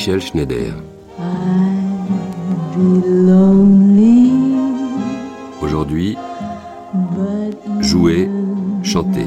Michel 0.00 0.22
Schneider. 0.22 0.72
Aujourd'hui, 5.60 6.16
jouer, 7.80 8.30
chanter. 8.82 9.26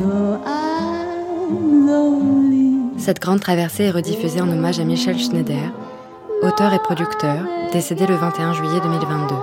Cette 2.98 3.20
grande 3.20 3.40
traversée 3.40 3.84
est 3.84 3.92
rediffusée 3.92 4.42
en 4.42 4.50
hommage 4.50 4.80
à 4.80 4.84
Michel 4.84 5.20
Schneider, 5.20 5.72
auteur 6.42 6.74
et 6.74 6.80
producteur, 6.80 7.46
décédé 7.72 8.08
le 8.08 8.16
21 8.16 8.54
juillet 8.54 8.80
2022. 8.82 9.36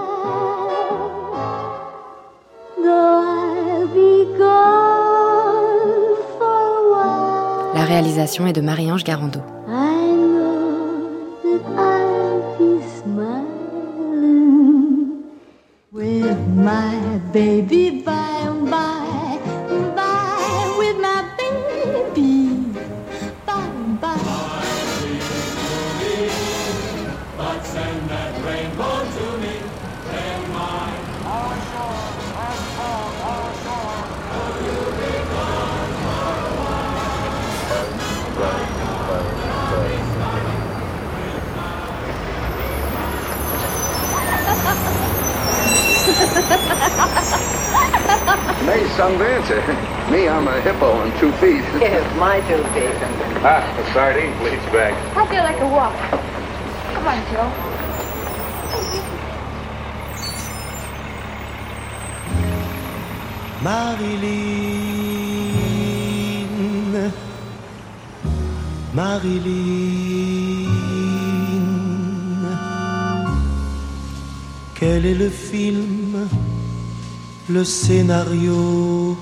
Though 2.83 2.89
I'll 2.89 3.87
be 3.87 4.37
gone 4.37 6.17
for 6.41 6.43
a 6.43 7.73
while, 7.73 7.75
La 7.77 7.85
réalisation 7.85 8.49
est 8.49 8.53
de 8.53 8.63
Marie-Ange 8.63 9.05
Garando. 9.05 9.39
Baby 17.33 17.90
May 49.01 49.07
dancer. 49.07 49.57
Me, 50.13 50.29
I'm 50.29 50.47
a 50.47 50.61
hippo 50.61 50.93
on 50.93 51.11
two 51.19 51.33
feet. 51.41 51.65
Yes, 51.81 52.05
my 52.19 52.39
two 52.41 52.63
feet. 52.75 52.93
Ah, 53.43 53.65
a 53.79 53.85
sardine 53.95 54.37
bleeds 54.39 54.67
back. 54.67 54.93
I 55.17 55.27
feel 55.27 55.43
like 55.43 55.59
a 55.59 55.67
walk. 55.67 55.97
Come 56.93 57.07
on, 57.09 57.19
Joe. 57.33 57.51
Marilyn, 63.63 64.31
Marilyn, 68.93 70.11
quel 74.75 75.07
est 75.07 75.15
le 75.15 75.31
film, 75.31 76.00
le 77.53 77.65
scénario 77.65 79.17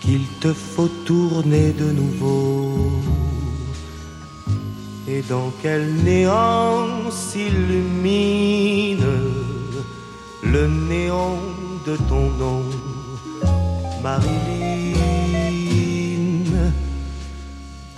qu'il 0.00 0.26
te 0.40 0.52
faut 0.52 0.88
tourner 1.04 1.72
de 1.72 1.90
nouveau. 1.92 2.92
Et 5.06 5.22
dans 5.28 5.52
quel 5.62 5.94
néant 5.96 7.10
s'illumine 7.10 9.04
le 10.42 10.66
néant 10.88 11.38
de 11.86 11.96
ton 12.08 12.30
nom 12.42 12.62
Marilyn, 14.02 15.04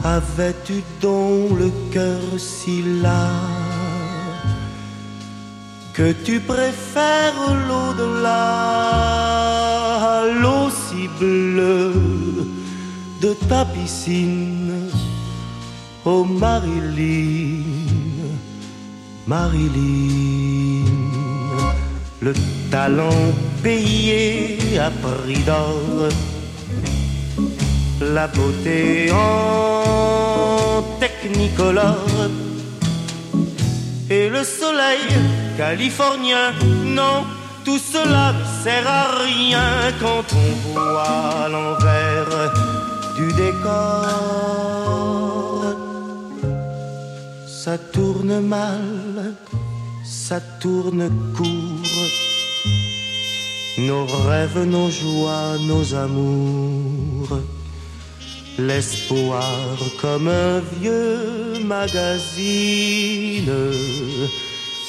avais-tu 0.02 0.82
donc 1.00 1.58
le 1.58 1.70
cœur 1.92 2.20
si 2.38 2.82
las 3.00 3.51
que 5.94 6.12
tu 6.12 6.40
préfères 6.40 7.54
l'au-delà 7.68 9.12
l'eau 10.40 10.70
si 10.70 11.08
bleue 11.18 11.92
de 13.20 13.34
ta 13.48 13.64
piscine 13.64 14.90
Oh 16.04 16.24
Marilyn, 16.24 17.62
Marilyn, 19.24 20.84
le 22.20 22.32
talent 22.72 23.32
payé 23.62 24.58
à 24.80 24.90
prix 24.90 25.44
d'or, 25.44 26.08
la 28.00 28.26
beauté 28.26 29.12
en 29.12 30.82
technicolore 30.98 32.30
et 34.10 34.28
le 34.28 34.42
soleil 34.42 35.06
californien. 35.56 36.52
Non, 36.84 37.24
tout 37.64 37.78
cela 37.78 38.32
ne 38.32 38.44
sert 38.62 38.86
à 38.86 39.04
rien 39.24 39.92
quand 40.00 40.24
on 40.44 40.50
voit 40.68 41.48
l'envers 41.48 42.52
du 43.16 43.32
décor. 43.32 44.82
Ça 47.46 47.78
tourne 47.78 48.40
mal, 48.40 49.34
ça 50.04 50.40
tourne 50.60 51.08
court. 51.36 52.10
Nos 53.78 54.06
rêves, 54.28 54.64
nos 54.66 54.90
joies, 54.90 55.56
nos 55.60 55.94
amours. 55.94 57.38
L'espoir 58.58 59.78
comme 60.00 60.28
un 60.28 60.60
vieux 60.78 61.64
magazine 61.64 63.50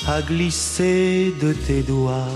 a 0.08 0.22
glissé 0.22 1.34
de 1.42 1.54
tes 1.54 1.82
doigts, 1.82 2.28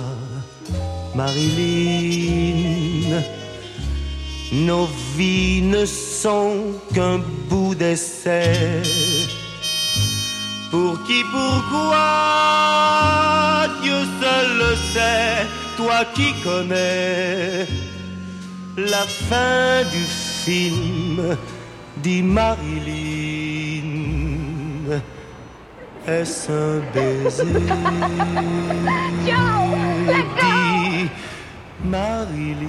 Marilyn. 1.16 3.22
Nos 4.54 4.88
vies 5.16 5.62
ne 5.62 5.86
sont 5.86 6.74
qu'un 6.94 7.20
bout 7.50 7.76
d'essai. 7.76 8.82
Pour 10.72 11.04
qui, 11.04 11.24
pourquoi, 11.32 11.98
Dieu 13.82 14.00
seul 14.22 14.58
le 14.58 14.76
sait, 14.94 15.46
toi 15.76 16.06
qui 16.14 16.34
connais 16.44 17.68
la 18.78 19.06
fin 19.30 19.84
du 19.92 20.06
film, 20.46 21.36
dit 21.98 22.22
Marilyn. 22.22 23.82
Est-ce 26.08 26.50
un 26.50 26.80
baiser 26.94 27.44
Marilyn. 31.84 32.68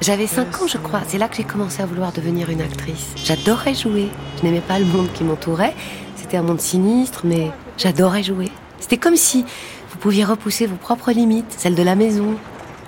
J'avais 0.00 0.26
5 0.26 0.62
ans, 0.62 0.66
je 0.66 0.78
crois. 0.78 1.02
C'est 1.06 1.18
là 1.18 1.28
que 1.28 1.36
j'ai 1.36 1.44
commencé 1.44 1.82
à 1.82 1.86
vouloir 1.86 2.12
devenir 2.12 2.48
une 2.48 2.62
actrice. 2.62 3.08
J'adorais 3.16 3.74
jouer. 3.74 4.08
Je 4.38 4.44
n'aimais 4.44 4.62
pas 4.62 4.78
le 4.78 4.86
monde 4.86 5.12
qui 5.12 5.24
m'entourait. 5.24 5.74
C'était 6.16 6.38
un 6.38 6.42
monde 6.42 6.60
sinistre, 6.60 7.20
mais 7.24 7.50
j'adorais 7.76 8.22
jouer. 8.22 8.50
C'était 8.80 8.96
comme 8.96 9.16
si 9.16 9.44
vous 9.90 9.98
pouviez 9.98 10.24
repousser 10.24 10.66
vos 10.66 10.76
propres 10.76 11.12
limites, 11.12 11.54
celles 11.56 11.74
de 11.74 11.82
la 11.82 11.96
maison. 11.96 12.34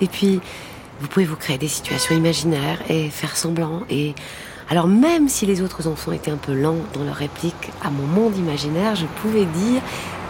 Et 0.01 0.07
puis, 0.07 0.41
vous 1.01 1.07
pouvez 1.07 1.25
vous 1.25 1.35
créer 1.35 1.59
des 1.59 1.67
situations 1.67 2.15
imaginaires 2.15 2.79
et 2.89 3.09
faire 3.09 3.37
semblant. 3.37 3.83
Et 3.91 4.15
alors, 4.69 4.87
même 4.87 5.29
si 5.29 5.45
les 5.45 5.61
autres 5.61 5.87
enfants 5.87 6.11
étaient 6.11 6.31
un 6.31 6.37
peu 6.37 6.53
lents 6.53 6.75
dans 6.93 7.03
leur 7.03 7.15
réplique 7.15 7.71
à 7.81 7.89
mon 7.89 8.05
monde 8.05 8.35
imaginaire, 8.37 8.95
je 8.95 9.05
pouvais 9.21 9.45
dire 9.45 9.81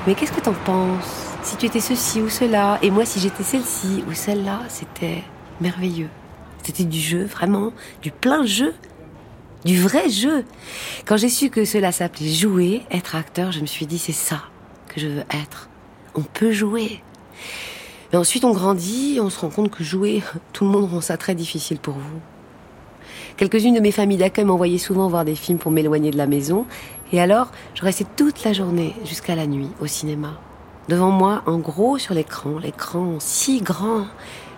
Mais 0.05 0.13
qu'est-ce 0.13 0.31
que 0.31 0.41
t'en 0.41 0.53
penses? 0.53 1.33
Si 1.41 1.57
tu 1.57 1.65
étais 1.65 1.79
ceci 1.79 2.21
ou 2.21 2.29
cela, 2.29 2.77
et 2.83 2.91
moi 2.91 3.05
si 3.05 3.19
j'étais 3.19 3.43
celle-ci 3.43 4.03
ou 4.07 4.13
celle-là, 4.13 4.61
c'était 4.69 5.23
merveilleux. 5.59 6.09
C'était 6.61 6.83
du 6.83 6.99
jeu, 6.99 7.23
vraiment, 7.23 7.71
du 8.01 8.11
plein 8.11 8.45
jeu, 8.45 8.75
du 9.65 9.81
vrai 9.81 10.09
jeu. 10.09 10.45
Quand 11.05 11.17
j'ai 11.17 11.29
su 11.29 11.49
que 11.49 11.65
cela 11.65 11.91
s'appelait 11.91 12.29
jouer, 12.29 12.83
être 12.91 13.15
acteur, 13.15 13.51
je 13.51 13.61
me 13.61 13.65
suis 13.65 13.87
dit 13.87 13.97
c'est 13.97 14.11
ça 14.11 14.43
que 14.93 14.99
je 14.99 15.07
veux 15.07 15.23
être. 15.31 15.69
On 16.13 16.21
peut 16.21 16.51
jouer. 16.51 17.01
Mais 18.11 18.19
ensuite 18.19 18.45
on 18.45 18.51
grandit, 18.51 19.17
on 19.19 19.31
se 19.31 19.39
rend 19.39 19.49
compte 19.49 19.71
que 19.71 19.83
jouer, 19.83 20.21
tout 20.53 20.65
le 20.65 20.69
monde 20.69 20.91
rend 20.91 21.01
ça 21.01 21.17
très 21.17 21.33
difficile 21.33 21.79
pour 21.79 21.95
vous. 21.95 22.21
Quelques-unes 23.37 23.75
de 23.75 23.79
mes 23.79 23.91
familles 23.91 24.17
d'accueil 24.17 24.45
m'envoyaient 24.45 24.79
souvent 24.79 25.07
voir 25.07 25.23
des 25.23 25.35
films 25.35 25.59
pour 25.59 25.71
m'éloigner 25.71 26.09
de 26.09 26.17
la 26.17 26.25
maison, 26.25 26.65
et 27.13 27.21
alors 27.21 27.51
je 27.75 27.83
restais 27.83 28.05
toute 28.15 28.43
la 28.43 28.51
journée 28.51 28.95
jusqu'à 29.05 29.35
la 29.35 29.45
nuit 29.45 29.69
au 29.79 29.85
cinéma. 29.85 30.39
Devant 30.89 31.11
moi, 31.11 31.43
en 31.45 31.59
gros 31.59 31.99
sur 31.99 32.15
l'écran, 32.15 32.57
l'écran 32.57 33.17
si 33.19 33.61
grand, 33.61 34.07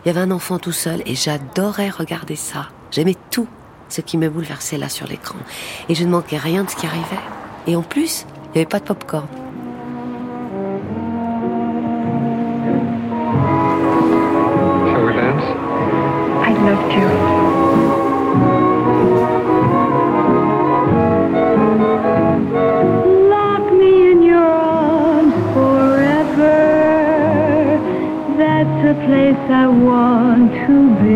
il 0.03 0.07
y 0.07 0.09
avait 0.11 0.21
un 0.21 0.31
enfant 0.31 0.59
tout 0.59 0.71
seul 0.71 1.01
et 1.05 1.13
j'adorais 1.13 1.89
regarder 1.89 2.37
ça. 2.37 2.69
J'aimais 2.91 3.17
tout 3.31 3.47
ce 3.89 3.99
qui 3.99 4.17
me 4.17 4.29
bouleversait 4.29 4.77
là 4.77 4.87
sur 4.87 5.07
l'écran. 5.07 5.39
Et 5.89 5.95
je 5.95 6.05
ne 6.05 6.09
manquais 6.11 6.37
rien 6.37 6.63
de 6.63 6.69
ce 6.69 6.77
qui 6.77 6.85
arrivait. 6.85 7.19
Et 7.67 7.75
en 7.75 7.81
plus, 7.81 8.25
il 8.45 8.51
n'y 8.51 8.61
avait 8.61 8.65
pas 8.65 8.79
de 8.79 8.85
popcorn. 8.85 9.27
Shall 14.85 15.05
we 15.05 15.13
dance? 15.15 15.43
Love 16.65 16.89
to. 16.89 17.18
Place 29.33 29.51
I 29.51 29.67
want 29.67 30.51
to 30.65 30.77
be. 31.03 31.13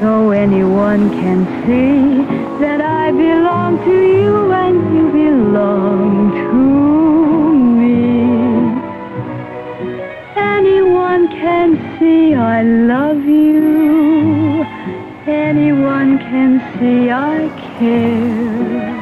So 0.00 0.30
anyone 0.30 1.10
can 1.10 1.44
see 1.64 2.24
that 2.60 2.80
I 2.80 3.10
belong 3.10 3.78
to 3.84 3.96
you 4.20 4.52
and 4.52 4.76
you 4.96 5.04
belong 5.12 6.32
to 6.46 6.54
me. 7.80 8.00
Anyone 10.36 11.28
can 11.28 11.98
see 11.98 12.34
I 12.34 12.62
love 12.62 13.22
you. 13.24 14.64
Anyone 15.26 16.18
can 16.18 16.60
see 16.78 17.10
I 17.10 17.48
care. 17.78 18.96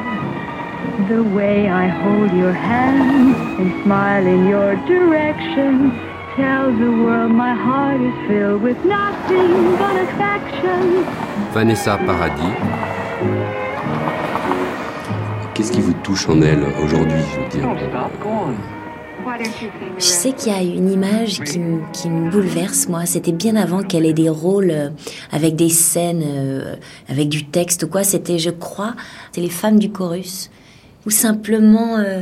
The 1.07 1.23
way 1.23 1.69
I 1.69 1.87
hold 1.87 2.31
your 2.33 2.53
hand 2.53 3.35
and 3.59 3.83
smile 3.83 4.25
in 4.25 4.47
your 4.47 4.75
direction 4.87 6.04
tells 6.35 6.77
the 6.79 6.91
world 7.03 7.31
my 7.31 7.53
heart 7.53 8.01
is 8.01 8.13
filled 8.27 8.61
with 8.61 8.77
nothing 8.85 9.77
but 9.77 9.95
affection. 10.07 11.05
Vanessa 11.53 11.97
Paradis. 12.05 12.53
Qu'est-ce 15.53 15.71
qui 15.71 15.81
vous 15.81 15.93
touche 16.03 16.27
en 16.27 16.41
elle 16.41 16.63
aujourd'hui, 16.83 17.17
je 17.33 17.39
veux 17.39 17.47
dire 17.49 17.77
Je 19.97 20.03
sais 20.03 20.33
qu'il 20.33 20.51
y 20.51 20.55
a 20.55 20.61
une 20.61 20.91
image 20.91 21.39
qui, 21.41 21.59
me- 21.59 21.81
qui 21.93 22.09
me 22.09 22.29
bouleverse, 22.29 22.87
moi. 22.89 23.05
C'était 23.05 23.31
bien 23.31 23.55
avant 23.55 23.81
qu'elle 23.81 24.05
ait 24.05 24.13
des 24.13 24.29
rôles 24.29 24.69
euh, 24.71 24.89
avec 25.31 25.55
des 25.55 25.69
scènes, 25.69 26.23
euh, 26.25 26.75
avec 27.09 27.29
du 27.29 27.45
texte 27.45 27.83
ou 27.83 27.87
quoi. 27.87 28.03
C'était, 28.03 28.37
je 28.37 28.49
crois, 28.49 28.93
c'est 29.31 29.41
les 29.41 29.49
femmes 29.49 29.79
du 29.79 29.89
chorus. 29.91 30.51
Ou 31.05 31.09
simplement, 31.09 31.97
euh, 31.97 32.21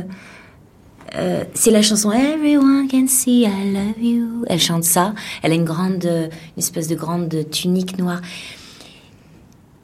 euh, 1.16 1.44
c'est 1.54 1.70
la 1.70 1.82
chanson 1.82 2.10
Everyone 2.12 2.88
can 2.88 3.06
see 3.06 3.42
I 3.42 3.72
love 3.72 4.02
you. 4.02 4.44
Elle 4.48 4.60
chante 4.60 4.84
ça. 4.84 5.14
Elle 5.42 5.52
a 5.52 5.54
une 5.54 5.64
grande, 5.64 6.04
une 6.04 6.58
espèce 6.58 6.88
de 6.88 6.94
grande 6.94 7.50
tunique 7.50 7.98
noire. 7.98 8.20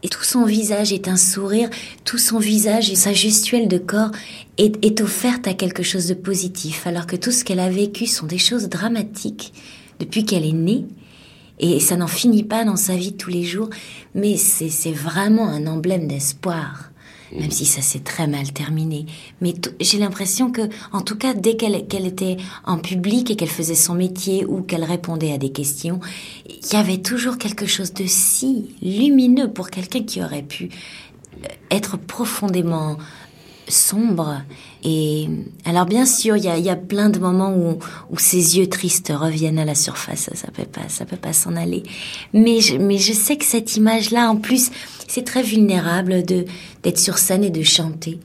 Et 0.03 0.09
tout 0.09 0.25
son 0.25 0.45
visage 0.45 0.93
est 0.93 1.09
un 1.09 1.17
sourire, 1.17 1.69
tout 2.05 2.17
son 2.17 2.39
visage 2.39 2.91
et 2.91 2.95
sa 2.95 3.13
gestuelle 3.13 3.69
de 3.69 3.77
corps 3.77 4.13
est, 4.57 4.83
est 4.85 5.03
offerte 5.03 5.47
à 5.47 5.53
quelque 5.53 5.83
chose 5.83 6.07
de 6.07 6.15
positif, 6.15 6.87
alors 6.87 7.07
que 7.07 7.17
tout 7.17 7.31
ce 7.31 7.45
qu'elle 7.45 7.61
a 7.61 7.69
vécu 7.69 8.07
sont 8.07 8.27
des 8.27 8.39
choses 8.39 8.71
dramatiques 8.71 9.53
depuis 9.99 10.25
qu'elle 10.25 10.47
est 10.47 10.53
née. 10.53 10.87
Et 11.59 11.79
ça 11.79 11.97
n'en 11.97 12.07
finit 12.07 12.45
pas 12.45 12.65
dans 12.65 12.77
sa 12.77 12.97
vie 12.97 13.13
tous 13.13 13.29
les 13.29 13.45
jours, 13.45 13.69
mais 14.15 14.39
c'est 14.39 14.93
vraiment 14.93 15.47
un 15.47 15.67
emblème 15.67 16.09
d'espoir, 16.09 16.90
même 17.33 17.51
si 17.51 17.65
ça 17.65 17.83
s'est 17.83 18.01
très 18.01 18.27
mal 18.27 18.53
terminé. 18.53 19.07
Mais 19.41 19.55
j'ai 19.81 19.99
l'impression 19.99 20.51
que, 20.51 20.63
en 20.93 21.01
tout 21.01 21.17
cas, 21.17 21.35
dès 21.35 21.57
qu'elle 21.57 21.87
qu'elle 21.87 22.07
était 22.07 22.37
en 22.65 22.79
public 22.79 23.31
et 23.31 23.37
qu'elle 23.37 23.49
faisait 23.49 23.75
son 23.75 23.95
métier 23.95 24.45
ou 24.45 24.63
qu'elle 24.63 24.85
répondait 24.85 25.33
à 25.33 25.39
des 25.39 25.53
questions, 25.53 26.01
il 26.49 26.73
y 26.73 26.77
avait 26.77 26.99
toujours 26.99 27.39
quelque 27.39 27.67
chose 27.67 27.93
de 27.93 28.05
si 28.07 28.75
lumineux 28.83 29.51
pour 29.53 29.71
quelqu'un 29.71 30.03
qui 30.03 30.23
aurait 30.23 30.43
pu 30.43 30.71
euh, 31.45 31.49
être 31.71 31.97
profondément 31.97 32.99
sombre. 33.69 34.43
Et 34.83 35.29
alors 35.65 35.87
bien 35.87 36.07
sûr, 36.07 36.37
il 36.37 36.45
y 36.45 36.49
a, 36.49 36.59
y 36.59 36.71
a 36.71 36.77
plein 36.77 37.11
de 37.11 37.19
moments 37.19 37.55
où, 37.55 37.79
où 38.11 38.19
ses 38.19 38.59
yeux 38.59 38.69
tristes 38.69 39.13
reviennent 39.15 39.59
à 39.59 39.65
la 39.65 39.75
surface. 39.75 40.31
Ça, 40.35 40.49
peut 40.49 40.65
pas, 40.65 40.89
ça 40.89 41.05
peut 41.05 41.17
pas 41.17 41.33
s'en 41.33 41.57
aller. 41.57 41.83
Mais 42.33 42.61
je, 42.61 42.77
mais 42.77 42.99
je 42.99 43.13
sais 43.13 43.37
que 43.37 43.45
cette 43.45 43.77
image-là, 43.77 44.31
en 44.31 44.37
plus, 44.37 44.71
c'est 45.07 45.25
très 45.25 45.43
vulnérable 45.43 46.25
de 46.25 46.45
d'être 46.83 46.99
sur 46.99 47.19
scène 47.19 47.45
et 47.45 47.51
de 47.51 47.63
chanter. 47.63 48.21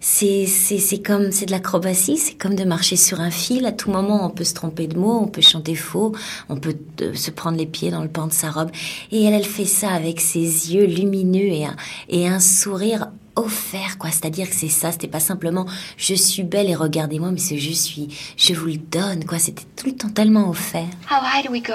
C'est 0.00 0.46
c'est 0.46 0.78
c'est 0.78 1.02
comme 1.02 1.32
c'est 1.32 1.46
de 1.46 1.50
l'acrobatie, 1.50 2.16
c'est 2.16 2.34
comme 2.34 2.54
de 2.54 2.64
marcher 2.64 2.94
sur 2.94 3.20
un 3.20 3.32
fil. 3.32 3.66
À 3.66 3.72
tout 3.72 3.90
moment, 3.90 4.24
on 4.24 4.30
peut 4.30 4.44
se 4.44 4.54
tromper 4.54 4.86
de 4.86 4.96
mots, 4.96 5.18
on 5.20 5.26
peut 5.26 5.42
chanter 5.42 5.74
faux, 5.74 6.12
on 6.48 6.56
peut 6.56 6.76
euh, 7.02 7.14
se 7.14 7.32
prendre 7.32 7.58
les 7.58 7.66
pieds 7.66 7.90
dans 7.90 8.02
le 8.02 8.08
pan 8.08 8.28
de 8.28 8.32
sa 8.32 8.50
robe. 8.50 8.70
Et 9.10 9.24
elle, 9.24 9.34
elle 9.34 9.44
fait 9.44 9.64
ça 9.64 9.90
avec 9.90 10.20
ses 10.20 10.72
yeux 10.72 10.86
lumineux 10.86 11.48
et 11.48 11.64
un 11.64 11.76
et 12.08 12.28
un 12.28 12.38
sourire 12.38 13.08
offert 13.38 13.98
quoi 13.98 14.10
c'est-à-dire 14.10 14.48
que 14.48 14.54
c'est 14.54 14.68
ça 14.68 14.92
c'était 14.92 15.08
pas 15.08 15.20
simplement 15.20 15.66
je 15.96 16.14
suis 16.14 16.42
belle 16.42 16.68
et 16.68 16.74
regardez-moi 16.74 17.30
mais 17.30 17.38
c'est 17.38 17.58
je 17.58 17.72
suis 17.72 18.08
je 18.36 18.54
vous 18.54 18.66
le 18.66 18.76
donne 18.76 19.24
quoi 19.24 19.38
c'était 19.38 19.64
tout 19.76 19.86
le 19.86 19.96
temps 19.96 20.08
tellement 20.10 20.48
offert 20.50 20.88
How 21.10 21.20
high 21.22 21.44
do 21.44 21.50
we 21.52 21.62
go? 21.62 21.74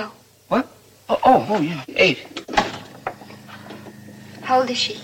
What? 0.50 0.65
Oh, 1.10 1.17
oh, 1.25 1.46
oh, 1.50 1.62
yeah. 1.62 1.84
Eight. 1.98 2.17
How 4.43 4.60
old 4.62 4.70
is 4.70 4.77
she? 4.77 4.96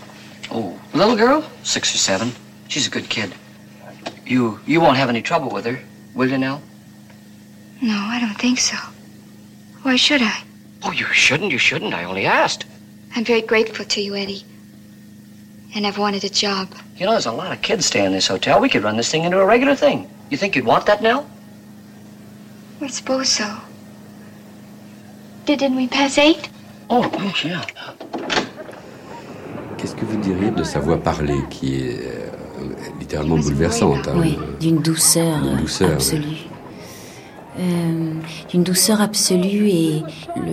Oh, 0.51 0.73
little 0.93 1.15
girl? 1.15 1.43
Six 1.63 1.93
or 1.93 1.97
seven. 1.97 2.31
She's 2.67 2.87
a 2.87 2.89
good 2.89 3.09
kid. 3.09 3.33
You 4.25 4.59
you 4.67 4.79
won't 4.81 4.97
have 4.97 5.09
any 5.09 5.21
trouble 5.21 5.49
with 5.51 5.65
her, 5.65 5.79
will 6.13 6.29
you, 6.29 6.37
Nell? 6.37 6.61
No, 7.81 7.95
I 7.95 8.19
don't 8.19 8.37
think 8.37 8.59
so. 8.59 8.75
Why 9.83 9.95
should 9.95 10.21
I? 10.21 10.43
Oh, 10.83 10.91
you 10.91 11.05
shouldn't. 11.13 11.51
You 11.51 11.57
shouldn't. 11.57 11.93
I 11.93 12.03
only 12.03 12.25
asked. 12.25 12.65
I'm 13.15 13.23
very 13.25 13.41
grateful 13.41 13.85
to 13.85 14.01
you, 14.01 14.15
Eddie. 14.15 14.43
And 15.75 15.85
I've 15.85 15.97
wanted 15.97 16.23
a 16.23 16.29
job. 16.29 16.67
You 16.97 17.05
know, 17.05 17.11
there's 17.11 17.27
a 17.27 17.31
lot 17.31 17.51
of 17.51 17.61
kids 17.61 17.85
stay 17.85 18.03
in 18.05 18.11
this 18.11 18.27
hotel. 18.27 18.59
We 18.59 18.69
could 18.69 18.83
run 18.83 18.97
this 18.97 19.09
thing 19.11 19.23
into 19.23 19.39
a 19.39 19.45
regular 19.45 19.75
thing. 19.75 20.09
You 20.29 20.37
think 20.37 20.55
you'd 20.55 20.65
want 20.65 20.85
that, 20.87 21.01
Nell? 21.01 21.29
I 22.81 22.87
suppose 22.87 23.29
so. 23.29 23.47
Didn't 25.45 25.75
we 25.75 25.87
pass 25.87 26.17
eight? 26.17 26.49
Oh, 26.89 27.09
oh 27.13 27.33
yeah. 27.43 27.63
Qu'est-ce 29.77 29.95
que 29.95 30.05
vous 30.05 30.17
diriez 30.17 30.51
de 30.51 30.63
sa 30.63 30.79
voix 30.79 30.97
parlée 30.97 31.39
qui 31.49 31.75
est 31.75 31.99
euh, 32.03 32.29
littéralement 32.99 33.37
bouleversante 33.37 34.07
hein 34.07 34.13
oui 34.17 34.37
d'une 34.59 34.81
douceur, 34.81 35.39
D'une 35.41 35.57
douceur, 35.57 35.93
absolue 35.93 36.37
Euh, 37.57 37.98
d'une 38.49 38.63
douceur 38.63 39.01
absolue 39.01 39.69
et 39.69 40.03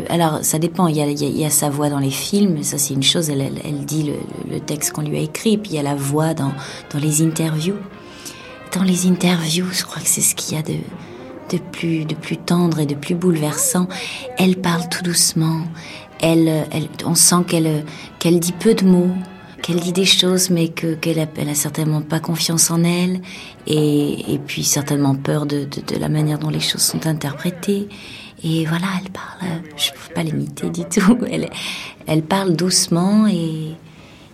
alors 0.09 0.40
ça 0.43 0.59
dépend 0.59 0.87
il 0.87 0.97
y, 0.97 1.45
a, 1.45 1.50
sa 1.50 1.71
voix 1.71 1.88
dans 1.88 1.99
les 1.99 2.11
films 2.11 2.62
ça 2.62 2.78
c'est 2.78 2.95
une 2.95 3.02
chose 3.02 3.31
elle, 3.31 3.85
dit 3.85 4.12
le, 4.50 4.61
texte 4.61 4.93
qu'on 4.93 5.02
lui 5.02 5.16
a 5.16 5.21
écrit 5.21 5.57
puis 5.59 5.73
il 5.73 5.76
y 5.76 5.78
a 5.78 5.83
la 5.83 5.95
voix 5.95 6.35
dans, 6.35 6.52
les 6.95 7.23
interviews. 7.23 7.76
Dans 8.75 8.83
les 8.83 9.07
interviews 9.07 9.66
je 9.73 9.85
crois 9.85 10.02
que 10.02 10.09
c'est 10.09 10.21
ce 10.21 10.35
qu'il 10.35 10.57
y 10.57 10.61
a 10.61 10.62
de 10.62 10.75
de 11.52 11.59
plus 11.59 12.05
de 12.05 12.16
plus 12.16 12.37
tendre 12.37 12.81
et 12.81 12.87
de 12.87 12.97
plus 12.97 13.14
bouleversant. 13.14 13.87
Elle 14.37 14.57
parle 14.57 14.88
tout 14.88 15.05
doucement. 15.05 15.61
Elle 16.21 16.66
on 17.05 17.14
sent 17.14 17.45
qu'elle 17.47 17.85
qu'elle 18.19 18.40
dit 18.40 18.52
peu 18.52 18.75
de 18.75 18.85
mots 18.85 19.12
qu'elle 19.67 19.81
dit 19.81 19.93
des 19.93 20.05
choses, 20.05 20.51
mais 20.51 20.69
que 20.69 20.95
qu'elle 20.95 21.19
a, 21.19 21.55
certainement 21.55 22.01
pas 22.01 22.21
confiance 22.21 22.71
en 22.71 22.85
elle, 22.85 23.21
et, 23.67 24.35
et 24.35 24.39
puis 24.39 24.63
certainement 24.63 25.17
peur 25.17 25.45
de, 25.45 25.65
de, 25.65 25.99
la 25.99 26.09
manière 26.09 26.39
dont 26.39 26.51
les 26.51 26.61
choses 26.61 26.83
sont 26.83 27.07
interprétées. 27.07 27.89
Et 28.45 28.65
voilà, 28.67 28.87
elle 29.03 29.11
parle, 29.11 29.61
je 29.77 29.91
ne 29.91 29.95
peux 29.95 30.15
pas 30.15 30.23
l'imiter 30.23 30.71
du 30.71 30.85
tout. 30.85 31.19
Elle, 31.31 31.49
elle 32.07 32.23
parle 32.23 32.55
doucement 32.55 33.27
et 33.27 33.73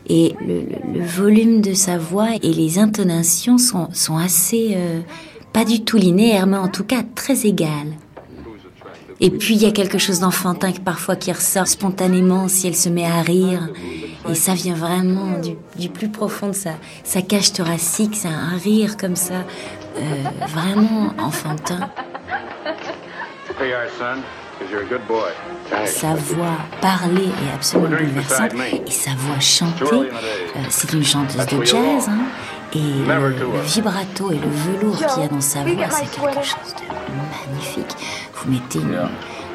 et 0.09 0.35
le 0.45 1.05
volume 1.05 1.61
de 1.61 1.75
sa 1.75 1.97
voix 1.97 2.31
et 2.43 2.53
les 2.53 2.79
intonations 2.81 3.57
sont, 3.57 3.89
sont 3.93 4.17
assez, 4.17 4.73
euh, 4.75 5.01
pas 5.53 5.65
du 5.65 5.85
tout 5.85 5.97
linéaires, 5.97 6.47
mais 6.47 6.57
en 6.57 6.69
tout 6.69 6.85
cas 6.85 7.03
très 7.15 7.47
égales. 7.47 7.95
Et 9.25 9.31
puis 9.31 9.55
il 9.55 9.62
y 9.62 9.67
a 9.67 9.71
quelque 9.71 9.99
chose 9.99 10.19
d'enfantin 10.19 10.73
que 10.73 10.81
parfois 10.81 11.14
qui 11.14 11.31
ressort 11.31 11.69
spontanément 11.69 12.49
si 12.49 12.67
elle 12.67 12.75
se 12.75 12.88
met 12.88 13.07
à 13.07 13.23
rire. 13.23 13.69
Et 14.29 14.35
ça 14.35 14.55
vient 14.55 14.75
vraiment 14.75 15.38
du, 15.38 15.52
du 15.79 15.88
plus 15.88 16.09
profond 16.09 16.49
de 16.49 16.55
sa, 16.55 16.73
sa 17.05 17.23
cage 17.23 17.52
thoracique, 17.52 18.17
c'est 18.17 18.26
un 18.26 18.59
rire 18.59 18.97
comme 18.97 19.14
ça, 19.14 19.45
euh, 19.97 20.00
vraiment 20.49 21.14
enfantin. 21.19 21.88
Sa 25.87 26.14
voix 26.14 26.57
parler 26.81 27.26
est 27.26 27.55
absolument 27.55 27.97
bouleversante. 27.97 28.52
et 28.87 28.91
sa 28.91 29.11
voix 29.12 29.38
chanter, 29.38 29.85
euh, 29.93 30.59
c'est 30.69 30.93
une 30.93 31.05
chanteuse 31.05 31.47
de 31.47 31.64
jazz, 31.64 32.09
hein, 32.09 32.19
et 32.75 32.79
le, 32.79 33.61
vibrato 33.64 34.31
et 34.31 34.38
le 34.38 34.49
velours 34.49 34.97
qu'il 34.97 35.23
y 35.23 35.26
a 35.26 35.29
dans 35.29 35.41
sa 35.41 35.62
voix, 35.62 35.91
c'est 35.91 36.11
quelque 36.11 36.43
chose 36.43 36.75
de 36.75 37.50
magnifique. 37.50 37.97
Vous 38.35 38.50
mettez 38.50 38.79
une, 38.79 39.09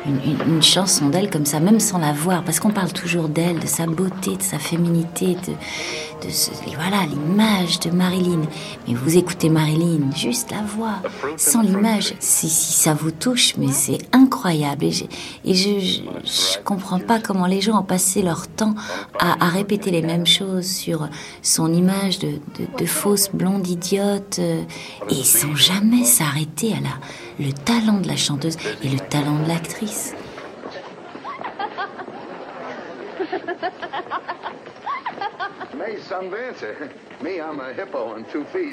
une, 0.07 0.63
chanson 0.63 1.09
d'elle 1.09 1.29
comme 1.29 1.45
ça, 1.45 1.59
même 1.59 1.79
sans 1.79 1.97
la 1.97 2.13
voir, 2.13 2.43
parce 2.43 2.59
qu'on 2.59 2.71
parle 2.71 2.91
toujours 2.91 3.29
d'elle, 3.29 3.59
de 3.59 3.67
sa 3.67 3.85
beauté, 3.85 4.35
de 4.35 4.41
sa 4.41 4.59
féminité, 4.59 5.35
de, 5.35 6.29
ce- 6.29 6.51
voilà 6.75 7.05
l'image 7.05 7.79
de 7.79 7.91
Marilyn. 7.91 8.41
Mais 8.87 8.93
vous 8.93 9.17
écoutez 9.17 9.49
Marilyn, 9.49 10.11
juste 10.15 10.51
la 10.51 10.61
voix, 10.61 10.95
sans 11.37 11.61
l'image, 11.61 12.13
si, 12.19 12.49
si 12.49 12.73
ça 12.73 12.93
vous 12.93 13.11
touche, 13.11 13.55
mais 13.57 13.71
c'est 13.71 13.99
incroyable. 14.13 14.85
Et, 14.85 15.53
je, 15.53 15.79
je, 15.79 16.57
comprends 16.63 16.99
pas 16.99 17.19
comment 17.19 17.45
les 17.45 17.61
gens 17.61 17.79
ont 17.79 17.85
passé 17.85 18.21
leur 18.21 18.47
temps 18.47 18.75
à, 19.19 19.47
répéter 19.49 19.91
les 19.91 20.01
mêmes 20.01 20.25
choses 20.25 20.65
sur 20.67 21.07
son 21.41 21.71
image 21.73 22.19
de, 22.19 22.27
de, 22.27 22.77
de 22.77 22.85
fausse 22.85 23.29
blonde 23.33 23.67
idiote, 23.67 24.37
euh, 24.39 24.63
et 25.09 25.23
sans 25.23 25.55
jamais 25.55 26.03
s'arrêter 26.03 26.73
à 26.73 26.81
la, 26.81 26.89
le 27.39 27.51
talent 27.51 27.99
de 27.99 28.07
la 28.07 28.15
chanteuse 28.15 28.57
et 28.83 28.89
le 28.89 28.99
talent 28.99 29.41
de 29.43 29.47
l'actrice. 29.47 30.15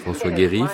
François 0.01 0.31
Guérif, 0.31 0.71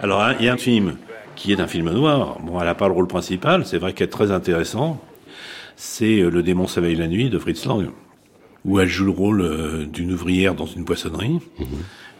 Alors, 0.00 0.32
il 0.38 0.46
y 0.46 0.48
a 0.48 0.52
un 0.52 0.58
film 0.58 0.96
qui 1.36 1.52
est 1.52 1.60
un 1.60 1.66
film 1.66 1.90
noir. 1.90 2.38
Bon, 2.40 2.58
elle 2.60 2.66
n'a 2.66 2.74
pas 2.74 2.86
le 2.88 2.94
rôle 2.94 3.06
principal, 3.06 3.64
c'est 3.66 3.78
vrai 3.78 3.92
qu'elle 3.92 4.08
est 4.08 4.10
très 4.10 4.30
intéressant. 4.30 5.00
C'est 5.76 6.20
euh, 6.20 6.30
Le 6.30 6.42
démon 6.42 6.66
s'éveille 6.66 6.96
la 6.96 7.08
nuit 7.08 7.30
de 7.30 7.38
Fritz 7.38 7.64
Lang, 7.64 7.90
où 8.64 8.78
elle 8.80 8.88
joue 8.88 9.06
le 9.06 9.10
rôle 9.10 9.40
euh, 9.40 9.86
d'une 9.86 10.12
ouvrière 10.12 10.54
dans 10.54 10.66
une 10.66 10.84
poissonnerie, 10.84 11.40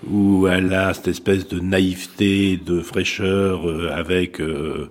où 0.09 0.47
elle 0.47 0.73
a 0.73 0.95
cette 0.95 1.09
espèce 1.09 1.49
de 1.49 1.61
naïveté, 1.61 2.57
de 2.57 2.81
fraîcheur 2.81 3.69
euh, 3.69 3.91
avec 3.93 4.41
euh, 4.41 4.91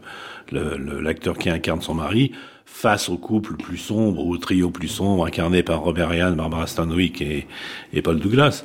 l'acteur 0.52 1.38
qui 1.38 1.50
incarne 1.50 1.82
son 1.82 1.96
mari, 1.96 2.32
face 2.66 3.10
au 3.10 3.18
couple 3.18 3.56
plus 3.56 3.78
sombre, 3.78 4.26
au 4.26 4.38
trio 4.38 4.70
plus 4.70 4.88
sombre, 4.88 5.26
incarné 5.26 5.64
par 5.64 5.82
Robert 5.82 6.10
Ryan, 6.10 6.32
Barbara 6.32 6.68
Stanwyck 6.68 7.22
et, 7.22 7.48
et 7.94 8.02
Paul 8.02 8.20
Douglas, 8.20 8.64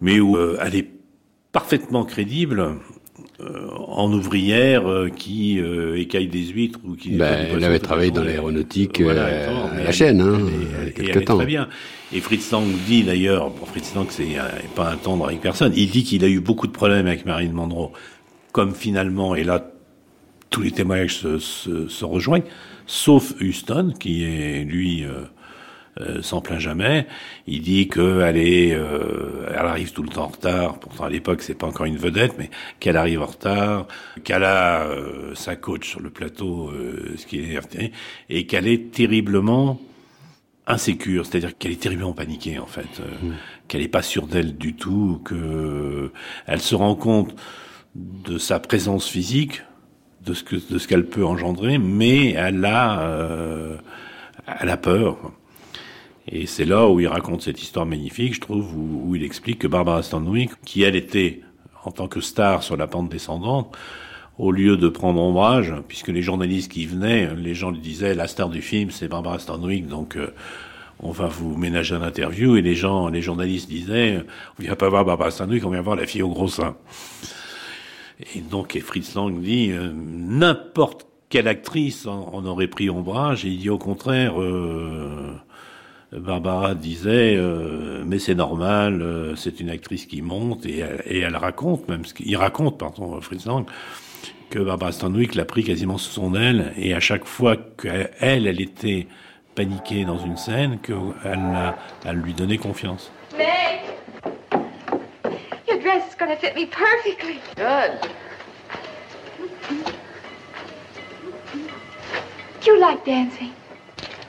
mais 0.00 0.20
où 0.20 0.36
euh, 0.36 0.58
elle 0.60 0.76
est 0.76 0.90
parfaitement 1.52 2.04
crédible 2.04 2.76
euh, 3.40 3.68
en 3.88 4.12
ouvrière 4.12 4.88
euh, 4.88 5.08
qui 5.08 5.58
euh, 5.60 5.98
écaille 5.98 6.28
des 6.28 6.44
huîtres 6.46 6.78
ou 6.84 6.94
qui 6.94 7.10
Ben, 7.10 7.46
elle 7.52 7.64
avait 7.64 7.78
travaillé 7.80 8.10
dans 8.10 8.22
l'aéronautique, 8.22 9.00
Voilà, 9.00 9.24
euh, 9.26 9.80
à 9.80 9.82
la 9.84 9.92
chaîne, 9.92 10.20
hein, 10.20 10.38
quelque 10.94 11.18
et 11.18 11.22
est 11.22 11.24
temps. 11.24 11.36
très 11.36 11.46
bien. 11.46 11.68
Et 12.12 12.20
Fritz 12.20 12.50
Lang 12.52 12.64
dit 12.86 13.02
d'ailleurs, 13.02 13.50
pour 13.52 13.68
Fritz 13.68 13.92
Lang, 13.94 14.06
c'est 14.10 14.38
euh, 14.38 14.42
pas 14.76 14.90
un 14.90 14.96
tendre 14.96 15.26
avec 15.26 15.40
personne. 15.40 15.72
Il 15.74 15.90
dit 15.90 16.04
qu'il 16.04 16.24
a 16.24 16.28
eu 16.28 16.40
beaucoup 16.40 16.66
de 16.68 16.72
problèmes 16.72 17.06
avec 17.06 17.26
Marilyn 17.26 17.52
Monroe, 17.52 17.90
comme 18.52 18.74
finalement, 18.74 19.34
et 19.34 19.42
là 19.44 19.70
tous 20.50 20.62
les 20.62 20.70
témoignages 20.70 21.16
se, 21.16 21.38
se, 21.40 21.88
se 21.88 22.04
rejoignent, 22.04 22.44
sauf 22.86 23.34
Houston, 23.40 23.92
qui 23.98 24.22
est 24.22 24.62
lui 24.62 25.04
euh, 26.00 26.22
s'en 26.22 26.40
plaint 26.40 26.60
jamais. 26.60 27.06
Il 27.46 27.62
dit 27.62 27.88
qu'elle 27.88 28.36
est, 28.36 28.74
euh, 28.74 29.46
elle 29.50 29.66
arrive 29.66 29.92
tout 29.92 30.02
le 30.02 30.08
temps 30.08 30.24
en 30.24 30.28
retard. 30.28 30.78
Pourtant 30.78 31.04
à 31.04 31.10
l'époque 31.10 31.42
c'est 31.42 31.54
pas 31.54 31.66
encore 31.66 31.86
une 31.86 31.96
vedette, 31.96 32.34
mais 32.38 32.50
qu'elle 32.80 32.96
arrive 32.96 33.22
en 33.22 33.26
retard, 33.26 33.86
qu'elle 34.24 34.44
a 34.44 34.82
euh, 34.82 35.34
sa 35.34 35.56
coach 35.56 35.88
sur 35.88 36.00
le 36.00 36.10
plateau, 36.10 36.70
euh, 36.70 37.14
ce 37.16 37.26
qui 37.26 37.40
est 37.40 37.58
et 38.30 38.46
qu'elle 38.46 38.66
est 38.66 38.90
terriblement 38.92 39.80
insécure, 40.66 41.26
c'est-à-dire 41.26 41.56
qu'elle 41.56 41.72
est 41.72 41.80
terriblement 41.80 42.12
paniquée 42.12 42.58
en 42.58 42.66
fait, 42.66 43.00
euh, 43.00 43.32
qu'elle 43.68 43.82
est 43.82 43.88
pas 43.88 44.02
sûre 44.02 44.26
d'elle 44.26 44.56
du 44.56 44.74
tout, 44.74 45.20
que 45.24 46.10
elle 46.46 46.60
se 46.60 46.74
rend 46.74 46.94
compte 46.94 47.34
de 47.94 48.38
sa 48.38 48.60
présence 48.60 49.08
physique, 49.08 49.62
de 50.24 50.34
ce 50.34 50.42
que 50.42 50.56
de 50.56 50.78
ce 50.78 50.88
qu'elle 50.88 51.06
peut 51.06 51.24
engendrer, 51.24 51.78
mais 51.78 52.32
elle 52.32 52.64
a 52.64 53.00
euh, 53.02 53.76
elle 54.60 54.70
a 54.70 54.76
peur. 54.76 55.32
Et 56.26 56.46
c'est 56.46 56.64
là 56.64 56.88
où 56.88 57.00
il 57.00 57.06
raconte 57.06 57.42
cette 57.42 57.62
histoire 57.62 57.84
magnifique, 57.84 58.34
je 58.34 58.40
trouve, 58.40 58.74
où, 58.76 59.14
il 59.14 59.22
explique 59.22 59.58
que 59.58 59.66
Barbara 59.66 60.02
Stanwyck, 60.02 60.50
qui 60.64 60.82
elle 60.82 60.96
était 60.96 61.42
en 61.84 61.90
tant 61.90 62.08
que 62.08 62.20
star 62.20 62.62
sur 62.62 62.76
la 62.76 62.86
pente 62.86 63.10
descendante, 63.10 63.76
au 64.38 64.50
lieu 64.50 64.76
de 64.76 64.88
prendre 64.88 65.20
ombrage, 65.20 65.74
puisque 65.86 66.08
les 66.08 66.22
journalistes 66.22 66.72
qui 66.72 66.86
venaient, 66.86 67.34
les 67.36 67.54
gens 67.54 67.70
lui 67.70 67.80
disaient 67.80 68.14
la 68.14 68.26
star 68.26 68.48
du 68.48 68.62
film 68.62 68.90
c'est 68.90 69.06
Barbara 69.06 69.38
Stanwyck, 69.38 69.86
donc 69.86 70.16
euh, 70.16 70.32
on 70.98 71.10
va 71.10 71.26
vous 71.26 71.56
ménager 71.56 71.94
un 71.94 72.02
interview, 72.02 72.56
et 72.56 72.62
les 72.62 72.74
gens, 72.74 73.08
les 73.08 73.20
journalistes 73.20 73.68
disaient 73.68 74.24
on 74.58 74.62
vient 74.62 74.76
pas 74.76 74.88
voir 74.88 75.04
Barbara 75.04 75.30
Stanwyck, 75.30 75.64
on 75.66 75.70
vient 75.70 75.82
voir 75.82 75.96
la 75.96 76.06
fille 76.06 76.22
au 76.22 76.30
gros 76.30 76.48
sein. 76.48 76.74
Et 78.34 78.40
donc, 78.40 78.78
Fritz 78.80 79.14
Lang 79.14 79.40
dit, 79.40 79.72
euh, 79.72 79.92
n'importe 79.92 81.06
quelle 81.28 81.48
actrice 81.48 82.06
en, 82.06 82.30
en 82.32 82.46
aurait 82.46 82.68
pris 82.68 82.88
ombrage, 82.88 83.44
et 83.44 83.48
il 83.48 83.58
dit 83.58 83.70
au 83.70 83.78
contraire, 83.78 84.40
euh, 84.40 85.34
Barbara 86.18 86.74
disait, 86.74 87.34
euh, 87.36 88.02
mais 88.06 88.18
c'est 88.18 88.34
normal, 88.34 89.02
euh, 89.02 89.34
c'est 89.36 89.60
une 89.60 89.70
actrice 89.70 90.06
qui 90.06 90.22
monte, 90.22 90.64
et, 90.66 90.78
elle- 90.78 91.02
et 91.06 91.18
elle 91.20 91.36
raconte, 91.36 91.88
même, 91.88 92.04
ce 92.04 92.14
qu'il 92.14 92.36
raconte, 92.36 92.78
pardon, 92.78 93.20
Fritz 93.20 93.46
Lang, 93.46 93.66
que 94.50 94.58
Barbara 94.58 94.92
Stanwyck 94.92 95.34
l'a 95.34 95.44
pris 95.44 95.64
quasiment 95.64 95.98
sous 95.98 96.12
son 96.12 96.34
aile, 96.34 96.72
et 96.76 96.94
à 96.94 97.00
chaque 97.00 97.24
fois 97.24 97.56
qu'elle, 97.80 98.10
elle, 98.20 98.60
était 98.60 99.06
paniquée 99.54 100.04
dans 100.04 100.18
une 100.18 100.36
scène, 100.36 100.78
qu'elle 100.80 100.96
elle 102.04 102.16
lui 102.16 102.32
donnait 102.34 102.58
confiance. 102.58 103.10
Meg! 103.36 103.80
Your 105.68 105.78
dress 105.80 106.02
is 106.12 106.16
gonna 106.18 106.36
fit 106.36 106.54
me 106.54 106.66
perfectly. 106.66 107.38
Good. 107.56 108.10
Do 112.62 112.70
you 112.70 112.80
like 112.80 113.04
dancing? 113.04 113.52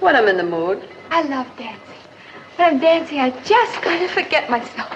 When 0.01 0.15
I'm 0.15 0.27
in 0.27 0.37
the 0.37 0.43
mood. 0.43 0.79
I 1.11 1.21
love 1.23 1.47
dancing. 1.57 1.79
When 2.57 2.67
I'm 2.73 2.79
dancing, 2.79 3.19
I 3.19 3.29
just 3.43 3.73
kind 3.81 4.03
of 4.03 4.11
forget 4.11 4.49
myself. 4.49 4.91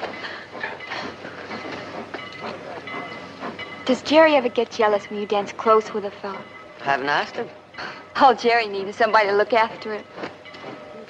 Does 3.85 4.01
Jerry 4.03 4.35
ever 4.35 4.49
get 4.49 4.69
jealous 4.71 5.09
when 5.09 5.19
you 5.19 5.25
dance 5.25 5.51
close 5.51 5.93
with 5.93 6.05
a 6.05 6.11
fellow? 6.11 6.37
I 6.81 6.83
Haven't 6.85 7.09
asked 7.09 7.35
him. 7.35 7.47
All 8.21 8.35
Jerry 8.35 8.67
needs 8.67 8.89
is 8.89 8.95
somebody 8.95 9.27
to 9.27 9.35
look 9.35 9.53
after 9.53 9.93
him. 9.93 10.03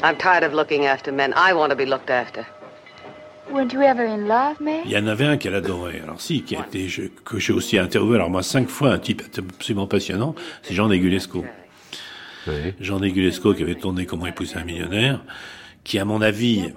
I'm 0.01 0.15
tired 0.17 0.43
of 0.43 0.53
looking 0.53 0.85
after 0.85 1.11
men. 1.11 1.33
I 1.35 1.53
want 1.53 1.71
to 1.71 1.75
be 1.75 1.85
looked 1.85 2.09
after. 2.09 2.45
Weren't 3.51 3.73
you 3.73 3.81
ever 3.81 4.05
in 4.05 4.27
love, 4.27 4.61
Meg? 4.61 4.85
Il 4.85 4.91
y 4.91 4.97
en 4.97 5.07
avait 5.07 5.25
un 5.25 5.37
qu'elle 5.37 5.55
adorait. 5.55 5.99
Alors 6.03 6.21
si, 6.21 6.43
qui 6.43 6.55
a 6.55 6.59
été, 6.59 6.87
je- 6.87 7.07
que 7.25 7.39
j'ai 7.39 7.51
aussi 7.51 7.77
interviewé. 7.79 8.15
Alors 8.15 8.29
moi, 8.29 8.43
cinq 8.43 8.69
fois, 8.69 8.91
un 8.91 8.99
type 8.99 9.23
absolument 9.37 9.87
passionnant, 9.87 10.35
c'est 10.61 10.75
Jean 10.75 10.87
Negulesco. 10.87 11.43
Jean 12.79 12.99
Negulesco 12.99 13.53
qui 13.53 13.63
avait 13.63 13.75
tourné 13.75 14.05
Comment 14.05 14.25
épouser 14.25 14.57
un 14.57 14.63
millionnaire, 14.63 15.21
qui 15.83 15.99
à 15.99 16.05
mon 16.05 16.21
avis, 16.21 16.71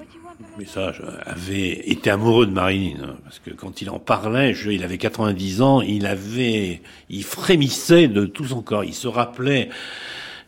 mais 0.58 0.64
ça, 0.64 0.92
avait 1.24 1.90
été 1.90 2.10
amoureux 2.10 2.46
de 2.46 2.52
Marilyn, 2.52 3.02
hein, 3.02 3.16
parce 3.24 3.38
que 3.38 3.50
quand 3.50 3.82
il 3.82 3.90
en 3.90 3.98
parlait, 3.98 4.54
je, 4.54 4.70
il 4.70 4.84
avait 4.84 4.98
90 4.98 5.62
ans, 5.62 5.80
il 5.80 6.06
avait, 6.06 6.82
il 7.08 7.24
frémissait 7.24 8.08
de 8.08 8.26
tout 8.26 8.44
son 8.44 8.62
corps, 8.62 8.84
il 8.84 8.94
se 8.94 9.08
rappelait 9.08 9.70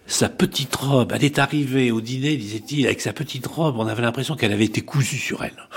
sa 0.07 0.29
petite 0.29 0.75
robe. 0.75 1.13
Elle 1.15 1.25
est 1.25 1.39
arrivée 1.39 1.91
au 1.91 2.01
dîner, 2.01 2.37
disait-il, 2.37 2.87
avec 2.87 3.01
sa 3.01 3.13
petite 3.13 3.47
robe, 3.47 3.77
on 3.79 3.87
avait 3.87 4.03
l'impression 4.03 4.37
qu'elle 4.37 4.53
avait 4.53 4.65
été 4.65 4.83
cousue 4.83 5.17
sur 5.17 5.43
elle. 5.45 5.69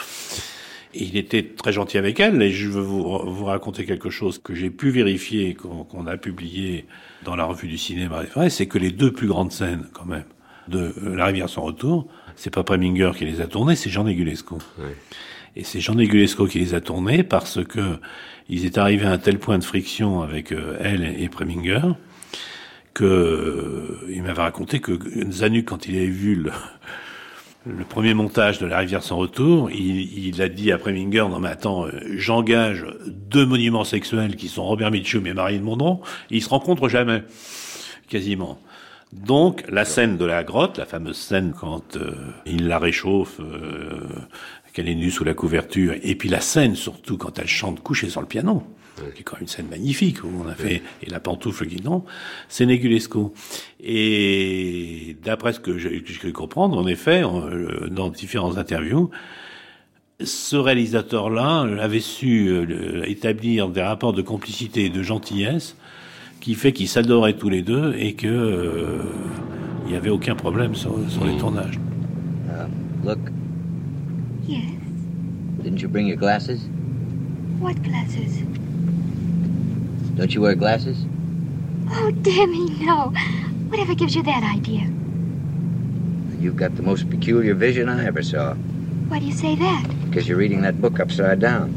Et 0.94 1.04
il 1.04 1.18
était 1.18 1.44
très 1.44 1.72
gentil 1.72 1.98
avec 1.98 2.20
elle, 2.20 2.42
et 2.42 2.52
je 2.52 2.68
veux 2.70 2.82
vous, 2.82 3.04
vous 3.04 3.46
raconter 3.46 3.86
quelque 3.86 4.10
chose 4.10 4.40
que 4.40 4.54
j'ai 4.54 4.70
pu 4.70 4.90
vérifier, 4.90 5.56
qu'on 5.56 6.08
a 6.08 6.18
publié 6.18 6.86
dans 7.24 7.36
la 7.36 7.46
revue 7.46 7.68
du 7.68 7.78
cinéma, 7.78 8.22
c'est 8.24 8.34
vrai, 8.34 8.50
c'est 8.50 8.68
que 8.68 8.78
les 8.78 8.92
deux 8.92 9.12
plus 9.12 9.28
grandes 9.28 9.52
scènes, 9.52 9.86
quand 9.94 10.06
même, 10.06 10.26
de 10.68 10.94
euh, 11.04 11.16
La 11.16 11.26
rivière 11.26 11.50
sans 11.50 11.62
retour, 11.62 12.08
c'est 12.36 12.54
pas 12.54 12.64
Preminger 12.64 13.12
qui 13.18 13.26
les 13.26 13.42
a 13.42 13.48
tournées, 13.48 13.76
c'est 13.76 13.90
Jean 13.90 14.04
Negulesco. 14.04 14.60
Et 15.56 15.64
c'est 15.64 15.80
Jean 15.80 15.96
Negulesco 15.96 16.46
qui 16.46 16.60
les 16.60 16.74
a 16.74 16.82
tournées 16.82 17.24
parce 17.24 17.64
que 17.66 17.98
ils 18.50 18.66
étaient 18.66 18.80
arrivés 18.80 19.06
à 19.06 19.12
un 19.12 19.18
tel 19.18 19.40
point 19.40 19.58
de 19.58 19.64
friction 19.64 20.22
avec 20.22 20.52
euh, 20.52 20.78
elle 20.80 21.04
et 21.04 21.30
Preminger 21.30 21.82
que 22.94 23.04
euh, 23.04 24.08
il 24.10 24.24
m'avait 24.24 24.42
raconté 24.42 24.80
que 24.80 24.98
Zanuck, 25.32 25.66
quand 25.66 25.88
il 25.88 25.96
avait 25.96 26.08
vu 26.08 26.36
le, 26.36 26.52
le 27.68 27.84
premier 27.84 28.14
montage 28.14 28.60
de 28.60 28.66
La 28.66 28.80
rivière 28.80 29.04
sans 29.04 29.18
retour, 29.18 29.70
il, 29.72 30.28
il 30.28 30.42
a 30.42 30.50
dit 30.50 30.72
à 30.72 30.78
Preminger, 30.78 31.26
non 31.30 31.40
mais 31.40 31.50
attends, 31.50 31.86
euh, 31.86 31.92
j'engage 32.16 32.86
deux 33.06 33.46
monuments 33.46 33.84
sexuels 33.84 34.36
qui 34.36 34.48
sont 34.48 34.64
Robert 34.64 34.92
Mitchum 34.92 35.26
et 35.28 35.34
Marilyn 35.34 35.62
Monroe, 35.62 36.02
ils 36.30 36.42
se 36.42 36.50
rencontrent 36.50 36.90
jamais, 36.90 37.24
quasiment. 38.10 38.60
Donc 39.14 39.64
la 39.70 39.86
scène 39.86 40.18
de 40.18 40.26
la 40.26 40.44
grotte, 40.44 40.78
la 40.78 40.86
fameuse 40.86 41.18
scène 41.18 41.54
quand 41.58 41.96
euh, 41.96 42.12
il 42.46 42.68
la 42.68 42.80
réchauffe, 42.80 43.40
euh, 43.40 44.02
qu'elle 44.74 44.90
est 44.90 44.96
nue 44.96 45.12
sous 45.12 45.24
la 45.24 45.34
couverture. 45.34 45.96
Et 46.04 46.16
puis 46.16 46.30
la 46.30 46.42
scène, 46.42 46.76
surtout 46.76 47.18
quand 47.18 47.40
elle 47.40 47.48
chante 47.48 47.82
couchée 47.82 48.10
sur 48.10 48.22
le 48.22 48.28
piano, 48.28 48.64
qui 49.14 49.22
est 49.22 49.24
quand 49.24 49.36
même 49.36 49.44
une 49.44 49.48
scène 49.48 49.68
magnifique 49.70 50.24
où 50.24 50.28
on 50.44 50.48
a 50.48 50.54
fait 50.56 50.82
et 51.04 51.10
la 51.10 51.20
pantoufle 51.20 51.68
qui 51.68 51.82
non, 51.84 52.04
c'est 52.50 52.66
Negulesco. 52.66 53.34
Et 53.82 55.16
d'après 55.24 55.54
ce 55.54 55.60
que 55.60 55.78
j'ai 55.78 56.02
cru 56.02 56.32
comprendre, 56.34 56.78
en 56.78 56.88
effet, 56.88 57.24
euh, 57.24 57.88
dans 57.90 58.10
différentes 58.10 58.58
interviews, 58.58 59.10
ce 60.24 60.56
réalisateur-là 60.56 61.62
avait 61.80 62.00
su 62.00 62.48
euh, 62.50 63.04
établir 63.06 63.70
des 63.70 63.82
rapports 63.84 64.14
de 64.14 64.22
complicité 64.24 64.86
et 64.86 64.90
de 64.90 65.04
gentillesse 65.04 65.76
qui 66.42 66.56
fait 66.56 66.72
qu'ils 66.72 66.88
s'adoraient 66.88 67.38
tous 67.38 67.50
les 67.50 67.62
deux 67.62 67.94
et 67.98 68.14
que 68.14 68.28
euh, 68.28 69.02
il 69.86 69.92
n'y 69.92 69.98
avait 69.98 70.10
aucun 70.10 70.36
problème 70.36 70.76
sur, 70.76 70.96
sur 71.10 71.24
les 71.26 71.38
tournages. 71.38 71.80
Look, 73.06 73.20
Yes. 74.48 74.62
didn't 75.64 75.82
you 75.82 75.88
bring 75.90 76.08
your 76.08 76.18
glasses? 76.18 76.68
What 77.60 77.76
glasses? 77.84 78.44
Don't 80.18 80.34
you 80.34 80.42
wear 80.42 80.56
glasses? 80.56 81.06
Oh, 81.92 82.10
Demi, 82.10 82.72
no. 82.84 83.14
Whatever 83.70 83.94
gives 83.94 84.16
you 84.16 84.24
that 84.24 84.44
idea? 84.44 84.90
You've 86.40 86.56
got 86.56 86.76
the 86.76 86.82
most 86.82 87.08
peculiar 87.10 87.54
vision 87.54 87.88
I 87.88 88.06
ever 88.06 88.24
saw. 88.24 88.56
Why 88.56 89.20
do 89.20 89.26
you 89.26 89.34
say 89.34 89.56
that? 89.56 89.86
Because 90.06 90.28
you're 90.28 90.40
reading 90.40 90.62
that 90.62 90.82
book 90.82 91.00
upside 91.00 91.40
down. 91.40 91.72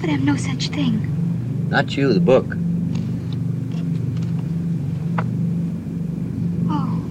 But 0.00 0.08
I'm 0.08 0.24
no 0.24 0.36
such 0.36 0.68
thing. 0.68 1.68
Not 1.68 1.94
you, 1.94 2.14
the 2.14 2.20
book. 2.20 2.46
Oh. 6.70 7.04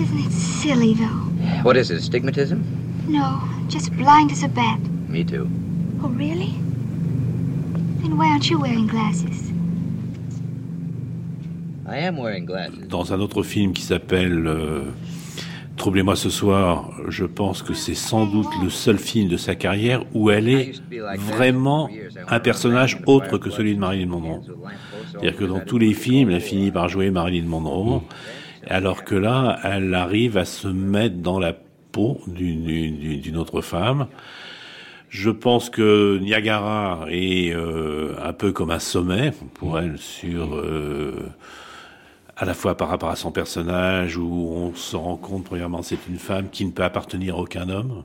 Isn't 0.00 0.18
it 0.18 0.32
silly, 0.32 0.94
though? 0.94 1.62
What 1.62 1.76
is 1.76 1.92
it, 1.92 1.98
astigmatism? 1.98 2.64
No, 3.06 3.40
just 3.68 3.96
blind 3.96 4.32
as 4.32 4.42
a 4.42 4.48
bat. 4.48 4.80
Me 5.08 5.22
too. 5.22 5.48
Oh, 6.02 6.08
really? 6.08 6.56
Then 8.02 8.16
why 8.16 8.28
aren't 8.28 8.50
you 8.50 8.58
wearing 8.60 8.86
glasses? 8.86 9.52
I 11.86 11.98
am 11.98 12.18
wearing 12.18 12.46
glasses. 12.46 12.88
Dans 12.88 13.12
un 13.12 13.20
autre 13.20 13.42
film 13.42 13.72
qui 13.72 13.82
s'appelle 13.82 14.46
euh, 14.46 14.84
Troublez-moi 15.80 16.14
ce 16.14 16.28
soir, 16.28 16.90
je 17.08 17.24
pense 17.24 17.62
que 17.62 17.72
c'est 17.72 17.94
sans 17.94 18.26
doute 18.26 18.50
le 18.62 18.68
seul 18.68 18.98
film 18.98 19.28
de 19.28 19.38
sa 19.38 19.54
carrière 19.54 20.04
où 20.12 20.30
elle 20.30 20.46
est 20.46 20.72
vraiment 21.16 21.88
un 22.28 22.38
personnage 22.38 22.98
autre 23.06 23.38
que 23.38 23.48
celui 23.48 23.76
de 23.76 23.80
Marilyn 23.80 24.08
Monroe. 24.08 24.42
C'est-à-dire 25.10 25.36
que 25.36 25.44
dans 25.46 25.60
tous 25.60 25.78
les 25.78 25.94
films, 25.94 26.28
elle 26.32 26.42
finit 26.42 26.70
par 26.70 26.90
jouer 26.90 27.10
Marilyn 27.10 27.46
Monroe, 27.46 28.02
alors 28.66 29.04
que 29.04 29.14
là, 29.14 29.58
elle 29.64 29.94
arrive 29.94 30.36
à 30.36 30.44
se 30.44 30.68
mettre 30.68 31.16
dans 31.16 31.38
la 31.38 31.54
peau 31.92 32.20
d'une 32.26 33.36
autre 33.38 33.62
femme. 33.62 34.06
Je 35.10 35.30
pense 35.30 35.70
que 35.70 36.18
Niagara 36.18 37.06
est 37.10 37.52
euh, 37.52 38.14
un 38.22 38.32
peu 38.32 38.52
comme 38.52 38.70
un 38.70 38.78
sommet 38.78 39.32
pour 39.54 39.76
elle 39.76 39.98
sur 39.98 40.54
euh, 40.54 41.16
à 42.36 42.44
la 42.44 42.54
fois 42.54 42.76
par 42.76 42.88
rapport 42.88 43.10
à 43.10 43.16
son 43.16 43.32
personnage 43.32 44.16
où 44.16 44.52
on 44.54 44.72
se 44.76 44.94
rend 44.94 45.16
compte 45.16 45.44
premièrement 45.44 45.82
c'est 45.82 46.06
une 46.08 46.18
femme 46.18 46.48
qui 46.48 46.64
ne 46.64 46.70
peut 46.70 46.84
appartenir 46.84 47.34
à 47.34 47.38
aucun 47.38 47.68
homme. 47.68 48.04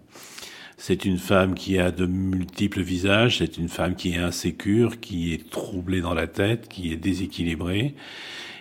C'est 0.77 1.05
une 1.05 1.19
femme 1.19 1.53
qui 1.53 1.77
a 1.77 1.91
de 1.91 2.07
multiples 2.07 2.81
visages, 2.81 3.37
c'est 3.37 3.57
une 3.57 3.69
femme 3.69 3.95
qui 3.95 4.13
est 4.13 4.17
insécure, 4.17 4.99
qui 4.99 5.31
est 5.31 5.49
troublée 5.51 6.01
dans 6.01 6.15
la 6.15 6.25
tête, 6.25 6.67
qui 6.67 6.91
est 6.91 6.97
déséquilibrée. 6.97 7.93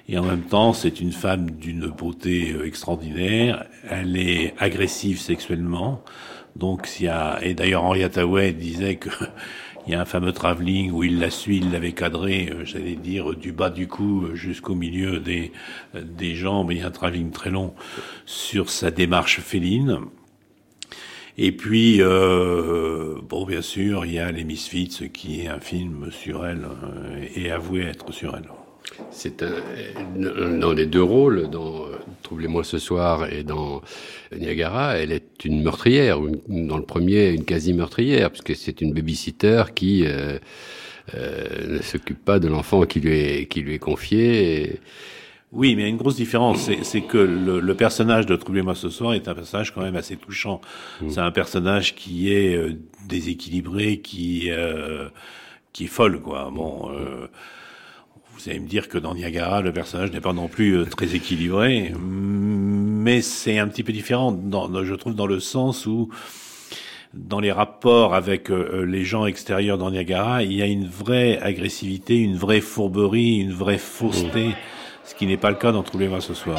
Et 0.09 0.19
en 0.19 0.23
même 0.23 0.43
temps, 0.43 0.75
c'est 0.75 1.01
une 1.01 1.13
femme 1.13 1.51
d'une 1.51 1.87
beauté 1.89 2.53
euh, 2.53 2.67
extraordinaire. 2.67 3.65
Elle 3.89 4.19
est 4.19 4.55
agressive 4.59 5.19
sexuellement. 5.19 6.05
Donc, 6.57 6.87
s'il 6.87 7.07
y 7.07 7.09
a, 7.09 7.39
et 7.43 7.55
d'ailleurs, 7.55 7.85
Henri 7.85 8.05
Hathaway 8.05 8.53
disait 8.53 8.97
que 8.97 9.09
il 9.87 9.93
y 9.93 9.95
a 9.95 10.01
un 10.01 10.05
fameux 10.05 10.33
travelling 10.33 10.93
où 10.93 11.03
il 11.03 11.19
la 11.19 11.31
suit, 11.31 11.59
il 11.59 11.73
l'avait 11.73 11.93
cadré, 11.93 12.49
euh, 12.51 12.65
j'allais 12.65 12.97
dire, 12.97 13.35
du 13.35 13.53
bas 13.53 13.71
du 13.71 13.89
cou 13.89 14.27
euh, 14.27 14.35
jusqu'au 14.35 14.75
milieu 14.75 15.19
des, 15.19 15.53
euh, 15.95 16.03
des 16.03 16.35
jambes. 16.35 16.71
Il 16.73 16.79
y 16.79 16.83
a 16.83 16.87
un 16.87 16.91
travelling 16.91 17.31
très 17.31 17.51
long 17.51 17.75
sur 18.25 18.71
sa 18.71 18.91
démarche 18.91 19.41
féline. 19.41 19.99
Et 21.37 21.51
puis, 21.51 21.97
euh, 22.01 23.17
bon, 23.29 23.45
bien 23.45 23.63
sûr, 23.63 24.07
il 24.07 24.13
y 24.13 24.19
a 24.21 24.31
Les 24.31 24.45
Misfits, 24.45 25.11
qui 25.13 25.41
est 25.41 25.49
un 25.49 25.59
film 25.59 26.11
sur 26.13 26.47
elle, 26.47 26.69
et 27.35 27.51
avoué 27.51 27.83
être 27.83 28.13
sur 28.13 28.37
elle. 28.37 28.49
C'est 29.11 29.43
un, 29.43 30.59
dans 30.59 30.73
les 30.73 30.87
deux 30.87 31.03
rôles, 31.03 31.49
dans 31.51 31.87
euh, 31.87 31.97
Troublez-moi 32.23 32.65
ce 32.65 32.79
soir 32.79 33.31
et 33.33 33.43
dans 33.43 33.83
Niagara, 34.37 34.97
elle 34.97 35.13
est 35.13 35.45
une 35.45 35.63
meurtrière. 35.63 36.19
Dans 36.49 36.77
le 36.79 36.83
premier, 36.85 37.29
une 37.31 37.45
quasi-meurtrière, 37.45 38.31
puisque 38.31 38.57
c'est 38.57 38.81
une 38.81 38.93
babysitter 38.93 39.65
qui 39.75 40.05
euh, 40.07 40.39
euh, 41.15 41.77
ne 41.77 41.83
s'occupe 41.83 42.25
pas 42.25 42.39
de 42.39 42.49
l'enfant 42.49 42.83
qui 42.85 43.01
lui 43.01 43.19
est, 43.19 43.47
qui 43.47 43.61
lui 43.61 43.75
est 43.75 43.79
confié. 43.79 44.63
et- 44.63 44.81
Oui, 45.53 45.77
mais 45.77 45.83
il 45.83 45.85
y 45.85 45.89
a 45.89 45.91
une 45.91 45.97
grosse 45.99 46.17
différence, 46.17 46.71
c'est- 46.83 47.01
que 47.03 47.19
le, 47.19 47.61
le 47.61 47.75
personnage 47.75 48.27
de 48.27 48.37
Troublez-moi 48.37 48.75
ce 48.75 48.89
soir 48.89 49.13
est 49.15 49.29
un 49.29 49.35
personnage 49.35 49.73
quand 49.75 49.83
même 49.83 49.97
assez 49.97 50.17
touchant. 50.17 50.61
C'est 51.09 51.21
un 51.21 51.31
personnage 51.31 51.95
qui 51.95 52.33
est 52.33 52.57
euh, 52.57 52.73
déséquilibré, 53.09 53.99
qui 53.99 54.51
euh, 54.51 55.09
qui 55.73 55.85
est 55.85 55.89
folle, 55.89 56.21
quoi. 56.21 56.51
Bon, 56.55 56.91
euh, 56.93 57.27
vous 58.37 58.51
allez 58.51 58.61
me 58.61 58.67
dire 58.67 58.89
que 58.89 58.99
dans 58.99 59.15
Niagara, 59.15 59.61
le 59.61 59.73
personnage 59.73 60.13
n'est 60.13 60.21
pas 60.21 60.33
non 60.33 60.49
plus 60.49 60.77
euh, 60.77 60.85
très 60.85 61.15
équilibré, 61.15 61.93
mais 61.99 63.23
c'est 63.23 63.59
un 63.59 63.69
petit 63.69 63.83
peu 63.83 63.93
différent, 63.93 64.37
je 64.83 64.95
trouve, 64.95 65.15
dans 65.15 65.27
le 65.27 65.41
sens 65.41 65.87
où 65.87 66.11
dans 67.15 67.41
les 67.41 67.53
rapports 67.53 68.15
avec 68.15 68.51
euh, 68.51 68.81
euh, 68.81 68.85
les 68.85 69.05
gens 69.05 69.27
extérieurs 69.27 69.79
dans 69.79 69.91
Niagara, 69.91 70.43
il 70.43 70.53
y 70.53 70.63
a 70.63 70.67
une 70.67 70.87
vraie 70.87 71.39
agressivité, 71.39 72.19
une 72.19 72.37
vraie 72.37 72.61
fourberie, 72.61 73.37
une 73.37 73.53
vraie 73.53 73.79
fausseté, 73.79 74.51
ce 75.05 75.15
qui 75.15 75.27
n'est 75.27 75.37
pas 75.37 75.51
le 75.51 75.57
cas 75.57 75.73
dans 75.73 75.83
Troublez-moi 75.83 76.21
ce 76.21 76.35
soir. 76.35 76.59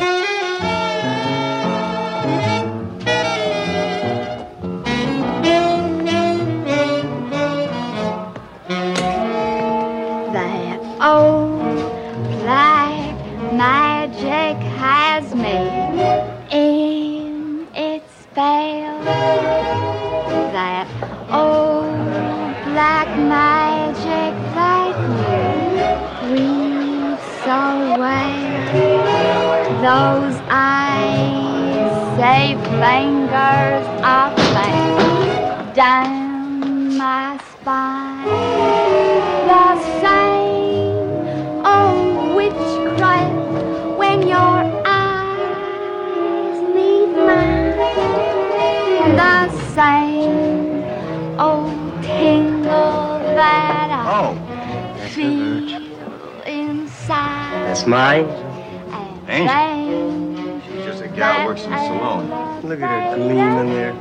Inside. 57.85 58.27
Mine. 58.27 59.25
Angel. 59.27 60.61
She's 60.61 60.85
just 60.85 61.03
a 61.03 61.07
gal 61.07 61.41
who 61.41 61.47
works 61.47 61.63
in 61.63 61.71
the 61.71 61.77
salon. 61.77 62.61
Look 62.63 62.81
at 62.81 63.11
her 63.11 63.15
gleaming 63.15 63.73
there. 63.73 63.95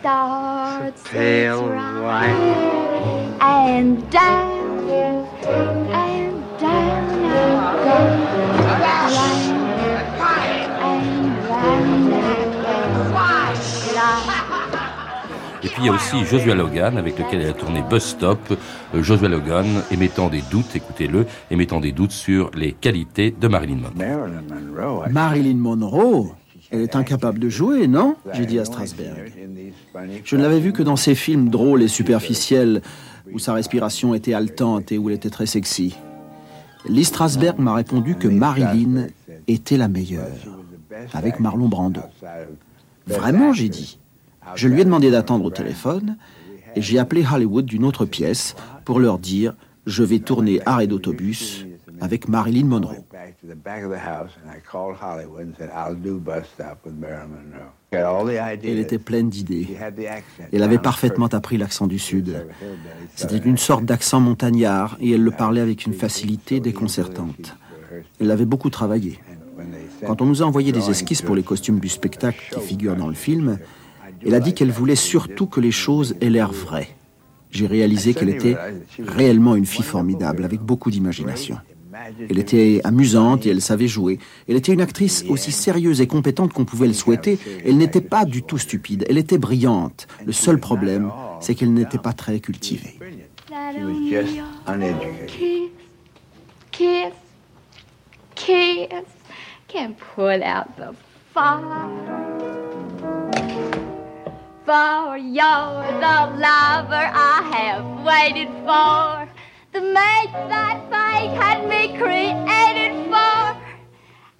Starts 0.00 1.02
Pale 1.08 1.72
and 1.72 2.02
white. 2.02 3.38
and 3.40 4.10
down 4.10 4.47
puis 15.78 15.86
il 15.86 15.90
y 15.90 15.90
a 15.90 15.94
aussi 15.94 16.24
Joshua 16.24 16.56
Logan 16.56 16.98
avec 16.98 17.18
lequel 17.18 17.42
elle 17.42 17.50
a 17.50 17.52
tourné 17.52 17.82
Bus 17.88 18.02
Stop. 18.02 18.38
Euh, 18.94 19.02
Joshua 19.02 19.28
Logan 19.28 19.66
émettant 19.92 20.28
des 20.28 20.42
doutes, 20.50 20.74
écoutez-le, 20.74 21.24
émettant 21.52 21.78
des 21.78 21.92
doutes 21.92 22.10
sur 22.10 22.50
les 22.56 22.72
qualités 22.72 23.30
de 23.30 23.46
Marilyn 23.46 23.76
Monroe. 23.76 25.08
Marilyn 25.08 25.56
Monroe 25.56 26.32
Elle 26.70 26.80
est 26.80 26.96
incapable 26.96 27.38
de 27.38 27.48
jouer, 27.48 27.86
non? 27.86 28.16
J'ai 28.32 28.44
dit 28.44 28.58
à 28.58 28.64
Strasberg. 28.64 29.32
Je 30.24 30.36
ne 30.36 30.42
l'avais 30.42 30.58
vue 30.58 30.72
que 30.72 30.82
dans 30.82 30.96
ces 30.96 31.14
films 31.14 31.48
drôles 31.48 31.82
et 31.82 31.88
superficiels 31.88 32.82
où 33.32 33.38
sa 33.38 33.52
respiration 33.52 34.14
était 34.14 34.34
haletante 34.34 34.90
et 34.90 34.98
où 34.98 35.10
elle 35.10 35.16
était 35.16 35.30
très 35.30 35.46
sexy. 35.46 35.96
Lee 36.88 37.04
Strasberg 37.04 37.58
m'a 37.60 37.74
répondu 37.74 38.16
que 38.16 38.26
Marilyn 38.26 39.06
était 39.46 39.76
la 39.76 39.86
meilleure, 39.86 40.26
avec 41.12 41.38
Marlon 41.38 41.68
Brando. 41.68 42.00
Vraiment, 43.06 43.52
j'ai 43.52 43.68
dit. 43.68 43.98
Je 44.54 44.68
lui 44.68 44.80
ai 44.80 44.84
demandé 44.84 45.10
d'attendre 45.10 45.44
au 45.44 45.50
téléphone 45.50 46.16
et 46.76 46.82
j'ai 46.82 46.98
appelé 46.98 47.24
Hollywood 47.30 47.64
d'une 47.64 47.84
autre 47.84 48.04
pièce 48.04 48.54
pour 48.84 49.00
leur 49.00 49.18
dire 49.18 49.54
je 49.86 50.02
vais 50.02 50.18
tourner 50.18 50.60
arrêt 50.66 50.86
d'autobus 50.86 51.66
avec 52.00 52.28
Marilyn 52.28 52.66
Monroe. 52.66 52.96
Elle 57.90 58.78
était 58.78 58.98
pleine 58.98 59.30
d'idées. 59.30 59.68
Elle 60.52 60.62
avait 60.62 60.78
parfaitement 60.78 61.26
appris 61.26 61.56
l'accent 61.56 61.86
du 61.86 61.98
Sud. 61.98 62.46
C'était 63.14 63.38
une 63.38 63.56
sorte 63.56 63.84
d'accent 63.84 64.20
montagnard 64.20 64.96
et 65.00 65.12
elle 65.12 65.24
le 65.24 65.30
parlait 65.30 65.60
avec 65.60 65.86
une 65.86 65.94
facilité 65.94 66.60
déconcertante. 66.60 67.56
Elle 68.20 68.26
l'avait 68.26 68.44
beaucoup 68.44 68.70
travaillé. 68.70 69.18
Quand 70.06 70.22
on 70.22 70.26
nous 70.26 70.42
a 70.42 70.46
envoyé 70.46 70.70
des 70.70 70.90
esquisses 70.90 71.22
pour 71.22 71.34
les 71.34 71.42
costumes 71.42 71.80
du 71.80 71.88
spectacle 71.88 72.54
qui 72.54 72.60
figurent 72.60 72.96
dans 72.96 73.08
le 73.08 73.14
film, 73.14 73.58
elle 74.24 74.34
a 74.34 74.40
dit 74.40 74.54
qu'elle 74.54 74.70
voulait 74.70 74.96
surtout 74.96 75.46
que 75.46 75.60
les 75.60 75.70
choses 75.70 76.16
aient 76.20 76.30
l'air 76.30 76.52
vraies. 76.52 76.88
J'ai 77.50 77.66
réalisé 77.66 78.14
qu'elle 78.14 78.28
était 78.28 78.56
réellement 78.98 79.56
une 79.56 79.66
fille 79.66 79.84
formidable, 79.84 80.44
avec 80.44 80.60
beaucoup 80.60 80.90
d'imagination. 80.90 81.58
Elle 82.28 82.38
était 82.38 82.80
amusante 82.84 83.46
et 83.46 83.50
elle 83.50 83.62
savait 83.62 83.88
jouer. 83.88 84.18
Elle 84.48 84.56
était 84.56 84.72
une 84.72 84.80
actrice 84.80 85.24
aussi 85.28 85.52
sérieuse 85.52 86.00
et 86.00 86.06
compétente 86.06 86.52
qu'on 86.52 86.64
pouvait 86.64 86.86
le 86.86 86.92
souhaiter. 86.92 87.38
Elle 87.64 87.76
n'était 87.78 88.00
pas 88.00 88.24
du 88.24 88.42
tout 88.42 88.58
stupide. 88.58 89.04
Elle 89.08 89.18
était 89.18 89.38
brillante. 89.38 90.06
Le 90.24 90.32
seul 90.32 90.58
problème, 90.58 91.10
c'est 91.40 91.54
qu'elle 91.54 91.72
n'était 91.72 91.98
pas 91.98 92.12
très 92.12 92.40
cultivée. 92.40 92.98
For 104.68 105.16
you're 105.16 105.82
the 106.04 106.16
lover 106.44 107.06
I 107.14 107.40
have 107.54 107.86
waited 108.04 108.50
for. 108.66 109.26
the 109.72 109.80
mate 109.80 110.32
that 110.52 110.76
fate 110.90 111.32
had 111.40 111.66
me 111.66 111.96
created 111.96 112.92
for. 113.08 113.56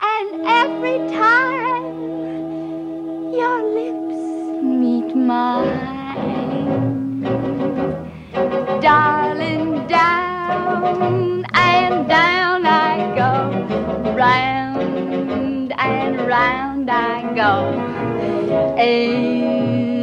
And 0.05 0.29
every 0.47 0.99
time 1.17 1.85
your 3.33 3.59
lips 3.73 4.21
meet 4.63 5.17
mine, 5.17 6.43
darling, 8.83 9.87
down 9.87 11.47
and 11.55 12.07
down 12.07 12.67
I 12.67 13.15
go, 13.17 13.33
round 14.13 15.73
and 15.73 16.21
round 16.29 16.91
I 16.91 17.23
go. 17.35 17.73
In 18.79 19.98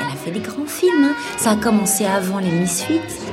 Elle 0.00 0.06
a 0.06 0.16
fait 0.16 0.30
des 0.30 0.40
grands 0.40 0.66
films. 0.66 1.04
Hein. 1.04 1.14
Ça 1.36 1.52
a 1.52 1.56
commencé 1.56 2.04
avant 2.04 2.38
les 2.38 2.50
Misfits. 2.50 3.31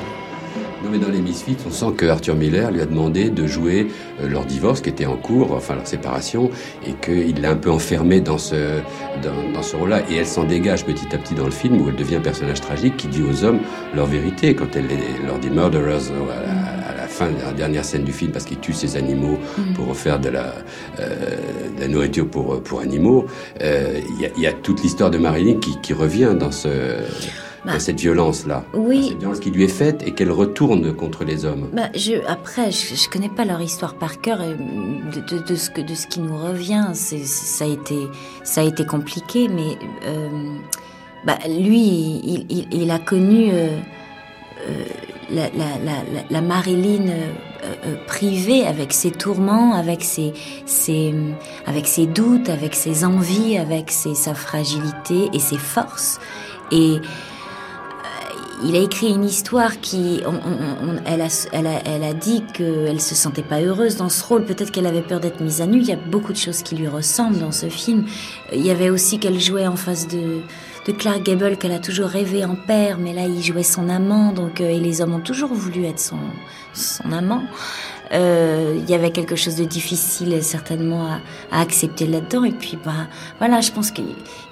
Non, 0.90 0.98
mais 0.98 1.06
dans 1.06 1.12
les 1.12 1.22
Misfits, 1.22 1.58
on 1.68 1.70
sent 1.70 1.94
que 1.98 2.08
Arthur 2.08 2.34
Miller 2.34 2.72
lui 2.72 2.82
a 2.82 2.88
demandé 2.88 3.30
de 3.30 3.46
jouer 3.46 3.90
euh, 4.20 4.28
leur 4.28 4.44
divorce 4.44 4.82
qui 4.82 4.90
était 4.90 5.06
en 5.06 5.18
cours, 5.18 5.52
enfin 5.52 5.76
leur 5.76 5.86
séparation, 5.86 6.50
et 6.84 6.94
qu'il 6.94 7.42
l'a 7.42 7.52
un 7.52 7.58
peu 7.58 7.70
enfermée 7.70 8.22
dans 8.22 8.40
ce, 8.40 8.80
dans, 9.22 9.54
dans 9.54 9.62
ce 9.62 9.76
rôle-là. 9.76 10.02
Et 10.10 10.16
elle 10.16 10.26
s'en 10.26 10.46
dégage 10.46 10.86
petit 10.86 11.06
à 11.14 11.20
petit 11.20 11.36
dans 11.36 11.46
le 11.46 11.52
film 11.52 11.80
où 11.80 11.90
elle 11.90 11.96
devient 11.96 12.16
un 12.16 12.22
personnage 12.22 12.62
tragique 12.62 12.98
qui 12.98 13.08
dit 13.08 13.22
aux 13.22 13.44
hommes 13.44 13.60
leur 13.94 14.08
vérité 14.08 14.56
quand 14.56 14.76
elle 14.76 14.88
leur 15.28 15.38
dit 15.38 15.52
murderers 15.52 16.12
à 16.90 16.96
la, 16.96 17.08
fin 17.08 17.28
de 17.30 17.40
la 17.40 17.52
dernière 17.52 17.86
scène 17.86 18.04
du 18.04 18.12
film 18.12 18.32
parce 18.32 18.46
qu'il 18.46 18.58
tue 18.58 18.74
ses 18.74 18.98
animaux 18.98 19.38
mm. 19.60 19.74
pour 19.74 19.96
faire 19.96 20.20
de 20.20 20.30
la, 20.30 20.56
euh, 21.00 21.36
de 21.76 21.82
la 21.82 21.88
nourriture 21.88 22.28
pour, 22.28 22.64
pour 22.64 22.80
animaux. 22.80 23.28
Euh, 23.62 24.00
il 24.18 24.22
y, 24.24 24.26
a, 24.26 24.30
y, 24.40 24.48
a, 24.48 24.54
toute 24.54 24.82
l'histoire 24.82 25.12
de 25.12 25.20
Marilyn 25.20 25.60
qui, 25.60 25.80
qui 25.82 25.94
revient 25.94 26.34
dans 26.40 26.52
ce 26.52 26.70
bah, 27.66 27.80
cette 27.80 28.00
violence-là. 28.00 28.64
Oui. 28.74 29.10
Cette 29.10 29.20
violence 29.20 29.40
qui 29.40 29.52
lui 29.52 29.64
est 29.64 29.68
faite 29.68 30.04
et 30.06 30.14
qu'elle 30.14 30.32
retourne 30.32 30.94
contre 30.94 31.24
les 31.24 31.46
hommes. 31.46 31.70
Bah, 31.74 31.90
je, 31.96 32.14
après, 32.28 32.72
je, 32.72 32.96
je 32.96 33.10
connais 33.10 33.30
pas 33.30 33.46
leur 33.46 33.62
histoire 33.62 33.96
par 33.96 34.22
cœur 34.22 34.42
et 34.42 34.56
de, 34.56 35.22
de, 35.22 35.44
de, 35.44 35.56
ce 35.56 35.70
que, 35.70 35.82
de 35.82 35.96
ce 35.96 36.08
qui 36.08 36.20
nous 36.20 36.38
revient. 36.38 36.88
C'est, 36.94 37.26
ça 37.26 37.66
a 37.66 37.68
été, 37.68 38.08
ça 38.44 38.62
a 38.62 38.64
été 38.64 38.86
compliqué, 38.86 39.48
mais 39.48 39.78
euh, 40.06 40.30
bah, 41.26 41.38
lui, 41.48 41.80
il, 41.80 42.46
il, 42.50 42.68
il, 42.72 42.92
a 42.92 43.00
connu 43.00 43.50
euh, 43.52 43.78
euh, 44.68 44.84
la, 45.32 45.50
la, 45.50 45.78
la, 45.84 46.24
la, 46.30 46.42
Marilyn 46.42 47.08
euh, 47.10 47.28
euh, 47.86 47.96
privée 48.08 48.66
avec 48.66 48.94
ses 48.94 49.12
tourments, 49.12 49.74
avec 49.74 50.04
ses, 50.04 50.34
ses, 50.66 51.14
avec 51.66 51.88
ses 51.88 52.08
doutes, 52.08 52.50
avec 52.50 52.74
ses 52.74 53.04
envies, 53.04 53.58
avec 53.58 53.92
ses, 53.92 54.16
sa 54.16 54.34
fragilité 54.34 55.30
et 55.34 55.40
ses 55.40 55.58
forces. 55.58 56.20
Et 56.72 57.00
il 58.64 58.76
a 58.76 58.80
écrit 58.80 59.10
une 59.10 59.24
histoire 59.24 59.80
qui, 59.80 60.22
elle, 61.06 61.22
a, 61.22 61.48
elle, 61.52 61.68
a, 61.68 61.82
elle 61.86 62.04
a 62.04 62.14
dit 62.14 62.44
qu'elle 62.54 63.00
se 63.00 63.16
sentait 63.16 63.44
pas 63.44 63.62
heureuse 63.62 63.96
dans 63.96 64.10
ce 64.10 64.24
rôle. 64.24 64.46
Peut-être 64.46 64.72
qu'elle 64.72 64.88
avait 64.88 65.02
peur 65.02 65.20
d'être 65.20 65.42
mise 65.42 65.62
à 65.62 65.66
nu. 65.66 65.80
Il 65.80 65.86
y 65.86 65.94
a 65.94 65.98
beaucoup 65.98 66.34
de 66.34 66.38
choses 66.38 66.62
qui 66.62 66.76
lui 66.76 66.88
ressemblent 66.88 67.40
dans 67.40 67.52
ce 67.52 67.68
film. 67.68 68.06
Il 68.54 68.66
y 68.66 68.72
avait 68.72 68.90
aussi 68.90 69.20
qu'elle 69.20 69.40
jouait 69.40 69.68
en 69.68 69.76
face 69.76 70.08
de, 70.08 70.42
de 70.88 70.92
Clark 70.92 71.24
Gable, 71.24 71.58
qu'elle 71.58 71.72
a 71.72 71.80
toujours 71.80 72.08
rêvé 72.08 72.44
en 72.44 72.56
père, 72.56 72.98
mais 72.98 73.14
là 73.14 73.26
il 73.26 73.42
jouait 73.42 73.64
son 73.64 73.90
amant. 73.90 74.34
Donc, 74.34 74.62
euh, 74.62 74.70
et 74.70 74.80
les 74.80 75.02
hommes 75.02 75.14
ont 75.14 75.22
toujours 75.22 75.54
voulu 75.54 75.86
être 75.86 76.00
son, 76.00 76.20
son 76.74 77.12
amant. 77.12 77.44
Euh, 78.12 78.76
il 78.78 78.90
y 78.90 78.94
avait 78.94 79.12
quelque 79.12 79.36
chose 79.36 79.56
de 79.56 79.66
difficile 79.66 80.42
certainement 80.42 81.06
à, 81.06 81.20
à 81.52 81.62
accepter 81.62 82.08
là-dedans. 82.08 82.44
Et 82.44 82.52
puis, 82.52 82.78
bah, 82.84 83.08
voilà, 83.38 83.62
je 83.62 83.72
pense 83.72 83.92
qu'il 83.92 84.06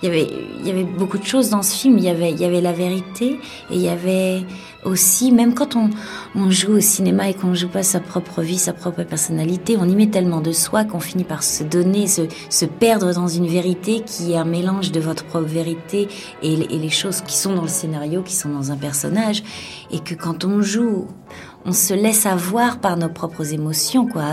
y 0.04 0.08
avait, 0.08 0.28
il 0.60 0.68
y 0.68 0.70
avait 0.70 0.84
beaucoup 0.84 1.18
de 1.18 1.26
choses 1.26 1.50
dans 1.50 1.64
ce 1.64 1.76
film. 1.76 1.98
Il 1.98 2.04
y 2.04 2.10
avait, 2.10 2.32
il 2.32 2.40
y 2.40 2.46
avait 2.46 2.62
la 2.62 2.74
vérité 2.74 3.40
et 3.72 3.76
il 3.76 3.82
y 3.82 3.90
avait 3.90 4.44
aussi, 4.84 5.32
même 5.32 5.54
quand 5.54 5.76
on, 5.76 5.90
on 6.36 6.50
joue 6.50 6.74
au 6.74 6.80
cinéma 6.80 7.30
et 7.30 7.34
qu'on 7.34 7.54
joue 7.54 7.68
pas 7.68 7.84
sa 7.84 8.00
propre 8.00 8.42
vie, 8.42 8.58
sa 8.58 8.74
propre 8.74 9.04
personnalité, 9.04 9.76
on 9.78 9.86
y 9.86 9.96
met 9.96 10.08
tellement 10.08 10.40
de 10.40 10.52
soi 10.52 10.86
qu'on 10.86 11.00
finit 11.00 11.26
par 11.26 11.44
se 11.44 11.64
donner, 11.64 12.08
se, 12.08 12.22
se 12.50 12.66
perdre 12.66 13.14
dans 13.14 13.28
une 13.28 13.48
vérité 13.48 14.02
qui 14.06 14.34
est 14.34 14.38
un 14.38 14.46
mélange 14.46 14.92
de 14.92 15.00
votre 15.00 15.26
propre 15.26 15.48
vérité 15.48 16.08
et, 16.42 16.54
et 16.54 16.80
les 16.80 16.90
choses 16.90 17.22
qui 17.22 17.36
sont 17.36 17.56
dans 17.56 17.64
le 17.64 17.68
scénario, 17.68 18.22
qui 18.22 18.36
sont 18.36 18.50
dans 18.50 18.72
un 18.72 18.78
personnage. 18.78 19.44
Et 19.92 20.00
que 20.00 20.14
quand 20.14 20.46
on 20.46 20.62
joue, 20.62 21.08
on 21.68 21.74
se 21.74 21.94
laisse 21.94 22.26
avoir 22.26 22.80
par 22.80 22.96
nos 22.96 23.10
propres 23.10 23.54
émotions, 23.54 24.08
quoi, 24.08 24.24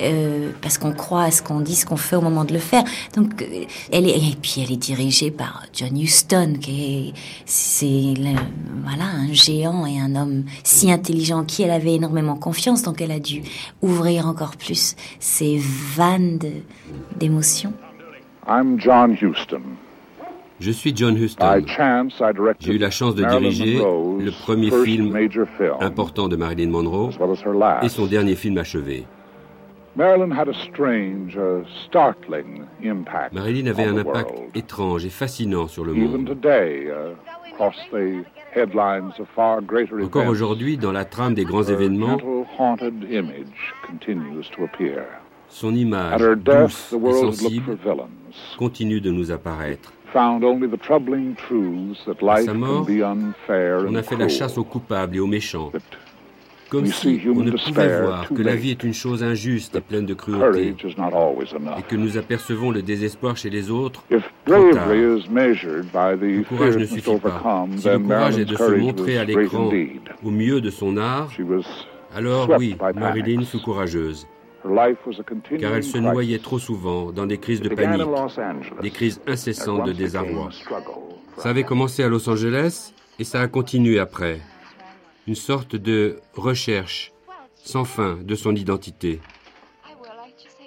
euh, 0.00 0.52
parce 0.62 0.78
qu'on 0.78 0.92
croit 0.92 1.24
à 1.24 1.30
ce 1.32 1.42
qu'on 1.42 1.60
dit, 1.60 1.74
ce 1.74 1.84
qu'on 1.84 1.96
fait 1.96 2.14
au 2.14 2.20
moment 2.20 2.44
de 2.44 2.52
le 2.52 2.60
faire. 2.60 2.84
Donc, 3.16 3.42
euh, 3.42 3.64
elle 3.90 4.06
est, 4.06 4.16
et 4.16 4.36
puis 4.40 4.62
elle 4.62 4.72
est 4.72 4.76
dirigée 4.76 5.32
par 5.32 5.64
John 5.74 5.98
Huston, 5.98 6.54
qui 6.60 7.08
est, 7.08 7.12
c'est, 7.44 8.14
voilà, 8.84 9.04
un 9.04 9.32
géant 9.32 9.84
et 9.84 9.98
un 9.98 10.14
homme 10.14 10.44
si 10.62 10.92
intelligent 10.92 11.44
qui 11.44 11.62
elle 11.64 11.72
avait 11.72 11.94
énormément 11.94 12.36
confiance, 12.36 12.82
donc 12.82 13.00
elle 13.00 13.12
a 13.12 13.20
dû 13.20 13.42
ouvrir 13.82 14.28
encore 14.28 14.56
plus 14.56 14.94
ses 15.18 15.60
vannes 15.96 16.38
d'émotions. 17.18 17.72
I'm 18.46 18.80
John 18.80 19.16
Huston. 19.20 19.62
Je 20.60 20.70
suis 20.70 20.94
John 20.94 21.16
Huston. 21.16 21.64
J'ai 22.60 22.74
eu 22.74 22.78
la 22.78 22.90
chance 22.90 23.14
de 23.14 23.24
diriger 23.24 23.78
le 23.78 24.30
premier 24.30 24.70
film 24.84 25.16
important 25.80 26.28
de 26.28 26.36
Marilyn 26.36 26.68
Monroe 26.68 27.10
et 27.82 27.88
son 27.88 28.06
dernier 28.06 28.34
film 28.34 28.58
achevé. 28.58 29.06
Marilyn 29.96 30.30
avait 33.66 33.84
un 33.84 33.96
impact 33.96 34.34
étrange 34.54 35.04
et 35.06 35.10
fascinant 35.10 35.66
sur 35.66 35.84
le 35.84 35.94
monde. 35.94 36.36
Uh, 36.44 37.14
Encore 40.02 40.26
aujourd'hui, 40.26 40.76
dans 40.76 40.92
la 40.92 41.04
trame 41.04 41.34
des 41.34 41.44
grands 41.44 41.62
événements, 41.62 42.18
son 45.48 45.74
image 45.74 46.22
douce 46.36 46.94
et 46.94 47.12
sensible 47.12 47.78
continue 48.58 49.00
de 49.00 49.10
nous 49.10 49.30
apparaître. 49.30 49.92
À 52.28 52.42
sa 52.42 52.54
mort, 52.54 52.86
on 53.48 53.94
a 53.94 54.02
fait 54.02 54.16
la 54.16 54.28
chasse 54.28 54.58
aux 54.58 54.64
coupables 54.64 55.16
et 55.16 55.20
aux 55.20 55.26
méchants, 55.26 55.70
comme 56.68 56.86
si 56.86 57.20
on 57.26 57.42
ne 57.42 57.50
pouvait 57.52 58.00
voir 58.02 58.28
que 58.28 58.42
la 58.42 58.54
vie 58.56 58.70
est 58.70 58.82
une 58.84 58.94
chose 58.94 59.22
injuste 59.22 59.76
et 59.76 59.80
pleine 59.80 60.06
de 60.06 60.14
cruauté, 60.14 60.68
et 60.68 61.82
que 61.82 61.96
nous 61.96 62.16
apercevons 62.16 62.70
le 62.70 62.82
désespoir 62.82 63.36
chez 63.36 63.50
les 63.50 63.70
autres 63.70 64.04
trop 64.44 64.70
tard. 64.72 64.88
Le 64.88 66.42
courage 66.42 66.76
ne 66.76 66.84
suffit 66.84 67.18
pas. 67.18 67.66
Si 67.76 67.88
le 67.88 67.98
courage 67.98 68.38
est 68.38 68.44
de 68.44 68.56
se 68.56 68.72
montrer 68.72 69.18
à 69.18 69.24
l'écran 69.24 69.70
au 70.24 70.30
mieux 70.30 70.60
de 70.60 70.70
son 70.70 70.96
art, 70.96 71.30
alors 72.14 72.50
oui, 72.58 72.76
Marilyn 72.96 73.44
fut 73.44 73.60
courageuse 73.60 74.26
car 75.58 75.74
elle 75.74 75.84
se 75.84 75.98
noyait 75.98 76.38
trop 76.38 76.58
souvent 76.58 77.12
dans 77.12 77.26
des 77.26 77.38
crises 77.38 77.60
de 77.60 77.68
panique, 77.68 78.06
des 78.82 78.90
crises 78.90 79.20
incessantes 79.26 79.86
de 79.86 79.92
désarroi. 79.92 80.50
Ça 81.38 81.50
avait 81.50 81.64
commencé 81.64 82.02
à 82.02 82.08
Los 82.08 82.28
Angeles 82.28 82.92
et 83.18 83.24
ça 83.24 83.40
a 83.40 83.48
continué 83.48 83.98
après. 83.98 84.40
Une 85.26 85.34
sorte 85.34 85.76
de 85.76 86.18
recherche 86.34 87.12
sans 87.56 87.84
fin 87.84 88.18
de 88.22 88.34
son 88.34 88.54
identité. 88.54 89.20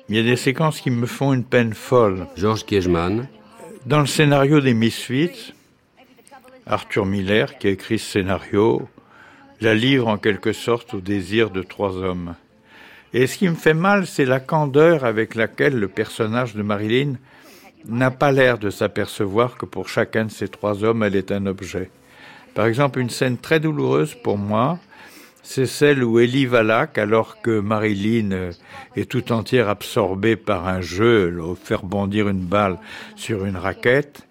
Il 0.09 0.15
y 0.15 0.19
a 0.19 0.23
des 0.23 0.35
séquences 0.35 0.81
qui 0.81 0.91
me 0.91 1.05
font 1.05 1.33
une 1.33 1.43
peine 1.45 1.73
folle. 1.73 2.27
George 2.35 2.65
Kiechman. 2.65 3.27
Dans 3.85 3.99
le 3.99 4.05
scénario 4.05 4.59
des 4.61 4.73
Misfits, 4.73 5.53
Arthur 6.65 7.05
Miller, 7.05 7.57
qui 7.57 7.67
a 7.67 7.71
écrit 7.71 7.99
ce 7.99 8.11
scénario, 8.11 8.87
la 9.61 9.73
livre 9.73 10.07
en 10.07 10.17
quelque 10.17 10.53
sorte 10.53 10.93
au 10.93 11.01
désir 11.01 11.49
de 11.49 11.61
trois 11.61 11.97
hommes. 11.97 12.35
Et 13.13 13.27
ce 13.27 13.37
qui 13.37 13.47
me 13.47 13.55
fait 13.55 13.75
mal, 13.75 14.07
c'est 14.07 14.25
la 14.25 14.39
candeur 14.39 15.05
avec 15.05 15.35
laquelle 15.35 15.79
le 15.79 15.87
personnage 15.87 16.55
de 16.55 16.63
Marilyn 16.63 17.13
n'a 17.85 18.09
pas 18.09 18.31
l'air 18.31 18.57
de 18.57 18.71
s'apercevoir 18.71 19.55
que 19.57 19.65
pour 19.65 19.87
chacun 19.87 20.25
de 20.25 20.31
ces 20.31 20.47
trois 20.47 20.83
hommes, 20.83 21.03
elle 21.03 21.15
est 21.15 21.31
un 21.31 21.45
objet. 21.45 21.91
Par 22.55 22.65
exemple, 22.65 22.99
une 22.99 23.11
scène 23.11 23.37
très 23.37 23.59
douloureuse 23.59 24.15
pour 24.15 24.37
moi, 24.37 24.79
c'est 25.43 25.65
celle 25.65 26.03
où 26.03 26.19
Ellie 26.19 26.45
Valac, 26.45 26.97
alors 26.97 27.41
que 27.41 27.59
Marilyn 27.59 28.51
est 28.95 29.09
tout 29.09 29.31
entière 29.31 29.69
absorbée 29.69 30.37
par 30.37 30.67
un 30.67 30.81
jeu, 30.81 31.37
faire 31.61 31.83
bondir 31.83 32.29
une 32.29 32.45
balle 32.45 32.79
sur 33.15 33.45
une 33.45 33.57
raquette, 33.57 34.25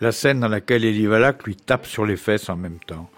la 0.00 0.12
scène 0.12 0.40
dans 0.40 0.48
laquelle 0.48 0.84
Ellie 0.84 1.06
Valac 1.06 1.44
lui 1.44 1.56
tape 1.56 1.86
sur 1.86 2.04
les 2.04 2.16
fesses 2.16 2.48
en 2.48 2.56
même 2.56 2.78
temps. 2.86 3.10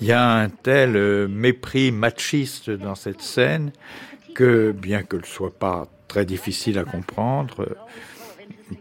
Il 0.00 0.06
y 0.06 0.12
a 0.12 0.30
un 0.30 0.48
tel 0.50 0.94
euh, 0.96 1.26
mépris 1.26 1.90
machiste 1.90 2.70
dans 2.70 2.94
cette 2.94 3.22
scène 3.22 3.72
que, 4.36 4.70
bien 4.72 5.02
que 5.02 5.16
ce 5.24 5.32
soit 5.32 5.58
pas 5.58 5.88
très 6.08 6.26
difficile 6.26 6.78
à 6.78 6.84
comprendre, 6.84 7.74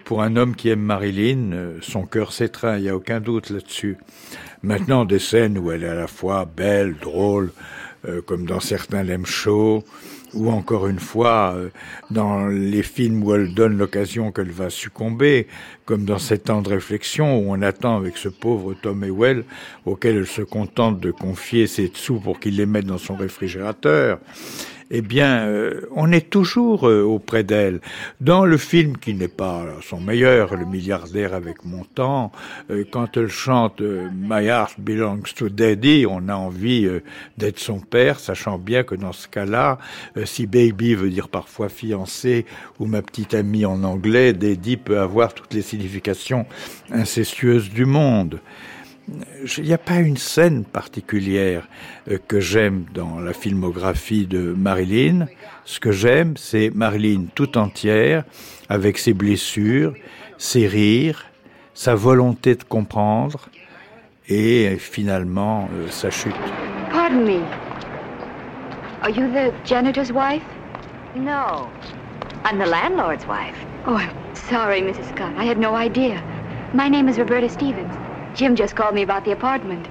pour 0.03 0.21
un 0.21 0.35
homme 0.35 0.53
qui 0.53 0.67
aime 0.69 0.81
Marilyn, 0.81 1.79
son 1.81 2.05
cœur 2.05 2.33
s'étreint, 2.33 2.77
il 2.77 2.83
n'y 2.83 2.89
a 2.89 2.95
aucun 2.95 3.21
doute 3.21 3.49
là-dessus. 3.49 3.97
Maintenant, 4.63 5.05
des 5.05 5.19
scènes 5.19 5.57
où 5.57 5.71
elle 5.71 5.83
est 5.83 5.89
à 5.89 5.95
la 5.95 6.07
fois 6.07 6.45
belle, 6.45 6.95
drôle, 7.01 7.51
euh, 8.05 8.21
comme 8.21 8.45
dans 8.45 8.59
certains 8.59 9.03
Lem 9.03 9.25
Show, 9.25 9.83
ou 10.33 10.49
encore 10.49 10.87
une 10.87 10.99
fois 10.99 11.53
euh, 11.55 11.69
dans 12.11 12.47
les 12.47 12.83
films 12.83 13.23
où 13.23 13.33
elle 13.33 13.53
donne 13.53 13.77
l'occasion 13.77 14.33
qu'elle 14.33 14.51
va 14.51 14.69
succomber, 14.69 15.47
comme 15.85 16.03
dans 16.03 16.19
Sept 16.19 16.49
ans 16.49 16.61
de 16.61 16.69
réflexion 16.69 17.37
où 17.39 17.53
on 17.53 17.61
attend 17.61 17.95
avec 17.95 18.17
ce 18.17 18.27
pauvre 18.27 18.73
Tom 18.73 19.05
Ewell 19.05 19.45
auquel 19.85 20.17
elle 20.17 20.27
se 20.27 20.41
contente 20.41 20.99
de 20.99 21.11
confier 21.11 21.67
ses 21.67 21.87
dessous 21.87 22.19
pour 22.19 22.41
qu'il 22.41 22.57
les 22.57 22.65
mette 22.65 22.85
dans 22.85 22.97
son 22.97 23.15
réfrigérateur 23.15 24.19
eh 24.91 25.01
bien, 25.01 25.47
euh, 25.47 25.81
on 25.91 26.11
est 26.11 26.29
toujours 26.29 26.87
euh, 26.87 27.01
auprès 27.01 27.43
d'elle. 27.43 27.81
Dans 28.21 28.45
le 28.45 28.57
film 28.57 28.97
qui 28.97 29.13
n'est 29.13 29.27
pas 29.27 29.65
son 29.81 29.99
meilleur, 29.99 30.55
Le 30.55 30.65
milliardaire 30.65 31.33
avec 31.33 31.65
mon 31.65 31.83
temps, 31.83 32.31
euh, 32.69 32.83
quand 32.89 33.17
elle 33.17 33.29
chante 33.29 33.81
My 33.81 34.45
Heart 34.45 34.75
Belongs 34.79 35.33
to 35.35 35.49
Daddy, 35.49 36.05
on 36.07 36.29
a 36.29 36.35
envie 36.35 36.87
d'être 37.37 37.59
son 37.59 37.79
père, 37.79 38.19
sachant 38.19 38.57
bien 38.57 38.83
que 38.83 38.95
dans 38.95 39.11
ce 39.11 39.27
cas-là, 39.27 39.79
si 40.25 40.45
baby 40.45 40.95
veut 40.95 41.09
dire 41.09 41.29
parfois 41.29 41.69
fiancé 41.69 42.45
ou 42.79 42.85
ma 42.85 43.01
petite 43.01 43.33
amie 43.33 43.65
en 43.65 43.83
anglais, 43.83 44.33
Daddy 44.33 44.77
peut 44.77 44.99
avoir 44.99 45.33
toutes 45.33 45.53
les 45.53 45.61
significations 45.61 46.45
incestueuses 46.91 47.69
du 47.69 47.85
monde 47.85 48.39
il 49.57 49.63
n'y 49.63 49.73
a 49.73 49.77
pas 49.77 49.99
une 49.99 50.17
scène 50.17 50.63
particulière 50.65 51.67
euh, 52.09 52.17
que 52.27 52.39
j'aime 52.39 52.85
dans 52.93 53.19
la 53.19 53.33
filmographie 53.33 54.25
de 54.25 54.53
Marilyn. 54.57 55.27
Ce 55.63 55.79
que 55.79 55.91
j'aime, 55.91 56.35
c'est 56.37 56.71
Marilyn 56.73 57.25
tout 57.35 57.57
entière, 57.57 58.23
avec 58.69 58.97
ses 58.97 59.13
blessures, 59.13 59.93
ses 60.37 60.67
rires, 60.67 61.25
sa 61.73 61.93
volonté 61.95 62.55
de 62.55 62.63
comprendre 62.63 63.49
et 64.27 64.77
finalement 64.79 65.69
euh, 65.73 65.89
sa 65.89 66.09
chute. 66.09 66.33
Pardon 66.89 67.25
me. 67.25 67.41
Are 69.01 69.09
you 69.09 69.27
the 69.31 69.53
janitor's 69.63 70.11
wife? 70.11 70.43
No. 71.15 71.69
I'm 72.43 72.57
the 72.57 72.65
landlord's 72.65 73.25
wife. 73.27 73.55
Oh, 73.85 73.95
I'm 73.95 74.35
sorry, 74.49 74.81
Mrs. 74.81 75.09
Scott. 75.09 75.33
I 75.37 75.43
had 75.43 75.59
no 75.59 75.75
idea. 75.75 76.23
My 76.73 76.89
name 76.89 77.07
is 77.07 77.19
Roberta 77.19 77.49
Stevens. 77.49 77.93
Jim 78.35 78.53
just 78.53 78.75
called 78.75 78.93
me 78.93 79.01
about 79.01 79.23
the 79.23 79.31
apartment. 79.31 79.87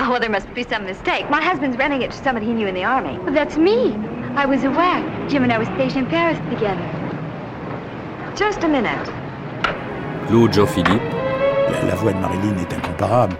Oh, 0.00 0.10
well, 0.10 0.18
there 0.18 0.30
must 0.30 0.52
be 0.54 0.62
some 0.62 0.84
mistake. 0.84 1.28
My 1.28 1.42
husband's 1.42 1.76
renting 1.76 2.00
it 2.00 2.10
to 2.10 2.16
somebody 2.16 2.46
he 2.46 2.54
knew 2.54 2.66
in 2.66 2.74
the 2.74 2.84
army. 2.84 3.18
Well, 3.18 3.34
that's 3.34 3.58
me. 3.58 3.92
I 4.34 4.46
was 4.46 4.64
aware. 4.64 5.02
Jim 5.28 5.42
and 5.42 5.52
I 5.52 5.58
were 5.58 5.66
stationed 5.66 6.06
in 6.06 6.10
Paris 6.10 6.38
together. 6.48 6.82
Just 8.34 8.64
a 8.64 8.68
minute. 8.68 9.10
Claude 10.26 10.54
Jean-Philippe. 10.54 11.02
La, 11.70 11.82
la, 11.82 11.94
voix 11.94 12.14
de 12.14 12.18
Marilyn 12.18 12.56
est 12.58 12.72
incomparable. 12.72 13.36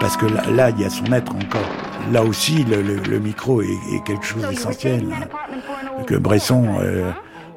Parce 0.00 0.16
que 0.16 0.24
là, 0.24 0.42
là, 0.50 0.70
il 0.70 0.80
y 0.80 0.84
a 0.84 0.90
son 0.90 1.04
être 1.12 1.34
encore. 1.34 1.68
Là 2.10 2.24
aussi, 2.24 2.64
le, 2.64 2.80
le, 2.80 2.96
le 2.96 3.18
micro 3.18 3.60
est, 3.60 3.66
est, 3.66 4.02
quelque 4.04 4.24
chose 4.24 4.48
d'essentiel. 4.48 5.08
Que 6.06 6.14
Bresson 6.14 6.64
euh, 6.80 7.10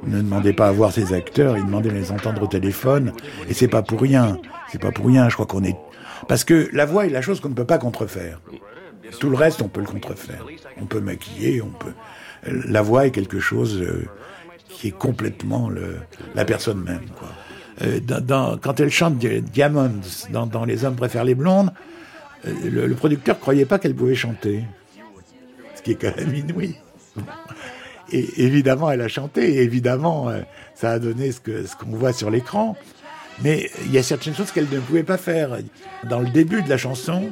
ne 0.06 0.22
demandait 0.22 0.52
pas 0.52 0.68
à 0.68 0.72
voir 0.74 0.92
ses 0.92 1.14
acteurs, 1.14 1.58
il 1.58 1.66
demandait 1.66 1.90
à 1.90 1.94
les 1.94 2.12
entendre 2.12 2.44
au 2.44 2.48
téléphone. 2.48 3.14
Et 3.48 3.54
c'est 3.54 3.70
pas 3.70 3.82
pour 3.82 4.02
rien. 4.02 4.38
C'est 4.68 4.82
pas 4.82 4.92
pour 4.92 5.06
rien. 5.06 5.30
Je 5.30 5.36
crois 5.36 5.46
qu'on 5.46 5.64
est 5.64 5.78
parce 6.28 6.44
que 6.44 6.70
la 6.74 6.86
voix 6.86 7.06
est 7.06 7.10
la 7.10 7.22
chose 7.22 7.40
qu'on 7.40 7.50
ne 7.50 7.54
peut 7.54 7.66
pas 7.66 7.78
contrefaire. 7.78 8.40
Tout 9.20 9.30
le 9.30 9.36
reste, 9.36 9.62
on 9.62 9.68
peut 9.68 9.82
le 9.82 9.88
contrefaire. 9.88 10.46
On 10.80 10.86
peut 10.86 11.02
maquiller, 11.02 11.62
on 11.62 11.70
peut. 11.72 11.94
La 12.48 12.82
voix 12.82 13.06
est 13.06 13.12
quelque 13.12 13.40
chose 13.40 13.82
euh, 13.82 14.08
qui 14.70 14.88
est 14.88 14.98
complètement 14.98 15.70
la 16.34 16.46
personne 16.46 16.82
même. 16.82 17.06
Euh, 17.82 18.00
quand 18.62 18.80
elle 18.80 18.90
chante 18.90 19.18
Diamonds 19.18 20.02
dans, 20.30 20.66
Les 20.66 20.86
hommes 20.86 20.96
préfèrent 20.96 21.24
les 21.24 21.36
blondes, 21.36 21.72
euh, 22.46 22.54
le, 22.70 22.88
le, 22.88 22.96
producteur 22.96 23.40
croyait 23.40 23.66
pas 23.66 23.80
qu'elle 23.80 23.96
pouvait 23.96 24.16
chanter. 24.16 24.64
Ce 25.76 25.82
qui 25.82 25.92
est 25.92 25.96
quand 25.96 26.16
même 26.16 26.34
inouï. 26.34 26.76
Et 28.12 28.44
évidemment, 28.44 28.92
elle 28.92 29.02
a 29.02 29.08
chanté, 29.08 29.56
et 29.56 29.62
évidemment, 29.62 30.32
ça 30.76 30.92
a 30.92 31.00
donné 31.00 31.32
ce 31.32 31.40
qu'on 31.40 31.96
voit 31.96 32.14
sur 32.14 32.30
l'écran. 32.30 32.76
Mais 33.44 33.70
il 33.86 33.92
y 33.92 33.98
a 33.98 34.04
certaines 34.04 34.36
choses 34.36 34.52
qu'elle 34.52 34.70
ne 34.70 34.80
pouvait 34.80 35.04
pas 35.04 35.18
faire. 35.18 35.58
Dans 36.04 36.20
le 36.20 36.30
début 36.30 36.62
de 36.62 36.70
la 36.70 36.78
chanson, 36.78 37.32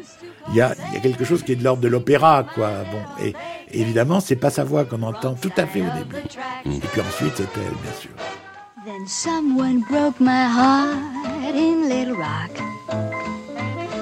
il 0.50 0.56
y 0.56 0.62
a, 0.62 0.76
quelque 1.02 1.26
chose 1.26 1.44
qui 1.44 1.52
est 1.52 1.56
de 1.56 1.64
l'ordre 1.64 1.82
de 1.82 1.88
l'opéra, 1.88 2.46
quoi. 2.56 2.70
Bon, 2.92 3.24
et, 3.24 3.34
évidemment, 3.72 4.20
c'est 4.20 4.36
pas 4.36 4.50
sa 4.50 4.64
voix 4.64 4.86
qu'on 4.86 5.04
entend 5.04 5.36
tout 5.36 5.52
à 5.58 5.66
fait 5.66 5.82
au 5.82 5.98
début. 5.98 6.18
Et 6.66 6.80
puis 6.80 7.02
ensuite, 7.02 7.34
c'est 7.36 7.44
elle, 7.56 7.76
bien 7.84 7.94
sûr. 8.00 8.12
Then 8.86 9.08
someone 9.08 9.84
broke 9.90 10.20
my 10.20 10.48
heart 10.48 11.54
in 11.54 11.90
Little 11.90 12.16
Rock. 12.16 12.58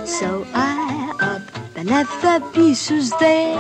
So 0.06 0.46
I 0.54 1.12
up 1.20 1.42
and 1.76 1.90
left 1.90 2.22
the 2.22 2.42
pieces 2.54 3.12
there. 3.20 3.58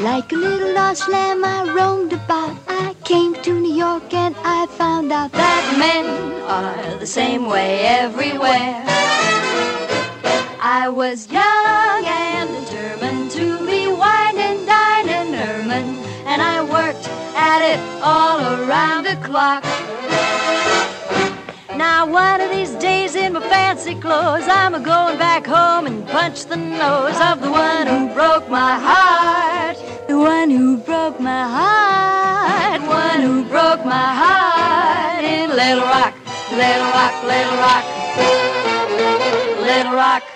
Like 0.00 0.30
a 0.32 0.36
little 0.36 0.74
lost 0.74 1.08
lamb, 1.08 1.44
I 1.44 1.72
roamed 1.74 2.12
about. 2.12 2.56
I 2.68 2.91
came 3.12 3.34
to 3.34 3.60
New 3.60 3.74
York 3.74 4.14
and 4.14 4.34
I 4.42 4.64
found 4.80 5.12
out 5.12 5.32
that 5.32 5.64
men 5.78 6.06
are 6.48 6.98
the 6.98 7.04
same 7.04 7.44
way 7.44 7.80
everywhere. 7.80 8.82
I 10.80 10.88
was 10.88 11.30
young 11.30 12.02
and 12.24 12.48
determined 12.64 13.30
to 13.32 13.46
be 13.66 13.80
wine 13.86 14.38
and 14.48 14.60
dine 14.66 15.08
and 15.18 15.30
ermine, 15.50 15.92
and 16.24 16.40
I 16.40 16.56
worked 16.76 17.06
at 17.36 17.60
it 17.72 17.80
all 18.02 18.40
around 18.62 19.04
the 19.04 19.16
clock. 19.28 19.62
Now 21.76 22.06
one 22.06 22.40
of 22.40 22.48
these 22.48 22.74
days 22.76 23.14
in 23.14 23.34
my 23.34 23.40
fancy 23.40 23.94
clothes, 23.94 24.48
I'm 24.48 24.74
a 24.74 24.80
going 24.80 25.18
back 25.18 25.44
home 25.46 25.84
and 25.84 26.08
punch 26.08 26.46
the 26.46 26.56
nose 26.56 27.20
of 27.20 27.42
the 27.42 27.50
one 27.50 27.86
who 27.86 28.14
broke 28.14 28.48
my 28.48 28.74
heart. 28.88 29.76
The 30.08 30.18
one 30.18 30.48
who 30.48 30.78
broke 30.78 31.20
my 31.20 31.44
heart. 31.56 31.71
My. 33.84 34.22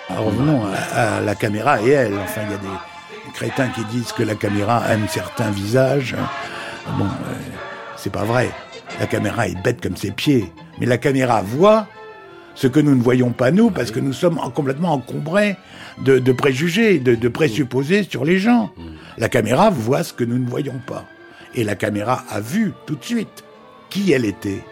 Revenons 0.09 0.61
à, 0.93 1.21
la 1.21 1.35
caméra 1.35 1.81
et 1.81 1.89
elle. 1.89 2.17
Enfin, 2.17 2.41
il 2.45 2.51
y 2.51 2.53
a 2.53 2.57
des 2.57 3.33
crétins 3.33 3.69
qui 3.69 3.83
disent 3.85 4.11
que 4.11 4.23
la 4.23 4.35
caméra 4.35 4.83
aime 4.89 5.07
certains 5.07 5.51
visages. 5.51 6.15
Bon, 6.97 7.05
euh, 7.05 7.33
c'est 7.95 8.11
pas 8.11 8.23
vrai. 8.23 8.49
La 8.99 9.07
caméra 9.07 9.47
est 9.47 9.61
bête 9.63 9.81
comme 9.81 9.97
ses 9.97 10.11
pieds. 10.11 10.51
Mais 10.79 10.85
la 10.85 10.97
caméra 10.97 11.41
voit 11.41 11.87
ce 12.55 12.67
que 12.67 12.79
nous 12.79 12.95
ne 12.95 13.01
voyons 13.01 13.31
pas 13.31 13.51
nous, 13.51 13.69
parce 13.69 13.91
que 13.91 13.99
nous 13.99 14.13
sommes 14.13 14.39
complètement 14.55 14.93
encombrés 14.93 15.57
de, 15.99 16.19
préjugés, 16.31 16.97
de, 16.99 17.27
présupposés 17.27 18.03
sur 18.03 18.25
les 18.25 18.39
gens. 18.39 18.71
La 19.17 19.29
caméra 19.29 19.69
voit 19.69 20.03
ce 20.03 20.13
que 20.13 20.23
nous 20.23 20.39
ne 20.39 20.49
voyons 20.49 20.79
pas. 20.85 21.05
Et 21.57 21.63
la 21.65 21.75
caméra 21.75 22.23
a 22.29 22.39
vu 22.39 22.71
tout 22.85 22.95
de 22.95 23.03
suite 23.03 23.43
qui 23.89 24.11
elle 24.13 24.25
était. 24.25 24.63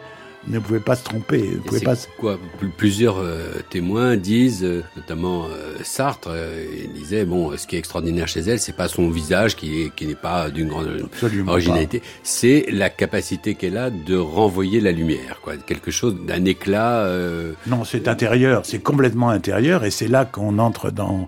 ne 0.48 0.60
pouvait 0.60 0.80
pas 0.80 0.96
se 0.96 1.04
tromper. 1.04 1.42
Ne 1.56 1.58
pouvait 1.58 1.80
pas 1.80 1.96
se- 1.96 2.06
quoi 2.20 2.38
Plusieurs 2.78 3.18
euh, 3.18 3.54
témoins 3.72 4.16
disent, 4.18 4.64
euh, 4.64 4.84
notamment 4.96 5.46
euh, 5.46 5.74
Sartre, 5.84 6.30
il 6.86 6.94
disait 6.94 7.26
bon, 7.26 7.58
ce 7.58 7.66
qui 7.66 7.76
est 7.76 7.80
extraordinaire 7.80 8.28
chez 8.28 8.42
elle, 8.42 8.60
c'est 8.60 8.76
pas 8.76 8.88
son 8.88 9.10
visage 9.10 9.56
qui 9.56 9.82
est 9.82 9.90
qui 9.96 10.06
n'est 10.06 10.14
pas 10.14 10.52
d'une 10.52 10.68
grande 10.68 11.02
Absolument 11.12 11.54
originalité, 11.54 12.04
c'est 12.22 12.68
la 12.70 12.92
capacité 12.92 13.56
qu'elle 13.56 13.78
a 13.78 13.90
de 13.90 14.16
renvoyer 14.16 14.80
la 14.80 14.92
lumière, 14.92 15.40
quoi, 15.42 15.58
quelque 15.58 15.90
chose 15.90 16.16
d'un 16.28 16.46
éclat. 16.46 17.10
Non, 17.66 17.84
c'est 17.84 18.08
intérieur, 18.08 18.62
c'est 18.64 18.84
complètement 18.84 19.30
intérieur, 19.32 19.84
et 19.86 19.90
c'est 19.90 20.08
là 20.08 20.26
qu'on 20.26 20.60
entre 20.60 20.92
dans 20.92 21.28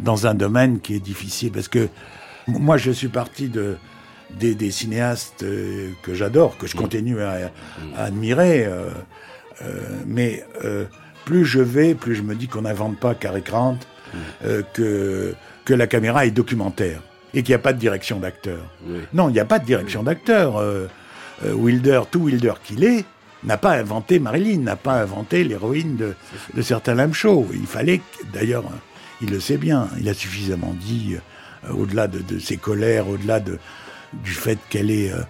dans 0.00 0.26
un 0.26 0.34
domaine 0.34 0.80
qui 0.80 0.94
est 0.96 1.00
difficile 1.00 1.52
parce 1.52 1.68
que 1.68 1.88
moi 2.48 2.76
je 2.76 2.90
suis 2.90 3.08
parti 3.08 3.48
de 3.48 3.76
des, 4.30 4.54
des 4.54 4.70
cinéastes 4.70 5.42
euh, 5.42 5.90
que 6.02 6.14
j'adore, 6.14 6.56
que 6.58 6.66
je 6.66 6.76
continue 6.76 7.20
à, 7.22 7.50
à 7.96 8.04
admirer, 8.04 8.66
euh, 8.66 8.90
euh, 9.62 9.80
mais 10.06 10.44
euh, 10.64 10.84
plus 11.24 11.44
je 11.44 11.60
vais, 11.60 11.94
plus 11.94 12.14
je 12.14 12.22
me 12.22 12.34
dis 12.34 12.48
qu'on 12.48 12.62
n'invente 12.62 12.98
pas 12.98 13.14
Cary 13.14 13.42
Grant, 13.42 13.78
euh, 14.44 14.62
que 14.72 15.34
que 15.64 15.74
la 15.74 15.86
caméra 15.86 16.24
est 16.24 16.30
documentaire 16.30 17.02
et 17.34 17.42
qu'il 17.42 17.52
n'y 17.52 17.56
a 17.56 17.58
pas 17.58 17.74
de 17.74 17.78
direction 17.78 18.18
d'acteur. 18.18 18.60
Non, 19.12 19.28
il 19.28 19.32
n'y 19.32 19.40
a 19.40 19.44
pas 19.44 19.58
de 19.58 19.66
direction 19.66 20.02
d'acteur. 20.02 20.56
Euh, 20.56 20.86
euh, 21.44 21.52
Wilder, 21.52 22.02
tout 22.10 22.20
Wilder 22.20 22.54
qu'il 22.64 22.84
est, 22.84 23.04
n'a 23.44 23.58
pas 23.58 23.72
inventé 23.72 24.18
Marilyn, 24.18 24.60
n'a 24.60 24.76
pas 24.76 24.94
inventé 25.02 25.44
l'héroïne 25.44 25.96
de, 25.96 26.14
de 26.54 26.62
certains 26.62 26.94
lame 26.94 27.12
shows. 27.12 27.46
Il 27.52 27.66
fallait, 27.66 28.00
d'ailleurs, 28.32 28.64
euh, 28.64 28.76
il 29.20 29.30
le 29.30 29.40
sait 29.40 29.58
bien, 29.58 29.88
il 30.00 30.08
a 30.08 30.14
suffisamment 30.14 30.74
dit, 30.80 31.16
euh, 31.16 31.72
au-delà 31.74 32.08
de, 32.08 32.20
de 32.20 32.38
ses 32.38 32.56
colères, 32.56 33.08
au-delà 33.08 33.40
de, 33.40 33.58
du 34.12 34.30
fait 34.32 34.58
qu'elle 34.70 34.90
est 34.90 35.12
euh, 35.12 35.22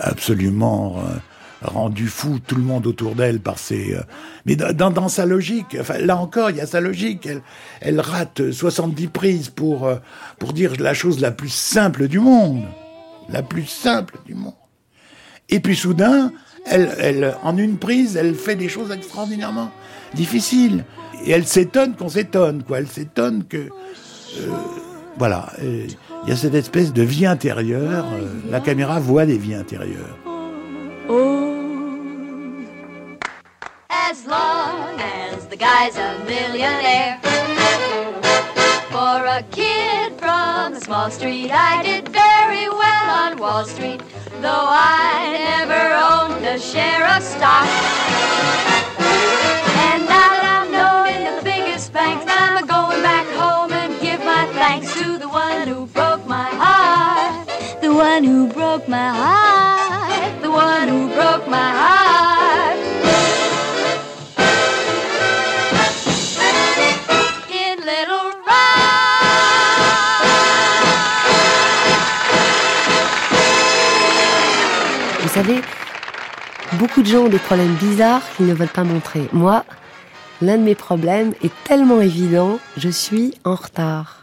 absolument 0.00 0.98
euh, 0.98 1.14
rendue 1.62 2.08
fou 2.08 2.38
tout 2.44 2.56
le 2.56 2.62
monde 2.62 2.86
autour 2.86 3.14
d'elle 3.14 3.40
par 3.40 3.58
ses... 3.58 3.94
euh, 3.94 4.02
mais 4.46 4.56
dans, 4.56 4.90
dans- 4.90 5.08
sa 5.08 5.26
logique, 5.26 5.76
là 6.00 6.16
encore, 6.16 6.50
il 6.50 6.56
y 6.56 6.60
a 6.60 6.66
sa 6.66 6.80
logique. 6.80 7.26
Elle, 7.26 7.42
elle 7.80 8.00
rate 8.00 8.50
70 8.50 9.08
prises 9.08 9.48
pour, 9.48 9.90
pour 10.38 10.52
dire 10.52 10.72
la 10.78 10.94
chose 10.94 11.20
la 11.20 11.30
plus 11.30 11.48
simple 11.52 12.08
du 12.08 12.18
monde. 12.18 12.64
La 13.28 13.42
plus 13.42 13.66
simple 13.66 14.18
du 14.26 14.34
monde. 14.34 14.54
Et 15.48 15.60
puis 15.60 15.76
soudain, 15.76 16.32
elle, 16.66 16.90
elle, 16.98 17.36
en 17.42 17.56
une 17.56 17.76
prise, 17.78 18.16
elle 18.16 18.34
fait 18.34 18.56
des 18.56 18.68
choses 18.68 18.90
extraordinairement 18.90 19.70
difficiles. 20.14 20.84
Et 21.24 21.30
elle 21.30 21.46
s'étonne 21.46 21.94
qu'on 21.94 22.08
s'étonne, 22.08 22.62
quoi. 22.64 22.78
Elle 22.78 22.88
s'étonne 22.88 23.44
que, 23.44 23.68
voilà, 25.18 25.46
il 25.62 25.96
y 26.26 26.32
a 26.32 26.36
cette 26.36 26.54
espèce 26.54 26.92
de 26.92 27.02
vie 27.02 27.26
intérieure. 27.26 28.04
euh, 28.12 28.28
la 28.50 28.60
caméra 28.60 28.98
voit 29.00 29.26
des 29.26 29.38
vies 29.38 29.54
intérieures. 29.54 30.16
As 33.90 34.26
long 34.26 34.98
as 35.00 35.46
the 35.48 35.56
guy's 35.56 35.96
a 35.96 36.14
millionaire. 36.26 37.18
For 38.90 39.24
a 39.26 39.42
kid 39.50 40.18
from 40.18 40.74
small 40.80 41.10
street, 41.10 41.50
I 41.50 41.82
did 41.82 42.08
very 42.08 42.68
well 42.68 43.08
on 43.10 43.38
Wall 43.38 43.64
Street, 43.64 44.02
though 44.42 44.66
I 44.68 45.32
never 45.32 45.94
owned 46.10 46.44
a 46.44 46.58
share 46.58 47.06
of 47.16 47.22
stock. 47.22 47.66
And 49.88 50.04
now 50.04 50.28
that 50.36 50.44
I'm 50.60 50.70
known 50.70 51.08
in 51.08 51.36
the 51.36 51.42
biggest 51.42 51.92
banks, 51.92 52.24
I'm 52.28 52.62
a 52.62 52.66
thanks 54.72 54.94
to 54.94 55.18
the 55.18 55.28
one 55.28 55.68
who 55.68 55.86
broke 55.86 56.26
my 56.26 56.48
heart. 56.62 57.46
The 57.82 57.92
one 57.92 58.24
who 58.24 58.46
broke 58.46 58.88
my 58.88 59.08
heart. 59.20 60.42
The 60.42 60.50
one 60.50 60.88
who 60.88 61.00
broke 61.08 61.46
my 61.48 61.70
heart. 61.80 62.78
Vous 75.20 75.38
savez, 75.38 75.60
beaucoup 76.74 77.02
de 77.02 77.06
gens 77.06 77.24
ont 77.24 77.28
des 77.28 77.38
problèmes 77.38 77.74
bizarres 77.74 78.22
qu'ils 78.36 78.46
ne 78.46 78.54
veulent 78.54 78.68
pas 78.68 78.84
montrer. 78.84 79.28
Moi, 79.32 79.64
l'un 80.42 80.58
de 80.58 80.62
mes 80.62 80.74
problèmes 80.74 81.32
est 81.42 81.52
tellement 81.64 82.00
évident, 82.00 82.58
je 82.76 82.90
suis 82.90 83.34
en 83.44 83.54
retard. 83.54 84.21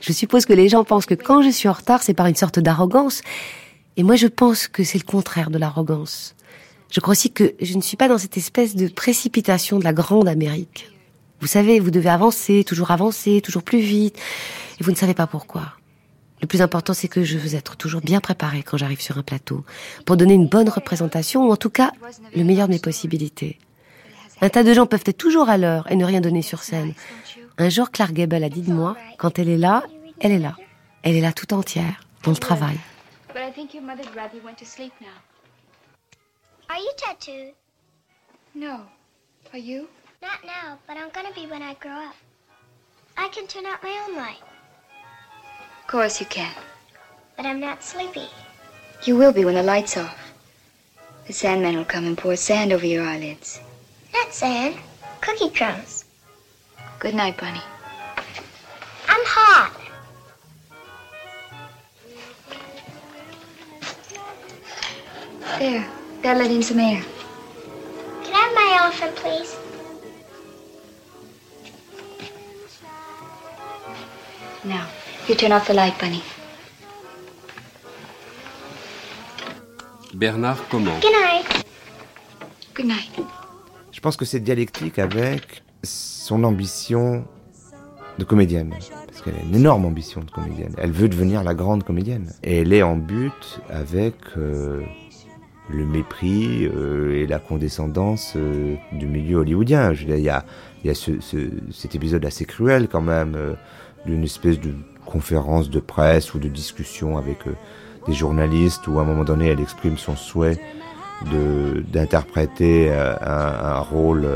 Je 0.00 0.12
suppose 0.12 0.46
que 0.46 0.52
les 0.52 0.68
gens 0.68 0.84
pensent 0.84 1.06
que 1.06 1.14
quand 1.14 1.42
je 1.42 1.50
suis 1.50 1.68
en 1.68 1.72
retard, 1.72 2.02
c'est 2.02 2.14
par 2.14 2.26
une 2.26 2.34
sorte 2.34 2.58
d'arrogance. 2.58 3.22
Et 3.96 4.02
moi, 4.02 4.16
je 4.16 4.26
pense 4.26 4.66
que 4.66 4.82
c'est 4.82 4.98
le 4.98 5.04
contraire 5.04 5.50
de 5.50 5.58
l'arrogance. 5.58 6.34
Je 6.90 7.00
crois 7.00 7.12
aussi 7.12 7.30
que 7.30 7.54
je 7.60 7.76
ne 7.76 7.82
suis 7.82 7.96
pas 7.96 8.08
dans 8.08 8.18
cette 8.18 8.36
espèce 8.36 8.74
de 8.74 8.88
précipitation 8.88 9.78
de 9.78 9.84
la 9.84 9.92
grande 9.92 10.26
Amérique. 10.26 10.90
Vous 11.40 11.46
savez, 11.46 11.80
vous 11.80 11.90
devez 11.90 12.08
avancer, 12.08 12.64
toujours 12.64 12.90
avancer, 12.90 13.40
toujours 13.40 13.62
plus 13.62 13.80
vite, 13.80 14.18
et 14.80 14.84
vous 14.84 14.90
ne 14.90 14.96
savez 14.96 15.14
pas 15.14 15.26
pourquoi. 15.26 15.74
Le 16.40 16.46
plus 16.46 16.62
important, 16.62 16.94
c'est 16.94 17.08
que 17.08 17.22
je 17.22 17.38
veux 17.38 17.54
être 17.54 17.76
toujours 17.76 18.00
bien 18.00 18.20
préparée 18.20 18.62
quand 18.62 18.76
j'arrive 18.76 19.00
sur 19.00 19.18
un 19.18 19.22
plateau, 19.22 19.64
pour 20.06 20.16
donner 20.16 20.34
une 20.34 20.48
bonne 20.48 20.68
représentation, 20.68 21.46
ou 21.46 21.52
en 21.52 21.56
tout 21.56 21.70
cas, 21.70 21.92
le 22.34 22.44
meilleur 22.44 22.66
de 22.66 22.72
mes 22.72 22.78
possibilités. 22.78 23.58
Un 24.42 24.48
tas 24.48 24.64
de 24.64 24.72
gens 24.72 24.86
peuvent 24.86 25.04
être 25.04 25.18
toujours 25.18 25.50
à 25.50 25.58
l'heure 25.58 25.90
et 25.90 25.96
ne 25.96 26.04
rien 26.04 26.22
donner 26.22 26.40
sur 26.42 26.62
scène. 26.62 26.94
Un 27.60 27.68
jour, 27.68 27.90
Clark 27.90 28.12
Gable 28.12 28.42
a 28.42 28.48
dit 28.48 28.62
de 28.62 28.72
moi, 28.72 28.96
quand 29.18 29.38
elle 29.38 29.50
est 29.50 29.58
là, 29.58 29.84
elle 30.18 30.32
est 30.32 30.38
là. 30.38 30.56
Elle 31.02 31.14
est 31.16 31.20
là 31.20 31.30
tout 31.34 31.52
entière, 31.52 32.00
dans 32.24 32.30
le 32.30 32.36
travail. 32.38 32.78
But 33.34 33.42
I 33.42 33.52
think 33.52 33.74
your 33.74 33.82
mother'd 33.82 34.08
rather 34.16 34.34
you 34.34 34.42
went 34.42 34.56
to 34.60 34.64
sleep 34.64 34.94
now. 34.98 35.08
Are 36.70 36.78
you 36.78 36.90
tattooed? 36.96 37.52
No. 38.54 38.86
Are 39.52 39.58
you? 39.58 39.88
Not 40.22 40.42
now, 40.42 40.78
but 40.88 40.96
I'm 40.96 41.10
gonna 41.12 41.34
be 41.34 41.46
when 41.50 41.60
I 41.62 41.74
grow 41.74 41.92
up. 42.08 42.14
I 43.18 43.28
can 43.28 43.46
turn 43.46 43.66
out 43.66 43.82
my 43.82 44.06
own 44.08 44.16
light, 44.16 44.40
Of 45.82 45.86
course 45.86 46.18
you 46.18 46.26
can. 46.26 46.54
but 47.36 47.44
I'm 47.44 47.60
not 47.60 47.82
sleepy. 47.82 48.28
You 49.04 49.16
will 49.18 49.32
be 49.34 49.44
when 49.44 49.54
the 49.56 49.62
light's 49.62 49.98
off. 49.98 50.16
The 51.26 51.34
Sandman 51.34 51.76
will 51.76 51.84
come 51.84 52.06
and 52.06 52.16
pour 52.16 52.36
sand 52.36 52.72
over 52.72 52.86
your 52.86 53.04
eyelids. 53.04 53.60
Not 54.14 54.32
sand, 54.32 54.76
cookie 55.20 55.50
crumbs. 55.50 55.99
Good 57.00 57.14
night, 57.14 57.38
Bunny. 57.38 57.62
I'm 59.08 59.24
hot. 59.24 59.72
There. 65.58 65.88
Gotta 66.22 66.38
let 66.40 66.50
in 66.50 66.62
some 66.62 66.78
air. 66.78 67.02
Can 68.22 68.34
I 68.34 68.40
have 68.44 68.54
my 68.54 68.68
elephant, 68.80 69.16
please? 69.16 69.56
Now, 74.64 74.86
you 75.26 75.34
turn 75.34 75.52
off 75.52 75.66
the 75.66 75.72
light, 75.72 75.98
Bunny. 75.98 76.22
Bernard 80.12 80.58
comment? 80.68 81.00
Good 81.00 81.12
night. 81.12 81.64
Good 82.74 82.86
night. 82.86 83.10
Je 83.90 84.00
pense 84.00 84.18
que 84.18 84.26
c'est 84.26 84.40
dialectique 84.40 84.98
avec 84.98 85.62
son 86.30 86.44
ambition 86.44 87.24
de 88.20 88.24
comédienne. 88.24 88.70
Parce 89.06 89.20
qu'elle 89.22 89.34
a 89.34 89.42
une 89.42 89.56
énorme 89.56 89.84
ambition 89.84 90.20
de 90.20 90.30
comédienne. 90.30 90.72
Elle 90.78 90.92
veut 90.92 91.08
devenir 91.08 91.42
la 91.42 91.54
grande 91.54 91.82
comédienne. 91.82 92.30
Et 92.44 92.60
elle 92.60 92.72
est 92.72 92.84
en 92.84 92.94
but 92.96 93.60
avec 93.68 94.14
euh, 94.38 94.80
le 95.68 95.84
mépris 95.84 96.68
euh, 96.68 97.16
et 97.16 97.26
la 97.26 97.40
condescendance 97.40 98.34
euh, 98.36 98.76
du 98.92 99.06
milieu 99.06 99.38
hollywoodien. 99.38 99.92
Il 99.92 100.20
y 100.20 100.28
a, 100.28 100.44
y 100.84 100.90
a 100.90 100.94
ce, 100.94 101.20
ce- 101.20 101.50
cet 101.72 101.96
épisode 101.96 102.24
assez 102.24 102.44
cruel 102.44 102.86
quand 102.86 103.02
même 103.02 103.36
d'une 104.06 104.22
espèce 104.22 104.60
de 104.60 104.72
conférence 105.06 105.68
de 105.68 105.80
presse 105.80 106.32
ou 106.34 106.38
de 106.38 106.46
discussion 106.48 107.18
avec 107.18 107.38
des 108.06 108.12
journalistes 108.14 108.86
où 108.86 109.00
à 109.00 109.02
un 109.02 109.04
moment 109.04 109.24
donné 109.24 109.48
elle 109.48 109.60
exprime 109.60 109.98
son 109.98 110.14
souhait 110.14 110.60
d'interpréter 111.92 112.92
un, 112.92 113.80
rôle 113.80 114.26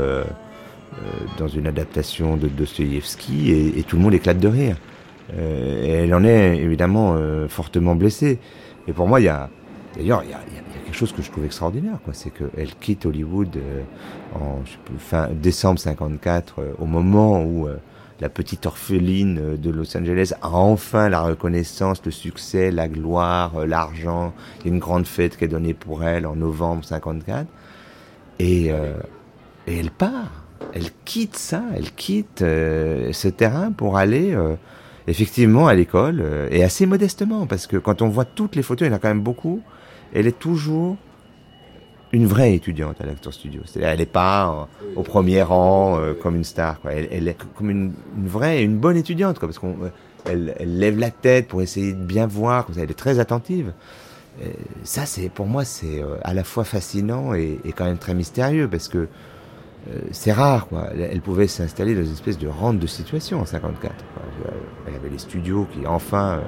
dans 1.37 1.47
une 1.47 1.67
adaptation 1.67 2.37
de 2.37 2.47
Dostoïevski 2.47 3.51
et, 3.51 3.79
et 3.79 3.83
tout 3.83 3.97
le 3.97 4.01
monde 4.03 4.13
éclate 4.13 4.39
de 4.39 4.47
rire. 4.47 4.77
Euh, 5.33 5.83
et 5.83 5.89
elle 5.89 6.13
en 6.13 6.23
est 6.23 6.57
évidemment 6.57 7.15
euh, 7.15 7.47
fortement 7.47 7.95
blessée. 7.95 8.39
Et 8.87 8.93
pour 8.93 9.07
moi, 9.07 9.19
il 9.19 9.23
y 9.23 9.29
a 9.29 9.49
d'ailleurs 9.95 10.23
il 10.23 10.29
y 10.29 10.31
y 10.31 10.33
y 10.33 10.59
a 10.59 10.83
quelque 10.85 10.95
chose 10.95 11.11
que 11.11 11.21
je 11.21 11.31
trouve 11.31 11.45
extraordinaire, 11.45 11.97
quoi. 12.03 12.13
C'est 12.13 12.29
qu'elle 12.29 12.75
quitte 12.79 13.05
Hollywood 13.05 13.55
euh, 13.57 13.81
en 14.35 14.61
je 14.65 14.71
sais 14.71 14.77
plus, 14.85 14.97
fin 14.99 15.29
décembre 15.33 15.79
54, 15.79 16.59
euh, 16.59 16.71
au 16.79 16.85
moment 16.85 17.43
où 17.43 17.67
euh, 17.67 17.77
la 18.21 18.29
petite 18.29 18.65
orpheline 18.65 19.39
euh, 19.39 19.57
de 19.57 19.69
Los 19.69 19.97
Angeles 19.97 20.33
a 20.41 20.49
enfin 20.51 21.09
la 21.09 21.21
reconnaissance, 21.21 22.01
le 22.05 22.11
succès, 22.11 22.71
la 22.71 22.87
gloire, 22.87 23.57
euh, 23.57 23.65
l'argent. 23.65 24.33
Il 24.59 24.67
y 24.67 24.69
a 24.69 24.73
une 24.73 24.79
grande 24.79 25.05
fête 25.05 25.37
qui 25.37 25.43
est 25.45 25.49
donnée 25.49 25.73
pour 25.73 26.03
elle 26.03 26.25
en 26.25 26.35
novembre 26.35 26.85
54. 26.85 27.47
Et, 28.39 28.71
euh, 28.71 28.93
et 29.67 29.77
elle 29.79 29.91
part. 29.91 30.44
Elle 30.73 30.89
quitte 31.05 31.37
ça, 31.37 31.63
elle 31.75 31.91
quitte 31.91 32.41
euh, 32.41 33.13
ce 33.13 33.27
terrain 33.27 33.71
pour 33.71 33.97
aller 33.97 34.33
euh, 34.33 34.55
effectivement 35.07 35.67
à 35.67 35.73
l'école, 35.73 36.19
euh, 36.21 36.47
et 36.51 36.63
assez 36.63 36.85
modestement, 36.85 37.47
parce 37.47 37.67
que 37.67 37.77
quand 37.77 38.01
on 38.01 38.09
voit 38.09 38.25
toutes 38.25 38.55
les 38.55 38.63
photos, 38.63 38.87
il 38.87 38.91
y 38.91 38.93
en 38.93 38.97
a 38.97 38.99
quand 38.99 39.07
même 39.07 39.21
beaucoup, 39.21 39.61
elle 40.13 40.27
est 40.27 40.37
toujours 40.37 40.97
une 42.11 42.25
vraie 42.27 42.53
étudiante 42.53 43.01
à 43.01 43.05
l'Actor 43.05 43.33
Studio. 43.33 43.61
C'est-à-dire, 43.65 43.89
elle 43.89 43.99
n'est 43.99 44.05
pas 44.05 44.67
euh, 44.81 44.95
au 44.95 45.03
premier 45.03 45.41
rang 45.41 45.99
euh, 45.99 46.13
comme 46.13 46.35
une 46.35 46.43
star. 46.43 46.79
Quoi. 46.79 46.93
Elle, 46.93 47.27
est 47.27 47.37
comme 47.55 47.69
une, 47.69 47.93
une 48.17 48.27
vraie, 48.27 48.63
une 48.63 48.77
bonne 48.77 48.95
étudiante, 48.95 49.37
quoi, 49.37 49.49
parce 49.49 49.59
qu'on, 49.59 49.75
euh, 49.83 49.89
elle, 50.25 50.55
elle 50.59 50.79
lève 50.79 50.97
la 50.97 51.11
tête 51.11 51.47
pour 51.47 51.61
essayer 51.61 51.93
de 51.93 52.03
bien 52.03 52.25
voir. 52.25 52.65
Comme 52.65 52.75
ça, 52.75 52.81
elle 52.81 52.91
est 52.91 52.93
très 52.93 53.19
attentive. 53.19 53.73
Ça, 54.83 55.05
c'est 55.05 55.29
pour 55.29 55.45
moi, 55.45 55.63
c'est 55.63 56.03
à 56.21 56.33
la 56.33 56.43
fois 56.43 56.65
fascinant 56.65 57.33
et, 57.33 57.57
et 57.63 57.71
quand 57.71 57.85
même 57.85 57.97
très 57.97 58.13
mystérieux, 58.13 58.67
parce 58.69 58.89
que 58.89 59.07
euh, 59.89 59.99
c'est 60.11 60.31
rare. 60.31 60.67
Quoi. 60.67 60.87
Elle, 60.93 61.01
elle 61.11 61.21
pouvait 61.21 61.47
s'installer 61.47 61.95
dans 61.95 62.03
une 62.03 62.11
espèce 62.13 62.37
de 62.37 62.47
rente 62.47 62.79
de 62.79 62.87
situation 62.87 63.39
en 63.41 63.45
54. 63.45 63.93
Quoi. 64.13 64.23
Il 64.87 64.93
y 64.93 64.95
avait 64.95 65.09
les 65.09 65.17
studios 65.19 65.67
qui, 65.73 65.85
enfin. 65.87 66.39
euh, 66.39 66.41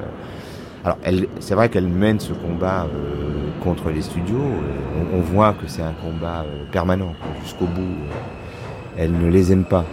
alors, 0.84 0.98
elle- 1.04 1.28
c'est 1.40 1.56
vrai 1.56 1.70
qu'elle 1.70 1.88
mène 1.88 2.20
ce 2.20 2.34
combat 2.34 2.86
euh, 2.86 3.50
contre 3.64 3.90
les 3.90 4.02
studios. 4.02 4.38
euh, 4.38 5.18
On, 5.18 5.22
voit 5.22 5.54
que 5.54 5.68
c'est 5.68 5.82
un 5.82 5.94
combat 5.94 6.44
euh, 6.46 6.66
permanent 6.72 7.14
jusqu'au 7.44 7.66
bout. 7.66 7.82
euh, 7.82 8.98
Elle 8.98 9.12
ne 9.12 9.30
les 9.30 9.52
aime 9.52 9.66
pas 9.66 9.86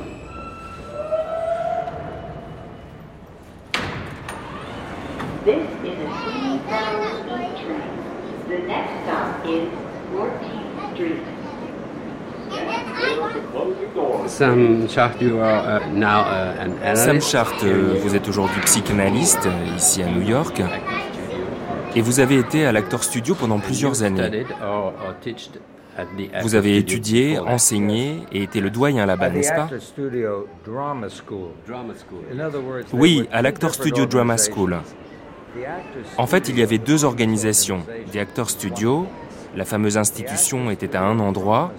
is 5.47 5.91
a 5.91 6.09
Queen 6.25 6.59
Town 6.69 7.03
E 7.03 7.55
train. 7.61 8.49
The 8.49 8.59
next 8.67 8.93
stop 9.05 9.47
is 9.47 9.69
14th 10.13 10.95
Street. 10.95 11.23
Sam 14.27 14.87
you 15.21 15.39
are 15.41 15.83
uh, 15.83 15.87
now 15.93 16.23
uh, 16.23 16.95
Sam. 16.97 17.21
Chart, 17.21 17.55
euh, 17.63 17.95
vous 18.03 18.15
êtes 18.15 18.29
aujourd'hui 18.29 18.61
psychanalyste 18.63 19.47
euh, 19.47 19.77
ici 19.77 20.03
à 20.03 20.07
New 20.07 20.23
York 20.23 20.63
et 21.95 22.01
vous 22.01 22.21
avez 22.21 22.39
été 22.39 22.67
à 22.67 22.73
l'Actor 22.73 23.05
Studio 23.05 23.35
pendant 23.35 23.59
plusieurs 23.59 24.03
années. 24.03 24.45
Vous 26.43 26.55
avez 26.55 26.77
étudié, 26.79 27.39
enseigné 27.39 28.23
et 28.33 28.43
été 28.43 28.61
le 28.61 28.71
doyen 28.71 29.07
là-bas, 29.07 29.31
n'est-ce 29.31 29.53
pas 29.53 29.69
Studio 29.79 30.49
Drama 30.67 31.07
School. 31.09 31.51
Drama 31.67 31.95
School. 31.95 32.25
In 32.33 32.41
other 32.41 32.61
words, 32.61 32.87
there 32.91 33.01
Oui, 33.01 33.19
were 33.19 33.29
à 33.33 33.39
two 33.39 33.43
l'Actor 33.45 33.75
Studio 33.75 34.07
Drama 34.07 34.37
School. 34.39 34.73
organizations. 34.75 34.95
The 35.55 35.67
Actors 35.67 36.19
En 36.19 36.27
fait, 36.27 36.49
il 36.49 36.59
y 36.59 36.63
avait 36.63 36.79
Studio 36.79 36.97
deux 36.97 37.05
organisations. 37.05 37.83
The 38.13 38.17
Actor 38.17 38.51
Studio, 38.51 39.07
la 39.57 39.65
fameuse 39.65 39.97
institution 39.97 40.71
était 40.71 40.97
à 40.97 41.03
un 41.03 41.21
endroit, 41.21 41.73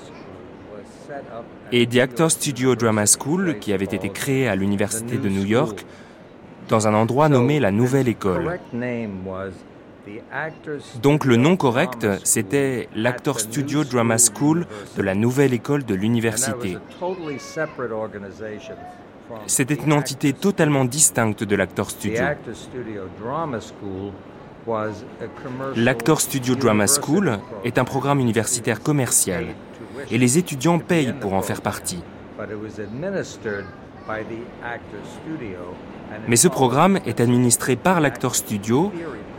et 1.71 1.87
The 1.87 1.97
Actor 1.97 2.31
Studio 2.31 2.75
Drama 2.75 3.05
School, 3.05 3.57
qui 3.59 3.73
avait 3.73 3.85
été 3.85 4.09
créée 4.09 4.47
à 4.47 4.55
l'Université 4.55 5.17
de 5.17 5.29
New 5.29 5.45
York, 5.45 5.85
dans 6.69 6.87
un 6.87 6.93
endroit 6.93 7.29
nommé 7.29 7.59
la 7.59 7.71
Nouvelle 7.71 8.07
École. 8.07 8.59
Actors 10.31 10.99
Donc 11.01 11.25
le 11.25 11.35
nom 11.35 11.57
correct, 11.57 12.05
c'était 12.23 12.87
l'Actor 12.95 13.39
Studio 13.39 13.83
Drama 13.83 14.17
School 14.17 14.67
de 14.95 15.01
la 15.01 15.15
Nouvelle 15.15 15.53
École 15.53 15.83
de 15.83 15.95
l'Université. 15.95 16.77
C'était 19.47 19.73
une 19.73 19.93
entité 19.93 20.29
Actors- 20.29 20.41
totalement 20.41 20.85
distincte 20.85 21.43
de 21.43 21.55
l'Actor 21.55 21.89
Studio. 21.89 22.21
Actors 22.23 22.55
L'Actor 25.75 26.21
Studio 26.21 26.55
Drama 26.55 26.85
School 26.87 27.39
est 27.63 27.77
un 27.79 27.83
programme 27.83 28.19
universitaire 28.19 28.81
commercial 28.81 29.45
et 30.11 30.17
les 30.17 30.37
étudiants 30.37 30.79
payent 30.79 31.13
pour 31.19 31.33
en 31.33 31.41
faire 31.41 31.61
partie. 31.61 32.03
But 32.37 32.49
it 32.49 32.57
was 32.61 32.81
administered 32.81 33.65
by 34.07 34.23
the 34.23 34.41
Actors 34.63 35.07
Studio, 35.23 35.59
and 36.11 36.23
it 36.23 36.27
Mais 36.27 36.35
ce 36.35 36.47
programme 36.47 36.99
est 37.05 37.19
administré 37.19 37.75
par 37.75 38.01
l'Actor 38.01 38.35
Studio 38.35 38.91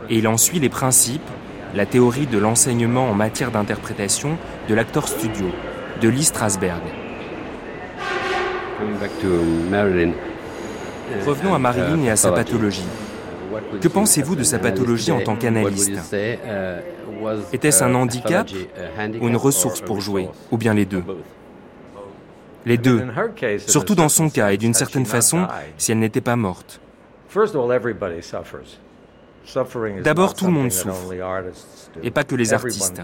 et 0.09 0.17
il 0.17 0.27
en 0.27 0.37
suit 0.37 0.59
les 0.59 0.69
principes, 0.69 1.29
la 1.75 1.85
théorie 1.85 2.27
de 2.27 2.37
l'enseignement 2.37 3.09
en 3.09 3.13
matière 3.13 3.51
d'interprétation 3.51 4.37
de 4.67 4.73
l'Actor 4.73 5.07
Studio, 5.07 5.45
de 6.01 6.09
Lee 6.09 6.23
Strasberg. 6.23 6.81
Coming 8.79 8.99
back 8.99 9.11
to 9.21 9.27
Marilyn. 9.69 10.11
Revenons 11.25 11.53
à 11.53 11.57
and, 11.57 11.59
Marilyn 11.59 12.03
et 12.03 12.09
à 12.09 12.15
sa 12.15 12.31
pathology. 12.31 12.83
pathologie. 13.51 13.79
Que 13.81 13.87
pensez-vous 13.87 14.35
as 14.35 14.35
de 14.35 14.43
an 14.43 14.43
sa 14.43 14.57
analyst 14.57 14.75
pathologie 14.75 15.11
en 15.11 15.21
tant 15.21 15.35
qu'analyste? 15.35 15.99
Était-ce 17.53 17.83
un 17.83 17.95
handicap 17.95 18.49
ou 19.21 19.27
une 19.27 19.37
ressource 19.37 19.81
pour 19.81 20.01
jouer? 20.01 20.29
Ou 20.51 20.57
bien 20.57 20.73
les 20.73 20.85
deux? 20.85 21.03
Les 22.65 22.77
deux. 22.77 23.01
Surtout 23.65 23.95
dans 23.95 24.09
son 24.09 24.29
cas 24.29 24.51
et 24.51 24.57
d'une 24.57 24.73
certaine 24.73 25.05
façon, 25.05 25.47
si 25.77 25.91
elle 25.91 25.99
n'était 25.99 26.21
pas 26.21 26.35
morte. 26.35 26.81
D'abord, 30.03 30.33
tout 30.33 30.45
le 30.45 30.51
monde 30.51 30.71
souffre. 30.71 31.13
Et 32.03 32.11
pas 32.11 32.23
que 32.23 32.35
les 32.35 32.53
artistes. 32.53 33.01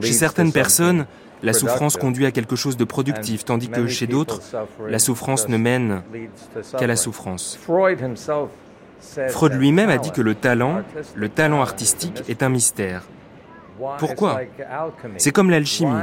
Chez 0.00 0.12
certaines 0.12 0.52
personnes, 0.52 1.06
la 1.42 1.52
souffrance 1.52 1.96
conduit 1.96 2.26
à 2.26 2.30
quelque 2.30 2.56
chose 2.56 2.76
de 2.76 2.84
productif, 2.84 3.42
And 3.42 3.46
tandis 3.46 3.68
que 3.68 3.86
chez 3.86 4.06
d'autres, 4.06 4.40
la 4.88 4.98
souffrance 4.98 5.48
ne 5.48 5.56
mène 5.56 6.02
qu'à 6.78 6.86
la 6.86 6.96
souffrance. 6.96 7.58
Freud 9.28 9.54
lui-même 9.54 9.90
a 9.90 9.98
dit 9.98 10.12
que 10.12 10.22
le 10.22 10.34
talent, 10.34 10.82
le 11.14 11.28
talent 11.28 11.60
artistique 11.60 12.22
est 12.28 12.42
un 12.42 12.48
mystère. 12.48 13.02
Pourquoi? 13.98 14.40
C'est 15.16 15.32
comme 15.32 15.50
l'alchimie. 15.50 16.00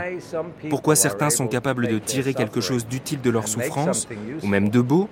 Pourquoi 0.70 0.96
certains 0.96 1.30
sont 1.30 1.48
capables 1.48 1.88
de 1.88 1.98
tirer 1.98 2.34
quelque 2.34 2.62
chose 2.62 2.86
d'utile 2.86 3.22
de 3.22 3.30
leur 3.30 3.48
souffrance, 3.48 4.08
ou 4.44 4.48
même 4.48 4.70
de 4.70 4.82
beau, 4.82 5.10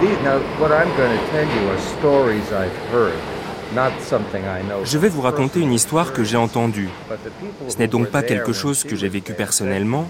Je 4.84 4.98
vais 4.98 5.08
vous 5.08 5.20
raconter 5.20 5.60
une 5.60 5.72
histoire 5.72 6.12
que 6.12 6.24
j'ai 6.24 6.36
entendue. 6.36 6.88
Ce 7.68 7.78
n'est 7.78 7.88
donc 7.88 8.08
pas 8.10 8.22
quelque 8.22 8.52
chose 8.52 8.84
que 8.84 8.96
j'ai 8.96 9.08
vécu 9.08 9.32
personnellement, 9.34 10.08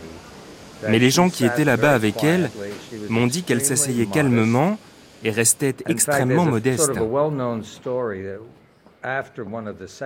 mais 0.88 0.98
les 0.98 1.10
gens 1.10 1.30
qui 1.30 1.44
étaient 1.44 1.64
là-bas 1.64 1.92
avec 1.92 2.22
elle 2.24 2.50
m'ont 3.08 3.26
dit 3.26 3.42
qu'elle 3.42 3.64
s'asseyait 3.64 4.06
calmement 4.06 4.78
et 5.22 5.30
restait 5.30 5.76
extrêmement 5.86 6.44
modeste. 6.44 6.92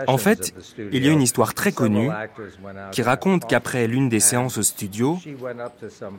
En 0.07 0.19
fait, 0.19 0.55
il 0.93 1.05
y 1.05 1.09
a 1.09 1.13
une 1.13 1.23
histoire 1.23 1.55
très 1.55 1.73
connue 1.73 2.11
qui 2.91 3.03
raconte 3.03 3.47
qu'après 3.49 3.87
l'une 3.87 4.09
des 4.09 4.21
séances 4.21 4.59
au 4.59 4.63
studio, 4.63 5.19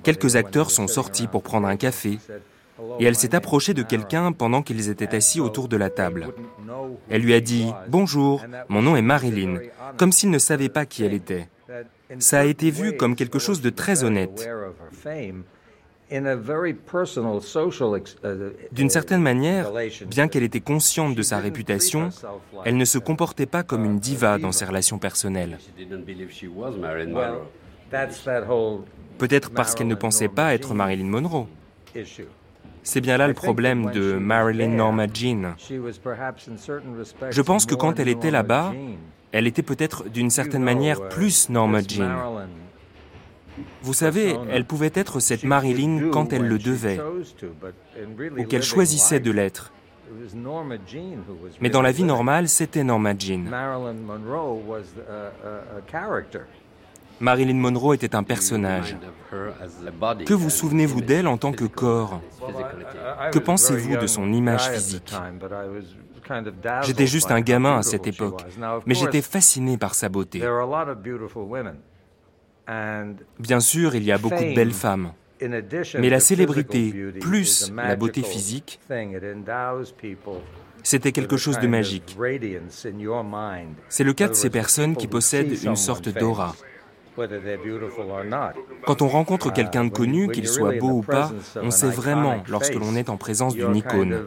quelques 0.03 0.35
acteurs 0.37 0.71
sont 0.71 0.87
sortis 0.87 1.27
pour 1.27 1.43
prendre 1.43 1.67
un 1.67 1.75
café 1.75 2.19
said, 2.19 2.41
"Hello, 2.41 2.58
et 2.99 3.05
elle 3.05 3.15
s'est 3.15 3.35
approchée 3.35 3.73
de 3.73 3.81
Aaron." 3.81 3.89
quelqu'un 3.89 4.31
pendant 4.31 4.61
qu'ils 4.61 4.89
étaient 4.89 5.15
assis 5.15 5.39
autour 5.39 5.67
de 5.67 5.77
la 5.77 5.89
table. 5.89 6.27
Elle 7.09 7.21
lui 7.21 7.33
a 7.33 7.41
dit 7.41 7.71
Bonjour, 7.87 8.45
mon 8.67 8.81
nom 8.81 8.95
est 8.95 9.01
Marilyn 9.01 9.53
very», 9.55 9.69
honest 9.79 9.97
comme 9.97 10.11
s'il 10.11 10.29
ne 10.29 10.39
savait 10.39 10.69
pas 10.69 10.85
qui 10.85 11.03
elle 11.03 11.13
était. 11.13 11.49
Ça 12.19 12.39
a 12.39 12.45
été 12.45 12.71
vu 12.71 12.95
comme 12.97 13.15
quelque 13.15 13.39
chose 13.39 13.61
de 13.61 13.69
très 13.69 14.03
honnête. 14.03 14.49
D'une 18.71 18.89
certaine 18.89 19.21
manière, 19.21 19.71
bien 20.07 20.27
qu'elle 20.27 20.43
était 20.43 20.59
consciente 20.59 21.15
de 21.15 21.21
sa 21.21 21.37
réputation, 21.37 22.09
elle 22.65 22.77
ne 22.77 22.85
se 22.85 22.97
comportait 22.97 23.45
pas 23.45 23.61
comme 23.63 23.85
une 23.85 23.99
diva 23.99 24.39
dans 24.39 24.51
ses 24.51 24.65
relations 24.65 24.97
personnelles. 24.97 25.59
Peut-être 29.17 29.51
parce 29.51 29.75
qu'elle 29.75 29.87
ne 29.87 29.95
pensait 29.95 30.29
pas 30.29 30.53
être 30.53 30.73
Marilyn 30.73 31.05
Monroe. 31.05 31.47
C'est 32.89 33.01
bien 33.01 33.17
là 33.17 33.27
le 33.27 33.35
problème 33.35 33.91
de 33.91 34.13
Marilyn 34.13 34.69
Norma 34.69 35.05
Jean. 35.13 35.53
Je 35.59 37.41
pense 37.43 37.67
que 37.67 37.75
quand 37.75 37.99
elle 37.99 38.07
était 38.07 38.31
là-bas, 38.31 38.73
elle 39.31 39.45
était 39.45 39.61
peut-être 39.61 40.09
d'une 40.09 40.31
certaine 40.31 40.63
manière 40.63 41.07
plus 41.07 41.49
Norma 41.49 41.81
Jean. 41.87 42.47
Vous 43.83 43.93
savez, 43.93 44.35
elle 44.49 44.65
pouvait 44.65 44.91
être 44.95 45.19
cette 45.19 45.43
Marilyn 45.43 46.09
quand 46.09 46.33
elle 46.33 46.47
le 46.47 46.57
devait, 46.57 46.99
ou 48.35 48.43
qu'elle 48.45 48.63
choisissait 48.63 49.19
de 49.19 49.29
l'être. 49.29 49.71
Mais 51.61 51.69
dans 51.69 51.83
la 51.83 51.91
vie 51.91 52.05
normale, 52.05 52.49
c'était 52.49 52.83
Norma 52.83 53.13
Jean. 53.15 53.45
Marilyn 57.19 57.55
Monroe 57.55 57.93
était 57.93 58.15
un 58.15 58.23
personnage. 58.23 58.97
Que 60.25 60.33
vous 60.33 60.49
souvenez-vous 60.49 61.01
d'elle 61.01 61.27
en 61.27 61.37
tant 61.37 61.51
que 61.51 61.65
corps? 61.65 62.21
Que 63.31 63.39
pensez-vous 63.39 63.97
de 63.97 64.07
son 64.07 64.31
image 64.31 64.69
physique? 64.69 65.13
J'étais 66.83 67.07
juste 67.07 67.31
un 67.31 67.41
gamin 67.41 67.77
à 67.77 67.83
cette 67.83 68.07
époque, 68.07 68.41
mais 68.85 68.93
j'étais 68.93 69.21
fasciné 69.21 69.77
par 69.77 69.95
sa 69.95 70.09
beauté. 70.09 70.41
Bien 73.39 73.59
sûr, 73.59 73.95
il 73.95 74.03
y 74.03 74.11
a 74.11 74.17
beaucoup 74.17 74.43
de 74.43 74.55
belles 74.55 74.73
femmes. 74.73 75.11
Mais 75.41 76.09
la 76.09 76.19
célébrité, 76.19 76.93
plus 77.19 77.71
la 77.75 77.95
beauté 77.95 78.21
physique, 78.21 78.79
c'était 80.83 81.11
quelque 81.11 81.37
chose 81.37 81.59
de 81.59 81.67
magique. 81.67 82.17
C'est 83.89 84.03
le 84.03 84.13
cas 84.13 84.27
de 84.27 84.33
ces 84.33 84.49
personnes 84.49 84.95
qui 84.95 85.07
possèdent 85.07 85.63
une 85.63 85.75
sorte 85.75 86.09
d'aura. 86.09 86.55
Quand 88.85 89.01
on 89.01 89.07
rencontre 89.07 89.51
quelqu'un 89.51 89.85
de 89.85 89.89
connu, 89.89 90.29
qu'il 90.29 90.47
soit 90.47 90.77
beau 90.77 90.89
ou 90.89 91.01
pas, 91.01 91.31
on 91.61 91.71
sait 91.71 91.89
vraiment 91.89 92.43
lorsque 92.47 92.75
l'on 92.75 92.95
est 92.95 93.09
en 93.09 93.17
présence 93.17 93.55
d'une 93.55 93.75
icône. 93.75 94.25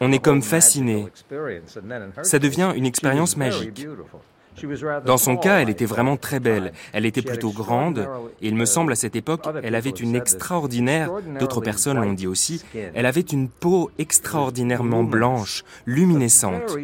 On 0.00 0.12
est 0.12 0.18
comme 0.22 0.42
fasciné. 0.42 1.06
Ça 2.22 2.38
devient 2.38 2.72
une 2.74 2.86
expérience 2.86 3.36
magique. 3.36 3.86
Dans 5.06 5.16
son 5.16 5.36
cas, 5.36 5.60
elle 5.60 5.70
était 5.70 5.84
vraiment 5.86 6.16
très 6.16 6.40
belle. 6.40 6.72
Elle 6.92 7.06
était 7.06 7.22
plutôt 7.22 7.50
grande, 7.50 8.08
et 8.42 8.48
il 8.48 8.56
me 8.56 8.64
semble 8.64 8.92
à 8.92 8.96
cette 8.96 9.16
époque, 9.16 9.46
elle 9.62 9.74
avait 9.74 9.90
une 9.90 10.14
extraordinaire, 10.14 11.10
d'autres 11.38 11.60
personnes 11.60 11.98
l'ont 12.00 12.12
dit 12.12 12.26
aussi, 12.26 12.64
elle 12.94 13.06
avait 13.06 13.20
une 13.20 13.48
peau 13.48 13.90
extraordinairement 13.98 15.04
blanche, 15.04 15.64
luminescente. 15.86 16.76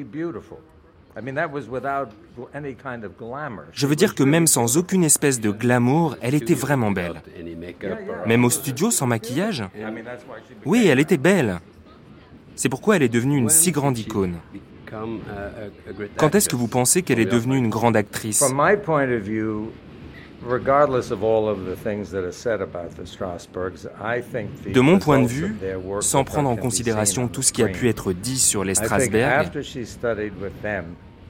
Je 3.73 3.87
veux 3.87 3.97
dire 3.97 4.15
que 4.15 4.23
même 4.23 4.47
sans 4.47 4.77
aucune 4.77 5.03
espèce 5.03 5.41
de 5.41 5.51
glamour, 5.51 6.17
elle 6.21 6.35
était 6.35 6.55
vraiment 6.55 6.91
belle. 6.91 7.23
Même 8.27 8.45
au 8.45 8.51
studio, 8.51 8.91
sans 8.91 9.07
maquillage 9.07 9.65
Oui, 10.67 10.87
elle 10.87 11.01
était 11.01 11.17
belle. 11.17 11.61
C'est 12.55 12.69
pourquoi 12.69 12.97
elle 12.97 13.03
est 13.03 13.09
devenue 13.09 13.37
une 13.39 13.49
si 13.49 13.71
grande 13.71 13.99
icône. 13.99 14.37
Quand 16.17 16.35
est-ce 16.35 16.49
que 16.49 16.57
vous 16.57 16.69
pensez 16.69 17.03
qu'elle 17.03 17.19
est 17.19 17.25
devenue 17.27 17.57
une 17.57 17.71
grande 17.71 17.97
actrice? 17.97 18.45
De 24.73 24.81
mon 24.81 24.99
point 24.99 25.21
de 25.21 25.27
vue, 25.27 25.57
sans 26.01 26.25
prendre 26.25 26.49
en 26.49 26.57
considération 26.57 27.29
tout 27.29 27.43
ce 27.43 27.53
qui 27.53 27.63
a 27.63 27.69
pu 27.69 27.89
être 27.89 28.13
dit 28.13 28.39
sur 28.39 28.65
les 28.65 28.75
Strasberg, 28.75 29.51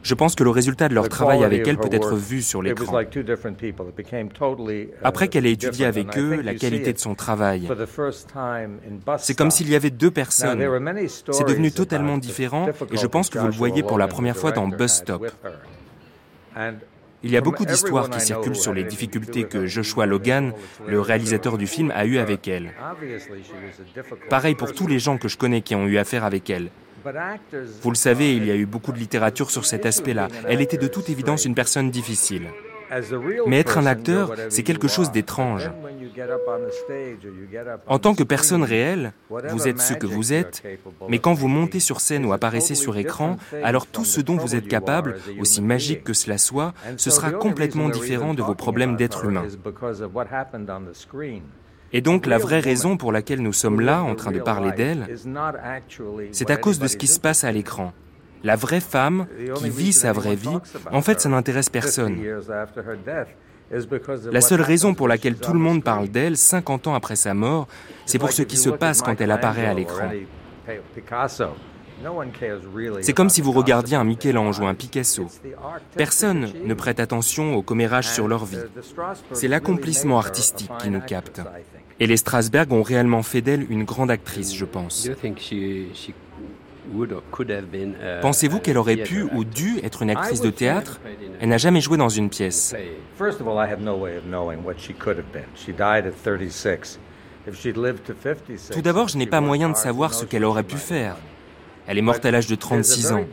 je 0.07 0.15
pense 0.15 0.37
que 0.37 0.45
le 0.45 0.51
résultat 0.51 0.89
de 0.89 0.95
leur 0.95 1.09
travail 1.09 1.43
avec 1.43 1.67
elle 1.67 1.79
peut 1.79 1.89
être 1.91 2.15
vu 2.15 2.41
sur 2.41 2.63
l'écran. 2.63 3.01
Après 5.03 5.29
qu'elle 5.29 5.47
ait 5.47 5.53
étudié 5.53 5.85
avec 5.85 6.17
eux 6.17 6.41
la 6.43 6.55
qualité 6.55 6.93
de 6.93 6.99
son 6.99 7.15
travail, 7.15 7.69
c'est 9.19 9.37
comme 9.37 9.51
s'il 9.51 9.69
y 9.69 9.75
avait 9.75 9.91
deux 9.91 10.13
personnes. 10.13 10.61
C'est 11.33 11.49
devenu 11.49 11.73
totalement 11.73 12.19
différent 12.19 12.69
et 12.93 12.97
je 12.97 13.07
pense 13.07 13.31
que 13.31 13.39
vous 13.39 13.47
le 13.47 13.53
voyez 13.53 13.83
pour 13.83 13.99
la 13.99 14.07
première 14.07 14.37
fois 14.37 14.53
dans 14.53 14.69
Bus 14.69 14.93
Stop. 14.93 15.27
Il 17.23 17.31
y 17.31 17.37
a 17.37 17.41
beaucoup 17.41 17.65
d'histoires 17.65 18.11
qui 18.11 18.21
circulent 18.21 18.57
sur 18.57 18.73
les 18.73 18.85
difficultés 18.85 19.45
que 19.45 19.67
Joshua 19.67 20.07
Logan, 20.07 20.53
le 20.87 21.01
réalisateur 21.01 21.59
du 21.59 21.67
film, 21.67 21.93
a 21.95 22.05
eues 22.07 22.19
avec 22.19 22.47
elle. 22.49 22.73
Pareil 24.29 24.55
pour 24.55 24.73
tous 24.73 24.87
les 24.87 24.99
gens 24.99 25.19
que 25.19 25.29
je 25.29 25.37
connais 25.37 25.63
qui 25.63 25.75
ont 25.75 25.87
eu 25.87 25.99
affaire 25.99 26.25
avec 26.25 26.51
elle. 26.51 26.71
Vous 27.83 27.91
le 27.91 27.97
savez, 27.97 28.35
il 28.35 28.47
y 28.47 28.51
a 28.51 28.57
eu 28.57 28.67
beaucoup 28.67 28.93
de 28.93 28.99
littérature 28.99 29.51
sur 29.51 29.65
cet 29.65 29.87
aspect-là. 29.87 30.29
Elle 30.49 30.61
était 30.61 30.77
de 30.77 30.89
toute 30.89 31.09
évidence 31.09 31.45
une 31.45 31.55
personne 31.55 31.91
difficile. 31.91 32.49
Mais 33.47 33.61
être 33.61 33.79
un 33.79 33.87
acteur, 33.87 34.35
c'est 34.49 34.63
quelque 34.63 34.89
chose 34.89 35.11
d'étrange. 35.11 35.71
En 37.87 37.99
tant 37.99 38.15
que 38.15 38.23
personne 38.23 38.63
réelle, 38.63 39.13
vous 39.31 39.69
êtes 39.69 39.81
ce 39.81 39.95
que 39.95 40.07
vous 40.07 40.33
êtes, 40.33 40.63
mais 41.09 41.19
quand 41.19 41.35
vous 41.35 41.49
montez 41.49 41.81
sur 41.81 42.01
scène 42.01 42.25
ou 42.25 42.33
apparaissez 42.33 42.75
sur 42.75 42.97
écran, 42.97 43.37
alors 43.63 43.87
tout 43.87 44.05
ce 44.05 44.21
dont 44.21 44.37
vous 44.37 44.55
êtes 44.55 44.69
capable, 44.69 45.17
aussi 45.39 45.63
magique 45.63 46.05
que 46.05 46.13
cela 46.13 46.39
soit, 46.39 46.73
ce 46.97 47.11
sera 47.11 47.31
complètement 47.33 47.89
différent 47.89 48.35
de 48.35 48.43
vos 48.43 48.55
problèmes 48.55 48.97
d'être 48.97 49.25
humain. 49.25 49.45
Et 51.93 52.01
donc 52.01 52.27
la 52.27 52.39
vraie 52.39 52.61
raison 52.61 52.97
pour 52.97 53.13
laquelle 53.13 53.41
nous 53.41 53.53
sommes 53.53 53.81
là 53.81 54.03
en 54.03 54.15
train 54.15 54.33
de 54.33 54.41
parler 54.41 54.73
d'elle, 54.73 55.07
c'est 56.33 56.51
à 56.51 56.57
cause 56.57 56.79
de 56.79 56.89
ce 56.89 56.97
qui 56.97 57.07
se 57.07 57.21
passe 57.21 57.45
à 57.45 57.53
l'écran. 57.53 57.93
La 58.45 58.57
vraie 58.57 58.81
femme 58.81 59.27
qui 59.57 59.71
vit 59.71 59.93
sa 59.93 60.13
vraie 60.13 60.37
vie, 60.37 60.59
en 60.93 61.03
fait, 61.03 61.21
ça 61.21 61.29
n'intéresse 61.29 61.69
personne. 61.69 62.19
La 64.31 64.41
seule 64.41 64.63
raison 64.63 64.95
pour 64.95 65.09
laquelle 65.09 65.37
tout 65.37 65.53
le 65.53 65.59
monde 65.59 65.83
parle 65.83 66.09
d'elle 66.09 66.37
50 66.37 66.87
ans 66.87 66.95
après 66.95 67.17
sa 67.17 67.35
mort, 67.35 67.67
c'est 68.05 68.19
pour 68.19 68.33
ce 68.33 68.43
qui 68.43 68.57
se 68.57 68.71
passe 68.71 69.03
quand 69.03 69.21
elle 69.21 69.33
apparaît 69.33 69.67
à 69.67 69.75
l'écran. 69.75 70.11
C'est 73.01 73.15
comme 73.15 73.31
si 73.31 73.41
vous 73.41 73.53
regardiez 73.53 73.97
un 73.97 74.05
Michel-Ange 74.05 74.61
ou 74.61 74.67
un 74.67 74.75
Picasso. 74.75 75.27
Personne 75.97 76.53
ne 76.65 76.75
prête 76.75 77.01
attention 77.01 77.55
au 77.55 77.63
commérage 77.63 78.09
sur 78.09 78.29
leur 78.29 78.45
vie. 78.45 78.59
C'est 79.33 79.49
l'accomplissement 79.49 80.19
artistique 80.19 80.71
qui 80.81 80.91
nous 80.91 81.01
capte. 81.01 81.41
Et 81.99 82.07
les 82.07 82.19
Strasberg 82.19 82.73
ont 82.73 82.83
réellement 82.83 83.23
fait 83.23 83.41
d'elle 83.41 83.67
une 83.71 83.85
grande 83.85 84.11
actrice, 84.11 84.55
je 84.55 84.67
pense. 84.67 85.09
Pensez-vous 88.23 88.61
qu'elle 88.61 88.79
aurait 88.79 88.97
pu 88.97 89.23
ou 89.23 89.45
dû 89.45 89.79
être 89.83 90.03
une 90.03 90.11
actrice 90.11 90.41
de 90.41 90.51
théâtre? 90.51 91.01
Elle 91.41 91.49
n'a 91.49 91.59
jamais 91.59 91.81
joué 91.81 91.97
dans 91.97 92.09
une 92.09 92.31
pièce. 92.31 92.75
Tout 98.73 98.83
d'abord, 98.83 99.09
je 99.09 99.19
n'ai 99.19 99.27
pas 99.27 99.41
moyen 99.41 99.69
de 99.69 99.77
savoir 99.77 100.15
ce 100.15 100.25
qu'elle 100.25 100.45
aurait 100.45 100.63
pu 100.63 100.77
faire. 100.77 101.17
Elle 101.87 101.99
est 101.99 102.03
morte 102.03 102.25
à 102.25 102.31
l'âge 102.31 102.49
de 102.49 102.55
36 102.55 103.13
ans. 103.13 103.25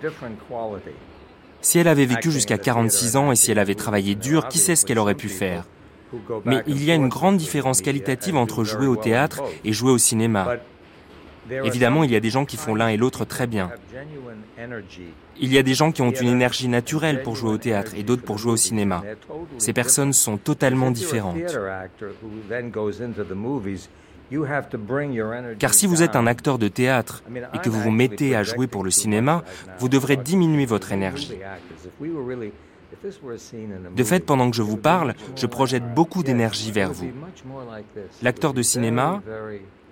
Si 1.61 1.79
elle 1.79 1.87
avait 1.87 2.05
vécu 2.05 2.31
jusqu'à 2.31 2.57
46 2.57 3.15
ans 3.15 3.31
et 3.31 3.35
si 3.35 3.51
elle 3.51 3.59
avait 3.59 3.75
travaillé 3.75 4.15
dur, 4.15 4.47
qui 4.47 4.59
sait 4.59 4.75
ce 4.75 4.85
qu'elle 4.85 4.99
aurait 4.99 5.15
pu 5.15 5.29
faire? 5.29 5.65
Mais 6.45 6.61
il 6.67 6.83
y 6.83 6.91
a 6.91 6.95
une 6.95 7.07
grande 7.07 7.37
différence 7.37 7.81
qualitative 7.81 8.35
entre 8.35 8.63
jouer 8.63 8.85
au 8.85 8.95
théâtre 8.95 9.41
et 9.63 9.73
jouer 9.73 9.91
au 9.91 9.97
cinéma. 9.97 10.57
Évidemment, 11.49 12.03
il 12.03 12.11
y 12.11 12.15
a 12.15 12.19
des 12.19 12.29
gens 12.29 12.45
qui 12.45 12.57
font 12.57 12.75
l'un 12.75 12.87
et 12.87 12.97
l'autre 12.97 13.25
très 13.25 13.47
bien. 13.47 13.69
Il 15.39 15.51
y 15.51 15.57
a 15.57 15.63
des 15.63 15.73
gens 15.73 15.91
qui 15.91 16.01
ont 16.01 16.11
une 16.11 16.27
énergie 16.27 16.67
naturelle 16.67 17.23
pour 17.23 17.35
jouer 17.35 17.51
au 17.51 17.57
théâtre 17.57 17.93
et 17.95 18.03
d'autres 18.03 18.23
pour 18.23 18.37
jouer 18.37 18.53
au 18.53 18.57
cinéma. 18.57 19.03
Ces 19.57 19.73
personnes 19.73 20.13
sont 20.13 20.37
totalement 20.37 20.91
différentes. 20.91 21.37
Car 25.59 25.73
si 25.73 25.87
vous 25.87 26.01
êtes 26.01 26.15
un 26.15 26.27
acteur 26.27 26.57
de 26.57 26.67
théâtre 26.67 27.23
et 27.53 27.57
que 27.59 27.69
vous 27.69 27.81
vous 27.81 27.91
mettez 27.91 28.35
à 28.35 28.43
jouer 28.43 28.67
pour 28.67 28.83
le 28.83 28.91
cinéma, 28.91 29.43
vous 29.79 29.89
devrez 29.89 30.17
diminuer 30.17 30.65
votre 30.65 30.91
énergie. 30.91 31.37
De 33.95 34.03
fait, 34.03 34.25
pendant 34.25 34.49
que 34.49 34.55
je 34.55 34.61
vous 34.61 34.77
parle, 34.77 35.13
je 35.35 35.45
projette 35.45 35.93
beaucoup 35.93 36.23
d'énergie 36.23 36.71
vers 36.71 36.91
vous. 36.91 37.11
L'acteur 38.21 38.53
de 38.53 38.61
cinéma, 38.61 39.21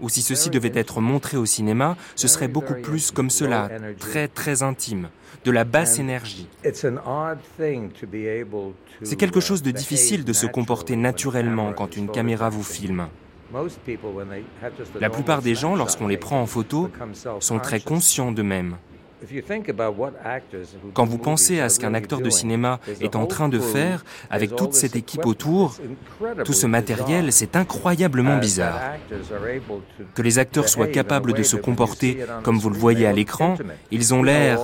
ou 0.02 0.10
si 0.10 0.22
ceci 0.22 0.50
devait 0.50 0.72
être 0.74 1.00
montré 1.02 1.38
au 1.38 1.46
cinéma, 1.46 1.96
ce 2.16 2.28
serait 2.28 2.48
beaucoup 2.48 2.76
plus 2.76 3.12
comme 3.12 3.30
cela, 3.30 3.70
très 4.00 4.28
très 4.28 4.64
intime, 4.64 5.10
de 5.46 5.52
la 5.52 5.64
basse 5.64 6.00
énergie. 6.00 6.48
C'est 9.04 9.16
quelque 9.16 9.40
chose 9.40 9.62
de 9.62 9.72
difficile 9.72 10.26
de 10.26 10.34
se 10.34 10.46
comporter 10.48 10.96
naturellement 10.96 11.74
quand 11.74 11.96
une 11.96 12.10
caméra 12.10 12.50
vous 12.50 12.64
filme. 12.64 13.08
La 15.00 15.10
plupart 15.10 15.42
des 15.42 15.56
gens, 15.56 15.76
lorsqu'on 15.76 16.08
les 16.08 16.18
prend 16.18 16.42
en 16.42 16.46
photo, 16.46 16.90
sont 17.40 17.60
très 17.60 17.80
conscients 17.80 18.32
d'eux-mêmes. 18.32 18.78
Quand 20.94 21.06
vous 21.06 21.18
pensez 21.18 21.60
à 21.60 21.70
ce 21.70 21.80
qu'un 21.80 21.94
acteur 21.94 22.22
de 22.22 22.30
cinéma 22.30 22.80
est 23.00 23.16
en 23.16 23.26
train 23.26 23.50
de 23.50 23.60
faire 23.60 24.04
avec 24.30 24.56
toute 24.56 24.74
cette 24.74 24.96
équipe 24.96 25.26
autour, 25.26 25.76
tout 26.44 26.54
ce 26.54 26.68
matériel, 26.68 27.32
c'est 27.32 27.56
incroyablement 27.56 28.38
bizarre. 28.38 28.80
Que 30.16 30.22
les 30.22 30.40
acteurs 30.40 30.70
soient 30.70 30.88
capables 30.88 31.34
de 31.34 31.44
se 31.44 31.56
comporter 31.56 32.26
comme 32.44 32.58
vous 32.58 32.70
le 32.70 32.78
voyez 32.78 33.06
à 33.06 33.14
l'écran, 33.14 33.56
ils 33.92 34.14
ont 34.14 34.24
l'air 34.24 34.60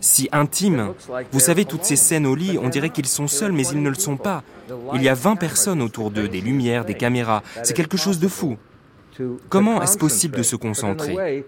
si 0.00 0.28
intimes. 0.32 0.92
Vous 1.32 1.40
savez, 1.40 1.64
toutes 1.64 1.84
ces 1.84 1.96
scènes 1.96 2.26
au 2.26 2.34
lit, 2.34 2.58
on 2.60 2.68
dirait 2.68 2.90
qu'ils 2.90 3.06
sont 3.06 3.28
seuls, 3.28 3.52
mais 3.52 3.66
ils 3.66 3.82
ne 3.82 3.90
le 3.90 3.94
sont 3.94 4.16
pas. 4.16 4.42
Il 4.94 5.02
y 5.02 5.08
a 5.08 5.14
20 5.14 5.36
personnes 5.36 5.82
autour 5.82 6.10
d'eux, 6.10 6.28
des 6.28 6.40
lumières, 6.40 6.84
des 6.84 6.94
caméras. 6.94 7.42
C'est 7.62 7.74
quelque 7.74 7.96
chose 7.96 8.18
de 8.18 8.28
fou. 8.28 8.56
Comment 9.48 9.82
est-ce 9.82 9.98
possible 9.98 10.36
de 10.36 10.42
se 10.42 10.56
concentrer? 10.56 11.44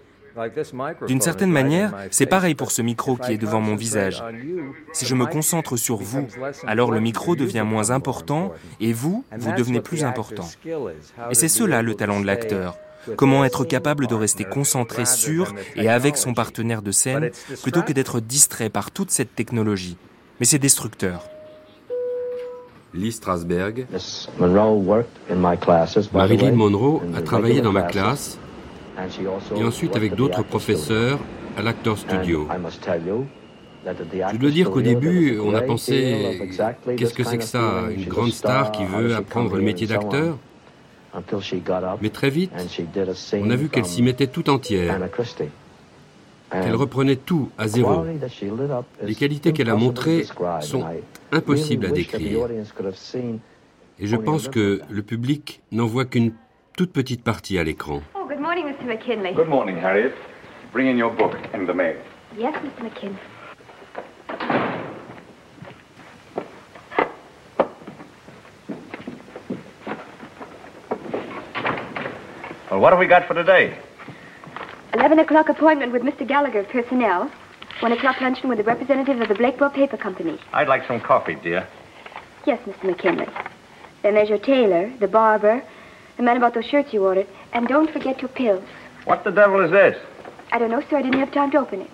D'une 1.07 1.21
certaine 1.21 1.51
manière, 1.51 1.95
c'est 2.11 2.27
pareil 2.27 2.55
pour 2.55 2.71
ce 2.71 2.83
micro 2.83 3.17
qui 3.17 3.33
est 3.33 3.39
devant 3.39 3.61
mon 3.61 3.77
visage. 3.77 4.23
Si 4.93 5.07
je 5.07 5.15
me 5.15 5.27
concentre 5.27 5.77
sur 5.77 5.97
vous, 5.97 6.27
alors 6.67 6.91
le 6.91 7.01
micro 7.01 7.37
devient 7.37 7.65
moins 7.67 7.91
important 7.91 8.53
et 8.81 8.93
vous, 8.93 9.25
vous 9.37 9.53
devenez 9.53 9.81
plus 9.81 10.05
important. 10.05 10.49
Et 11.31 11.35
c'est 11.35 11.49
cela 11.49 11.83
le 11.83 11.95
talent 11.95 12.21
de 12.21 12.27
l'acteur. 12.27 12.77
Comment 13.17 13.45
être 13.45 13.65
capable 13.65 14.07
de 14.07 14.15
rester 14.15 14.45
concentré 14.45 15.07
sur 15.07 15.55
et 15.75 15.89
avec 15.89 16.17
son 16.17 16.35
partenaire 16.35 16.83
de 16.83 16.93
scène 16.93 17.31
plutôt 17.63 17.83
que 17.83 17.93
d'être 17.93 18.21
distrait 18.21 18.69
par 18.69 18.91
toute 18.91 19.11
cette 19.11 19.35
technologie. 19.35 19.97
Mais 20.39 20.47
c'est 20.47 20.59
destructeur. 20.59 21.25
Lee 22.93 23.13
Strasberg. 23.13 23.87
Marilyn 26.13 26.53
Monroe 26.53 27.01
a 27.17 27.23
travaillé 27.23 27.61
dans 27.61 27.73
ma 27.73 27.83
classe 27.83 28.39
et 29.57 29.65
ensuite 29.65 29.97
avec 29.97 30.15
d'autres 30.15 30.43
professeurs 30.43 31.19
à 31.57 31.63
l'Actor 31.63 31.99
Studio. 31.99 32.49
Je 33.85 34.37
dois 34.37 34.51
dire 34.51 34.71
qu'au 34.71 34.83
début, 34.83 35.39
on 35.41 35.55
a 35.55 35.63
pensé 35.63 36.51
qu'est-ce 36.97 37.15
que 37.15 37.25
c'est 37.25 37.39
que 37.39 37.45
ça, 37.45 37.85
une 37.91 38.05
grande 38.07 38.33
star 38.33 38.73
qui 38.73 38.85
veut 38.85 39.15
apprendre 39.15 39.57
le 39.57 39.63
métier 39.63 39.87
d'acteur? 39.87 40.37
Mais 42.01 42.11
très 42.11 42.31
vite, 42.31 42.53
on 43.35 43.51
a 43.51 43.57
vu 43.57 43.69
qu'elle 43.69 43.87
s'y 43.87 44.03
mettait 44.03 44.29
tout 44.29 44.49
entière. 44.49 44.99
Elle 46.53 46.75
reprenait 46.75 47.17
tout 47.17 47.49
à 47.59 47.69
zéro. 47.69 48.05
Les 49.03 49.15
qualités 49.15 49.53
qu'elle 49.53 49.71
a 49.71 49.77
montrées 49.77 50.27
sont 50.61 50.85
impossibles 51.33 51.87
à 51.87 51.91
décrire. 51.91 52.47
Et 53.99 54.07
je 54.07 54.17
pense 54.17 54.49
que 54.49 54.81
le 54.89 55.03
public 55.03 55.63
n'en 55.73 55.87
voit 55.87 56.07
qu'une 56.07 56.33
toute 56.77 56.93
petite 56.93 57.23
partie 57.23 57.59
à 57.59 57.65
l'écran. 57.65 58.03
Good 58.41 58.47
morning, 58.47 58.73
Mr. 58.73 58.87
McKinley. 58.87 59.35
Good 59.35 59.51
morning, 59.51 59.77
Harriet. 59.77 60.15
Bring 60.73 60.87
in 60.87 60.97
your 60.97 61.11
book 61.11 61.37
and 61.53 61.69
the 61.69 61.75
mail. 61.75 62.03
Yes, 62.39 62.55
Mr. 62.65 62.85
McKinley. 62.85 63.19
Well, 72.71 72.81
what 72.81 72.95
have 72.95 72.99
we 72.99 73.07
got 73.07 73.29
for 73.29 73.35
today? 73.35 73.77
11 74.95 75.19
o'clock 75.19 75.51
appointment 75.51 75.93
with 75.93 76.01
Mr. 76.01 76.27
Gallagher, 76.27 76.61
of 76.61 76.69
personnel. 76.71 77.31
1 77.81 77.93
o'clock 77.93 78.23
luncheon 78.23 78.49
with 78.49 78.57
the 78.57 78.65
representative 78.65 79.21
of 79.21 79.29
the 79.29 79.35
Blakewell 79.35 79.69
Paper 79.69 79.99
Company. 79.99 80.41
I'd 80.55 80.67
like 80.67 80.89
some 80.89 81.03
coffee, 81.03 81.35
dear. 81.35 81.69
Yes, 82.47 82.59
Mr. 82.67 82.85
McKinley. 82.85 83.29
Then 84.03 84.15
there's 84.15 84.31
your 84.31 84.39
tailor, 84.39 84.91
the 84.99 85.09
barber, 85.09 85.63
the 86.17 86.23
man 86.23 86.39
about 86.39 86.55
those 86.55 86.65
shirts 86.65 86.95
you 86.95 87.05
ordered, 87.05 87.27
and 87.53 87.67
don't 87.67 87.91
forget 87.91 88.21
your 88.21 88.31
pills. 88.31 88.63
What 89.07 89.25
the 89.25 89.31
devil 89.31 89.65
is 89.65 89.71
this? 89.71 89.97
I 90.53 90.59
don't 90.59 90.71
know, 90.71 90.83
sir. 90.89 90.99
I 90.99 91.03
didn't 91.03 91.21
have 91.21 91.33
time 91.33 91.51
to 91.53 91.59
open 91.59 91.83
it. 91.83 91.91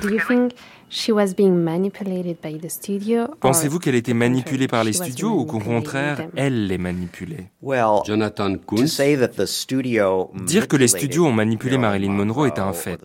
Do 0.00 0.08
you 0.08 0.20
think 0.20 0.54
she 0.88 1.12
was 1.12 1.34
being 1.34 1.62
manipulated 1.62 2.40
by 2.40 2.58
the 2.58 2.68
studio? 2.68 3.28
Pensez-vous 3.40 3.78
qu'elle 3.78 3.94
était 3.94 4.14
manipulée 4.14 4.66
par 4.66 4.82
les 4.82 4.92
studios 4.92 5.30
ou 5.30 5.44
qu'au 5.44 5.60
contraire, 5.60 6.26
elle 6.36 6.66
les 6.66 6.78
manipulait? 6.78 7.50
Jonathan 8.04 8.56
Kunz. 8.56 9.00
Dire 10.44 10.68
que 10.68 10.76
les 10.76 10.88
studios 10.88 11.26
ont 11.26 11.32
manipulé 11.32 11.78
Marilyn 11.78 12.12
Monroe 12.12 12.46
est 12.46 12.58
un 12.58 12.72
fait. 12.72 13.00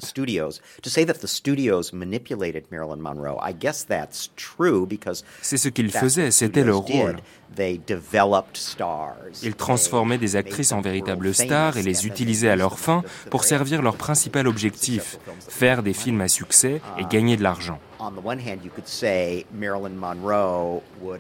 C'est 5.42 5.58
ce 5.58 5.70
qu'ils 5.70 5.92
faisaient, 5.92 6.32
c'était 6.32 6.64
leur 6.64 6.80
rôle. 6.80 7.18
Ils 9.44 9.56
transformaient 9.56 10.18
des 10.18 10.36
actrices 10.36 10.72
en 10.72 10.82
véritables 10.82 11.34
stars 11.34 11.78
et 11.78 11.84
les 11.84 12.08
utilisaient 12.08 12.50
à 12.50 12.56
leur 12.56 12.80
fin 12.80 13.04
pour 13.30 13.44
servir 13.44 13.82
leur 13.82 13.96
principal 13.96 14.48
objectif, 14.48 15.18
faire 15.48 15.84
des 15.84 15.94
films 15.94 16.22
à 16.22 16.28
succès 16.28 16.82
et 16.98 17.06
gagner 17.06 17.38
de 17.38 17.44
l'argent. 17.44 17.80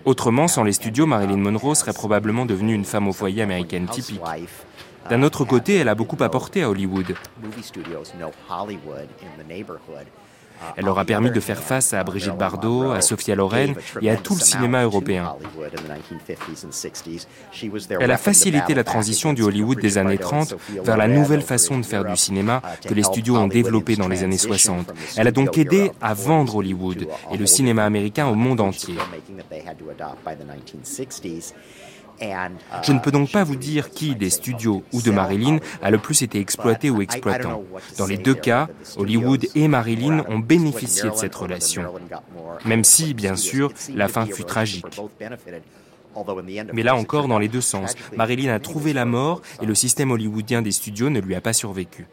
Autrement, 0.06 0.48
sans 0.48 0.64
les 0.64 0.74
studios, 0.74 1.06
Marilyn 1.06 1.38
Monroe 1.38 1.76
serait 1.76 1.94
probablement 1.94 2.46
devenue 2.46 2.74
une 2.74 2.86
femme 2.86 3.08
au 3.08 3.14
foyer 3.14 3.42
américaine 3.42 3.88
typique. 3.88 4.22
D'un 5.10 5.22
autre 5.24 5.46
côté, 5.46 5.76
elle 5.76 5.90
a 5.90 5.96
beaucoup 5.96 6.22
apporté 6.22 6.64
à 6.64 6.70
Hollywood. 6.70 7.16
Elle 10.76 10.86
leur 10.86 11.00
a 11.00 11.06
permis 11.06 11.32
de 11.32 11.40
faire 11.40 11.62
face 11.62 11.94
à 11.94 12.04
Brigitte 12.04 12.38
Bardot, 12.38 12.92
à 12.92 13.02
Sophia 13.02 13.36
Loren 13.36 13.76
et 14.02 14.10
à 14.10 14.18
tout 14.18 14.36
le 14.36 14.42
cinéma 14.42 14.84
européen. 14.84 15.36
Elle 18.00 18.12
a 18.12 18.18
facilité 18.18 18.74
la 18.74 18.84
transition 18.84 19.34
du 19.34 19.44
Hollywood 19.44 19.80
des 19.80 19.98
années 19.98 20.18
30 20.18 20.56
vers 20.84 20.98
la 20.98 21.08
nouvelle 21.08 21.42
façon 21.42 21.78
de 21.80 21.86
faire 21.86 22.06
du 22.06 22.16
cinéma 22.18 22.62
que 22.88 22.94
les 22.94 23.04
studios 23.04 23.38
ont 23.38 23.48
développé 23.48 23.96
dans 23.96 24.08
les 24.08 24.24
années 24.24 24.38
60. 24.38 24.94
Elle 25.18 25.28
a 25.28 25.32
donc 25.32 25.58
aidé 25.58 25.92
à 26.02 26.14
vendre 26.14 26.56
Hollywood 26.58 27.08
et 27.32 27.38
le 27.38 27.46
cinéma 27.46 27.86
américain 27.86 28.28
au 28.28 28.36
monde 28.36 28.62
entier. 28.62 28.96
Je 32.22 32.92
ne 32.92 33.00
peux 33.00 33.12
donc 33.12 33.32
pas 33.32 33.44
vous 33.44 33.56
dire 33.56 33.90
qui 33.90 34.16
des 34.16 34.30
studios 34.30 34.84
ou 34.94 35.02
de 35.02 35.12
Marilyn 35.12 35.60
a 35.82 35.92
le 35.92 35.98
plus 35.98 36.22
été 36.22 36.40
exploité 36.40 36.90
ou 36.90 37.02
exploitant. 37.02 37.64
Dans 37.98 38.06
les 38.06 38.18
deux 38.18 38.36
cas, 38.36 38.68
Hollywood 38.98 39.48
et 39.56 39.68
Marilyn 39.68 40.24
ont 40.30 40.40
bénéficié 40.40 41.10
de 41.10 41.16
cette 41.16 41.36
relation. 41.36 41.84
Même 42.66 42.84
si, 42.84 43.14
bien 43.14 43.36
sûr, 43.36 43.72
la 43.94 44.08
fin 44.08 44.26
fut 44.26 44.44
tragique. 44.44 44.86
Mais 46.74 46.84
là 46.84 46.96
encore, 46.96 47.28
dans 47.28 47.40
les 47.40 47.50
deux 47.50 47.62
sens, 47.62 47.94
Marilyn 48.16 48.54
a 48.54 48.60
trouvé 48.60 48.94
la 48.94 49.06
mort 49.06 49.42
et 49.62 49.66
le 49.66 49.76
système 49.76 50.12
hollywoodien 50.12 50.62
des 50.62 50.72
studios 50.72 51.10
ne 51.10 51.20
lui 51.20 51.36
a 51.36 51.42
pas 51.42 51.54
survécu. 51.54 52.08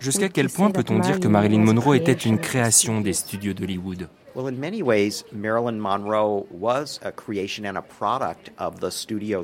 Jusqu'à 0.00 0.28
quel 0.28 0.48
point 0.48 0.70
peut-on 0.70 0.98
dire 0.98 1.20
que 1.20 1.28
Marilyn 1.28 1.60
Monroe 1.60 1.94
était 1.94 2.12
une 2.12 2.38
création 2.38 3.00
des 3.00 3.12
studios 3.12 3.54
d'Hollywood? 3.54 4.08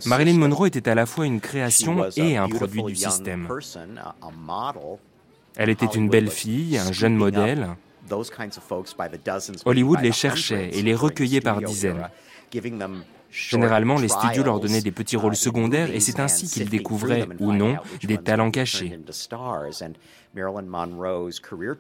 Marilyn 0.07 0.39
Monroe 0.39 0.67
était 0.67 0.89
à 0.89 0.95
la 0.95 1.07
fois 1.07 1.27
une 1.27 1.41
création 1.41 2.09
et 2.17 2.37
un 2.37 2.49
produit 2.49 2.83
du 2.83 2.95
système. 2.95 3.49
Elle 5.57 5.71
était 5.71 5.87
une 5.87 6.09
belle 6.09 6.31
fille, 6.31 6.79
un 6.79 6.93
jeune 6.93 7.17
modèle. 7.17 7.69
Hollywood 9.67 10.01
les 10.01 10.13
cherchait 10.13 10.71
et 10.73 10.83
les 10.83 10.95
recueillait 10.95 11.41
par 11.41 11.61
dizaines. 11.61 12.09
Généralement, 13.31 13.99
les 13.99 14.09
studios 14.09 14.43
leur 14.43 14.61
donnaient 14.61 14.81
des 14.81 14.91
petits 14.91 15.17
rôles 15.17 15.37
secondaires 15.37 15.91
et 15.95 16.01
c'est 16.01 16.21
ainsi 16.21 16.47
qu'ils 16.47 16.69
découvraient, 16.69 17.27
ou 17.41 17.53
non, 17.53 17.77
des 18.03 18.19
talents 18.19 18.51
cachés. 18.51 18.99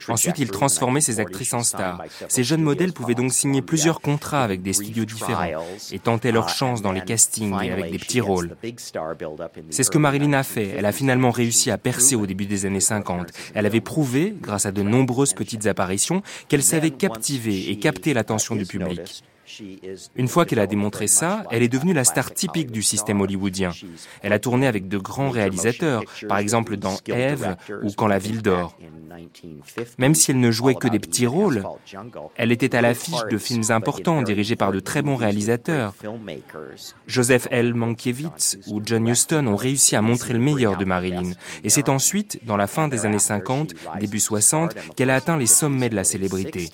Ensuite, 0.08 0.38
ils 0.38 0.50
transformaient 0.50 1.00
ces 1.00 1.20
actrices 1.20 1.54
en 1.54 1.62
stars. 1.62 2.02
Ces 2.28 2.44
jeunes 2.44 2.62
modèles 2.62 2.92
pouvaient 2.92 3.14
donc 3.14 3.32
signer 3.32 3.62
plusieurs 3.62 4.00
contrats 4.00 4.42
avec 4.42 4.62
des 4.62 4.72
studios 4.72 5.04
différents 5.04 5.62
et 5.92 5.98
tenter 5.98 6.32
leur 6.32 6.48
chance 6.48 6.82
dans 6.82 6.92
les 6.92 7.02
castings 7.02 7.60
et 7.62 7.70
avec 7.70 7.90
des 7.90 7.98
petits 7.98 8.20
rôles. 8.20 8.56
C'est 9.70 9.82
ce 9.82 9.90
que 9.90 9.98
Marilyn 9.98 10.32
a 10.32 10.42
fait. 10.42 10.74
Elle 10.76 10.86
a 10.86 10.92
finalement 10.92 11.30
réussi 11.30 11.70
à 11.70 11.78
percer 11.78 12.16
au 12.16 12.26
début 12.26 12.46
des 12.46 12.66
années 12.66 12.80
50. 12.80 13.28
Elle 13.54 13.66
avait 13.66 13.80
prouvé, 13.80 14.34
grâce 14.40 14.66
à 14.66 14.72
de 14.72 14.82
nombreuses 14.82 15.34
petites 15.34 15.66
apparitions, 15.66 16.22
qu'elle 16.48 16.62
savait 16.62 16.90
captiver 16.90 17.70
et 17.70 17.78
capter 17.78 18.14
l'attention 18.14 18.56
du 18.56 18.66
public. 18.66 19.22
Une 20.16 20.28
fois 20.28 20.44
qu'elle 20.44 20.58
a 20.58 20.66
démontré 20.66 21.06
ça, 21.06 21.44
elle 21.50 21.62
est 21.62 21.68
devenue 21.68 21.92
la 21.92 22.04
star 22.04 22.32
typique 22.32 22.70
du 22.70 22.82
système 22.82 23.20
hollywoodien. 23.20 23.70
Elle 24.22 24.32
a 24.32 24.38
tourné 24.38 24.66
avec 24.66 24.88
de 24.88 24.98
grands 24.98 25.30
réalisateurs, 25.30 26.02
par 26.28 26.38
exemple 26.38 26.76
dans 26.76 26.96
Eve 27.06 27.56
ou 27.82 27.92
Quand 27.92 28.06
la 28.06 28.18
ville 28.18 28.42
dort. 28.42 28.76
Même 29.98 30.14
si 30.14 30.30
elle 30.30 30.40
ne 30.40 30.50
jouait 30.50 30.74
que 30.74 30.88
des 30.88 30.98
petits 30.98 31.26
rôles, 31.26 31.64
elle 32.36 32.52
était 32.52 32.76
à 32.76 32.80
l'affiche 32.80 33.24
de 33.30 33.38
films 33.38 33.70
importants 33.70 34.22
dirigés 34.22 34.56
par 34.56 34.72
de 34.72 34.80
très 34.80 35.02
bons 35.02 35.16
réalisateurs. 35.16 35.94
Joseph 37.06 37.48
L. 37.50 37.74
Mankiewicz 37.74 38.58
ou 38.68 38.80
John 38.84 39.08
Huston 39.08 39.46
ont 39.46 39.56
réussi 39.56 39.96
à 39.96 40.02
montrer 40.02 40.34
le 40.34 40.38
meilleur 40.38 40.76
de 40.76 40.84
Marilyn. 40.84 41.32
Et 41.64 41.70
c'est 41.70 41.88
ensuite, 41.88 42.40
dans 42.44 42.56
la 42.56 42.66
fin 42.66 42.88
des 42.88 43.06
années 43.06 43.18
50, 43.18 43.74
début 44.00 44.20
60, 44.20 44.74
qu'elle 44.94 45.10
a 45.10 45.16
atteint 45.16 45.36
les 45.36 45.46
sommets 45.46 45.88
de 45.88 45.96
la 45.96 46.04
célébrité. 46.04 46.70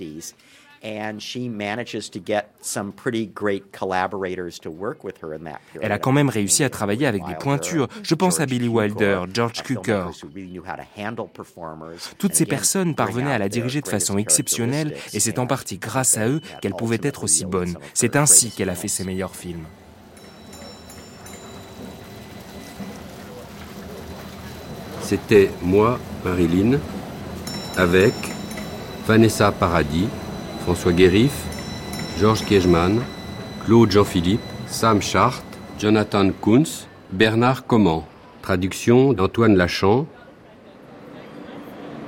Elle 5.81 5.93
a 5.93 5.99
quand 5.99 6.13
même 6.13 6.29
réussi 6.29 6.63
à 6.63 6.71
travailler 6.71 7.07
avec 7.07 7.25
des 7.25 7.35
pointures. 7.35 7.89
Je 8.03 8.15
pense 8.15 8.41
à 8.41 8.47
Billy 8.47 8.69
Wilder, 8.69 9.23
George 9.33 9.63
Cukor. 9.63 10.13
Toutes 12.19 12.35
ces 12.35 12.47
personnes 12.47 12.95
parvenaient 12.95 13.33
à 13.33 13.39
la 13.39 13.49
diriger 13.49 13.81
de 13.81 13.89
façon 13.89 14.19
exceptionnelle 14.19 14.95
et 15.13 15.21
c'est 15.21 15.39
en 15.39 15.47
partie 15.47 15.79
grâce 15.79 16.19
à 16.19 16.29
eux 16.29 16.41
qu'elle 16.61 16.75
pouvait 16.75 17.01
être 17.03 17.25
aussi 17.25 17.47
bonne. 17.47 17.77
C'est 17.95 18.17
ainsi 18.17 18.51
qu'elle 18.51 18.71
a 18.71 18.75
fait 18.75 18.89
ses 18.89 19.05
meilleurs 19.05 19.35
films. 19.35 19.65
C'était 25.01 25.51
moi, 25.63 25.99
Marilyn, 26.25 26.79
avec 27.77 28.15
Vanessa 29.07 29.53
Paradis, 29.53 30.09
François 30.65 30.93
Guérif, 30.93 31.33
Georges 32.19 32.43
Kiechman, 32.47 33.03
Claude 33.67 33.91
Jean-Philippe, 33.91 34.41
Sam 34.67 35.03
Chart, 35.03 35.45
Jonathan 35.79 36.31
Kunz, 36.43 36.87
Bernard 37.13 37.67
Comment. 37.67 38.07
Traduction 38.41 39.13
d'Antoine 39.13 39.57
Lachamp. 39.57 40.07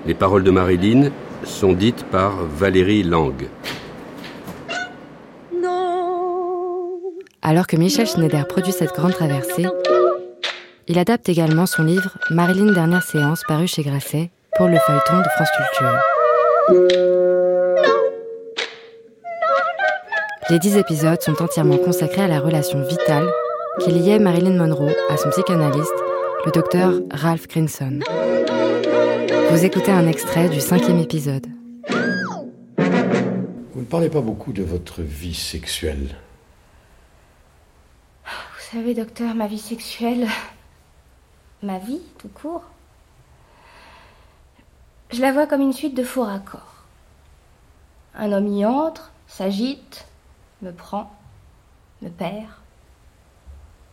Les 0.06 0.14
paroles 0.14 0.42
de 0.42 0.50
Marilyn 0.50 1.10
sont 1.44 1.74
dites 1.74 2.04
par 2.04 2.44
Valérie 2.44 3.02
Lang. 3.02 3.34
Alors 7.42 7.66
que 7.66 7.76
Michel 7.76 8.06
Schneider 8.06 8.48
produit 8.48 8.72
cette 8.72 8.94
grande 8.94 9.12
traversée, 9.12 9.66
Il 10.88 10.98
adapte 10.98 11.28
également 11.28 11.66
son 11.66 11.82
livre 11.82 12.16
Marilyn 12.30 12.72
Dernière 12.72 13.02
séance 13.02 13.42
paru 13.46 13.66
chez 13.66 13.82
Grasset 13.82 14.30
pour 14.56 14.68
le 14.68 14.78
feuilleton 14.78 15.18
de 15.18 15.28
France 15.36 15.50
Culture. 15.56 15.98
Les 20.48 20.60
dix 20.60 20.76
épisodes 20.76 21.20
sont 21.20 21.42
entièrement 21.42 21.76
consacrés 21.76 22.22
à 22.22 22.28
la 22.28 22.38
relation 22.38 22.80
vitale 22.80 23.28
qui 23.80 23.90
liait 23.90 24.20
Marilyn 24.20 24.56
Monroe 24.56 24.94
à 25.10 25.16
son 25.16 25.28
psychanalyste, 25.30 25.92
le 26.44 26.52
docteur 26.52 26.92
Ralph 27.10 27.48
Grinson. 27.48 27.98
Vous 29.50 29.64
écoutez 29.64 29.90
un 29.90 30.06
extrait 30.06 30.48
du 30.48 30.60
cinquième 30.60 31.00
épisode. 31.00 31.48
Vous 32.78 33.80
ne 33.80 33.86
parlez 33.90 34.08
pas 34.08 34.20
beaucoup 34.20 34.52
de 34.52 34.62
votre 34.62 35.02
vie 35.02 35.34
sexuelle. 35.34 36.14
Vous 38.24 38.78
savez, 38.78 38.94
docteur, 38.94 39.34
ma 39.34 39.48
vie 39.48 39.58
sexuelle, 39.58 40.28
ma 41.64 41.78
vie 41.78 42.02
tout 42.18 42.28
court, 42.28 42.62
je 45.12 45.20
la 45.20 45.32
vois 45.32 45.48
comme 45.48 45.60
une 45.60 45.72
suite 45.72 45.96
de 45.96 46.04
faux 46.04 46.22
raccords. 46.22 46.84
Un 48.14 48.30
homme 48.30 48.46
y 48.46 48.64
entre, 48.64 49.10
s'agite, 49.26 50.06
me 50.62 50.72
prend, 50.72 51.12
me 52.02 52.08
perd. 52.08 52.48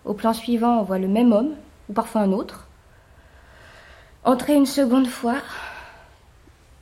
Au 0.05 0.13
plan 0.13 0.33
suivant, 0.33 0.79
on 0.79 0.83
voit 0.83 0.99
le 0.99 1.07
même 1.07 1.31
homme, 1.31 1.55
ou 1.89 1.93
parfois 1.93 2.21
un 2.21 2.31
autre, 2.31 2.67
entrer 4.23 4.55
une 4.55 4.65
seconde 4.65 5.07
fois, 5.07 5.37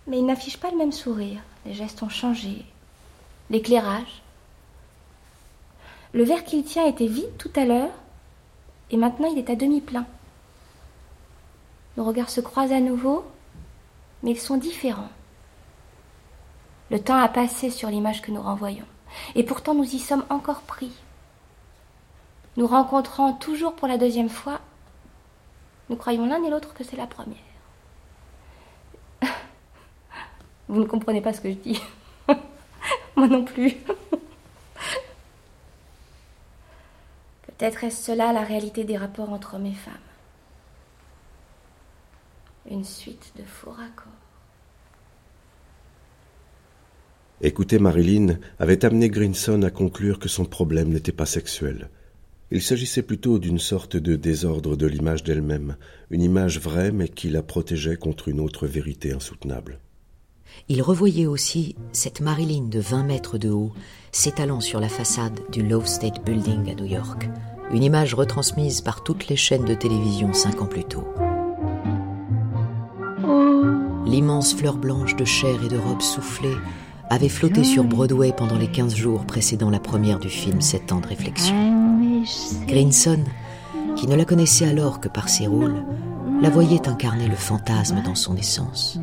mais 0.08 0.20
il 0.20 0.26
n'affiche 0.26 0.58
pas 0.58 0.72
le 0.72 0.78
même 0.78 0.92
sourire. 0.92 1.42
Les 1.66 1.74
gestes 1.74 2.02
ont 2.04 2.10
changé, 2.10 2.66
l'éclairage. 3.50 4.22
Le 6.14 6.24
verre 6.24 6.44
qu'il 6.44 6.64
tient 6.64 6.88
était 6.88 7.08
vide 7.08 7.38
tout 7.38 7.52
à 7.56 7.66
l'heure, 7.66 7.94
et 8.90 8.98
maintenant 8.98 9.30
il 9.32 9.38
est 9.38 9.50
à 9.50 9.56
demi 9.56 9.82
plein. 9.82 10.06
Nos 11.98 12.04
regards 12.04 12.30
se 12.30 12.42
croisent 12.42 12.74
à 12.74 12.80
nouveau, 12.80 13.26
mais 14.24 14.32
ils 14.32 14.40
sont 14.40 14.58
différents. 14.58 15.10
Le 16.90 17.00
temps 17.00 17.16
a 17.16 17.30
passé 17.30 17.70
sur 17.70 17.90
l'image 17.90 18.22
que 18.22 18.32
nous 18.32 18.42
renvoyons. 18.42 18.86
Et 19.36 19.44
pourtant 19.44 19.74
nous 19.74 19.96
y 19.96 20.00
sommes 20.00 20.26
encore 20.30 20.62
pris. 20.62 20.92
Nous 22.58 22.68
rencontrant 22.68 23.34
toujours 23.34 23.76
pour 23.76 23.88
la 23.88 23.98
deuxième 23.98 24.30
fois, 24.30 24.60
nous 25.90 25.96
croyons 25.96 26.26
l'un 26.26 26.44
et 26.44 26.50
l'autre 26.50 26.74
que 26.74 26.84
c'est 26.84 26.98
la 26.98 27.08
première. 27.08 27.38
Vous 30.68 30.80
ne 30.80 30.86
comprenez 30.86 31.22
pas 31.22 31.34
ce 31.34 31.42
que 31.42 31.50
je 31.50 31.56
dis. 31.56 31.82
Moi 33.16 33.28
non 33.28 33.44
plus. 33.44 33.72
Peut-être 37.48 37.84
est-ce 37.84 38.06
cela 38.06 38.34
la 38.34 38.44
réalité 38.44 38.84
des 38.84 38.98
rapports 38.98 39.32
entre 39.32 39.56
hommes 39.56 39.68
et 39.68 39.74
femmes. 39.74 39.94
Une 42.70 42.86
suite 42.86 43.34
de 43.38 43.44
faux 43.44 43.72
raccords. 43.72 44.12
Écouter 47.44 47.80
Marilyn 47.80 48.38
avait 48.60 48.86
amené 48.86 49.10
Grinson 49.10 49.64
à 49.64 49.72
conclure 49.72 50.20
que 50.20 50.30
son 50.30 50.46
problème 50.46 50.90
n'était 50.90 51.12
pas 51.12 51.26
sexuel. 51.26 51.90
Il 52.52 52.62
s'agissait 52.62 53.02
plutôt 53.02 53.40
d'une 53.40 53.58
sorte 53.58 53.98
de 53.98 54.16
désordre 54.16 54.76
de 54.76 54.86
l'image 54.86 55.24
d'elle-même, 55.24 55.76
une 56.12 56.22
image 56.22 56.60
vraie 56.60 56.92
mais 56.92 57.08
qui 57.08 57.30
la 57.30 57.42
protégeait 57.42 57.96
contre 57.96 58.28
une 58.28 58.40
autre 58.40 58.68
vérité 58.68 59.12
insoutenable. 59.12 59.80
Il 60.70 60.84
revoyait 60.84 61.26
aussi 61.26 61.76
cette 61.94 62.22
Marilyn 62.22 62.68
de 62.68 62.80
20 62.80 63.04
mètres 63.06 63.40
de 63.40 63.50
haut 63.50 63.72
s'étalant 64.12 64.60
sur 64.60 64.80
la 64.80 64.90
façade 64.90 65.40
du 65.52 65.64
Love 65.64 65.88
State 65.88 66.24
Building 66.24 66.70
à 66.70 66.76
New 66.76 66.86
York, 66.86 67.28
une 67.74 67.84
image 67.84 68.14
retransmise 68.14 68.82
par 68.82 69.04
toutes 69.04 69.30
les 69.30 69.38
chaînes 69.38 69.66
de 69.66 69.74
télévision 69.74 70.32
cinq 70.34 70.62
ans 70.62 70.68
plus 70.68 70.84
tôt. 70.84 71.08
L'immense 74.06 74.54
fleur 74.54 74.78
blanche 74.78 75.16
de 75.16 75.26
chair 75.26 75.64
et 75.64 75.70
de 75.70 75.78
robe 75.78 76.02
soufflée 76.02 76.58
avait 77.12 77.30
flotté 77.30 77.66
sur 77.66 77.84
Broadway 77.84 78.32
pendant 78.32 78.58
les 78.58 78.70
15 78.70 78.96
jours 78.96 79.26
précédant 79.26 79.70
la 79.70 79.80
première 79.80 80.18
du 80.18 80.30
film 80.30 80.62
Sept 80.62 80.94
ans 80.94 81.02
de 81.02 81.08
réflexion. 81.08 81.54
Grinson, 82.68 83.26
qui 83.98 84.08
ne 84.08 84.16
la 84.16 84.24
connaissait 84.24 84.66
alors 84.66 85.02
que 85.02 85.10
par 85.10 85.28
ses 85.28 85.46
rôles, 85.46 85.84
la 86.42 86.50
voyait 86.50 86.88
incarner 86.88 87.28
le 87.28 87.36
fantasme 87.36 88.02
dans 88.06 88.16
son 88.16 88.38
essence. 88.38 88.98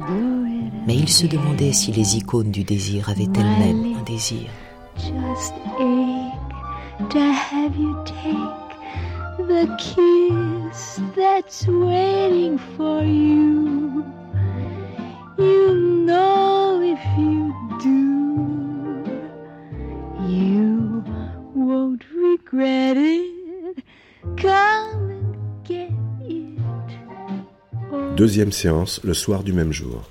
Mais 0.86 0.96
il 0.96 1.10
se 1.10 1.26
demandait 1.26 1.74
si 1.74 1.92
les 1.92 2.16
icônes 2.16 2.50
du 2.50 2.64
désir 2.64 3.10
avaient 3.10 3.28
elles-mêmes 3.34 3.96
un 4.00 4.04
désir. 4.04 4.48
You 17.18 17.67
Deuxième 28.16 28.50
séance, 28.50 29.00
le 29.04 29.14
soir 29.14 29.44
du 29.44 29.52
même 29.52 29.72
jour. 29.72 30.02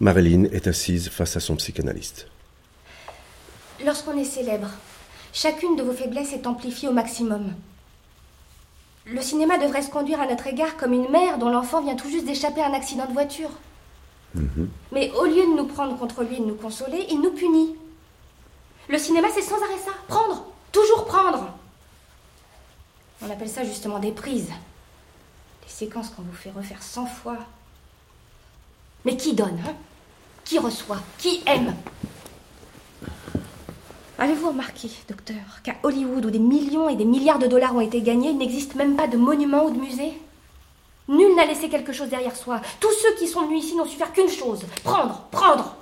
Marilyn 0.00 0.44
est 0.52 0.66
assise 0.66 1.08
face 1.08 1.36
à 1.36 1.40
son 1.40 1.56
psychanalyste. 1.56 2.26
Lorsqu'on 3.84 4.18
est 4.18 4.24
célèbre, 4.24 4.68
chacune 5.32 5.76
de 5.76 5.82
vos 5.82 5.92
faiblesses 5.94 6.34
est 6.34 6.46
amplifiée 6.46 6.88
au 6.88 6.92
maximum. 6.92 7.54
Le 9.06 9.22
cinéma 9.22 9.56
devrait 9.56 9.80
se 9.80 9.90
conduire 9.90 10.20
à 10.20 10.26
notre 10.26 10.46
égard 10.46 10.76
comme 10.76 10.92
une 10.92 11.10
mère 11.10 11.38
dont 11.38 11.48
l'enfant 11.48 11.80
vient 11.80 11.96
tout 11.96 12.10
juste 12.10 12.26
d'échapper 12.26 12.60
à 12.60 12.68
un 12.68 12.74
accident 12.74 13.06
de 13.06 13.14
voiture. 13.14 13.50
Mhm. 14.36 14.68
Mais 14.92 15.10
au 15.12 15.24
lieu 15.24 15.42
de 15.46 15.56
nous 15.56 15.66
prendre 15.66 15.98
contre 15.98 16.22
lui 16.22 16.36
et 16.36 16.40
de 16.40 16.44
nous 16.44 16.54
consoler, 16.54 17.06
il 17.10 17.20
nous 17.20 17.30
punit. 17.30 17.74
Le 18.88 18.98
cinéma, 18.98 19.28
c'est 19.34 19.42
sans 19.42 19.56
arrêt 19.56 19.78
ça. 19.84 19.92
Prendre. 20.06 20.46
Toujours 20.72 21.06
prendre. 21.06 21.48
On 23.22 23.30
appelle 23.30 23.48
ça 23.48 23.64
justement 23.64 23.98
des 23.98 24.12
prises. 24.12 24.50
Des 25.64 25.68
séquences 25.72 26.10
qu'on 26.10 26.22
vous 26.22 26.32
fait 26.34 26.50
refaire 26.50 26.82
cent 26.82 27.06
fois. 27.06 27.38
Mais 29.04 29.16
qui 29.16 29.34
donne, 29.34 29.58
hein? 29.66 29.74
Qui 30.44 30.58
reçoit? 30.58 31.00
Qui 31.18 31.42
aime? 31.46 31.74
Avez-vous 34.18 34.48
remarqué, 34.48 34.90
docteur, 35.08 35.62
qu'à 35.62 35.74
Hollywood, 35.82 36.26
où 36.26 36.30
des 36.30 36.38
millions 36.38 36.88
et 36.88 36.96
des 36.96 37.04
milliards 37.04 37.38
de 37.38 37.46
dollars 37.46 37.74
ont 37.74 37.80
été 37.80 38.00
gagnés, 38.00 38.30
il 38.30 38.38
n'existe 38.38 38.74
même 38.74 38.96
pas 38.96 39.06
de 39.06 39.16
monument 39.16 39.64
ou 39.64 39.70
de 39.70 39.78
musée? 39.78 40.20
Nul 41.08 41.34
n'a 41.36 41.44
laissé 41.44 41.68
quelque 41.68 41.92
chose 41.92 42.08
derrière 42.08 42.34
soi. 42.34 42.60
Tous 42.80 42.92
ceux 42.92 43.14
qui 43.16 43.28
sont 43.28 43.46
venus 43.46 43.64
ici 43.64 43.76
n'ont 43.76 43.86
su 43.86 43.96
faire 43.96 44.12
qu'une 44.12 44.28
chose 44.28 44.64
prendre, 44.82 45.22
prendre 45.30 45.76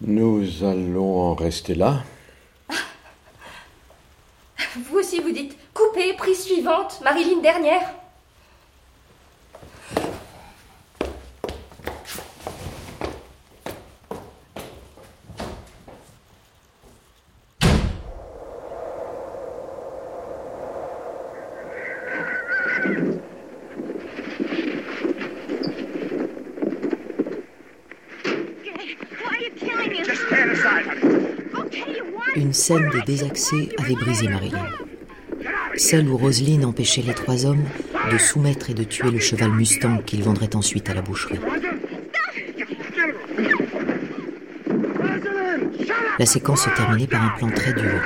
Nous 0.00 0.64
allons 0.64 1.30
en 1.30 1.34
rester 1.34 1.74
là. 1.74 2.02
Vous 4.76 4.98
aussi, 4.98 5.20
vous 5.20 5.30
dites 5.30 5.56
coupez, 5.72 6.14
prise 6.14 6.44
suivante, 6.44 7.00
Marilyn 7.02 7.40
dernière. 7.40 7.94
Scène 32.64 32.88
des 32.88 33.02
désaccès 33.02 33.68
avait 33.76 33.94
brisé 33.94 34.26
Marilyn. 34.26 34.66
Celle 35.76 36.08
où 36.08 36.16
Roselyne 36.16 36.64
empêchait 36.64 37.02
les 37.02 37.12
trois 37.12 37.44
hommes 37.44 37.66
de 38.10 38.16
soumettre 38.16 38.70
et 38.70 38.74
de 38.74 38.84
tuer 38.84 39.10
le 39.10 39.18
cheval 39.18 39.50
Mustang 39.50 39.98
qu'ils 39.98 40.22
vendraient 40.22 40.56
ensuite 40.56 40.88
à 40.88 40.94
la 40.94 41.02
boucherie. 41.02 41.38
La 46.18 46.24
séquence 46.24 46.64
se 46.64 46.70
terminait 46.70 47.06
par 47.06 47.22
un 47.22 47.36
plan 47.36 47.50
très 47.50 47.74
dur. 47.74 48.00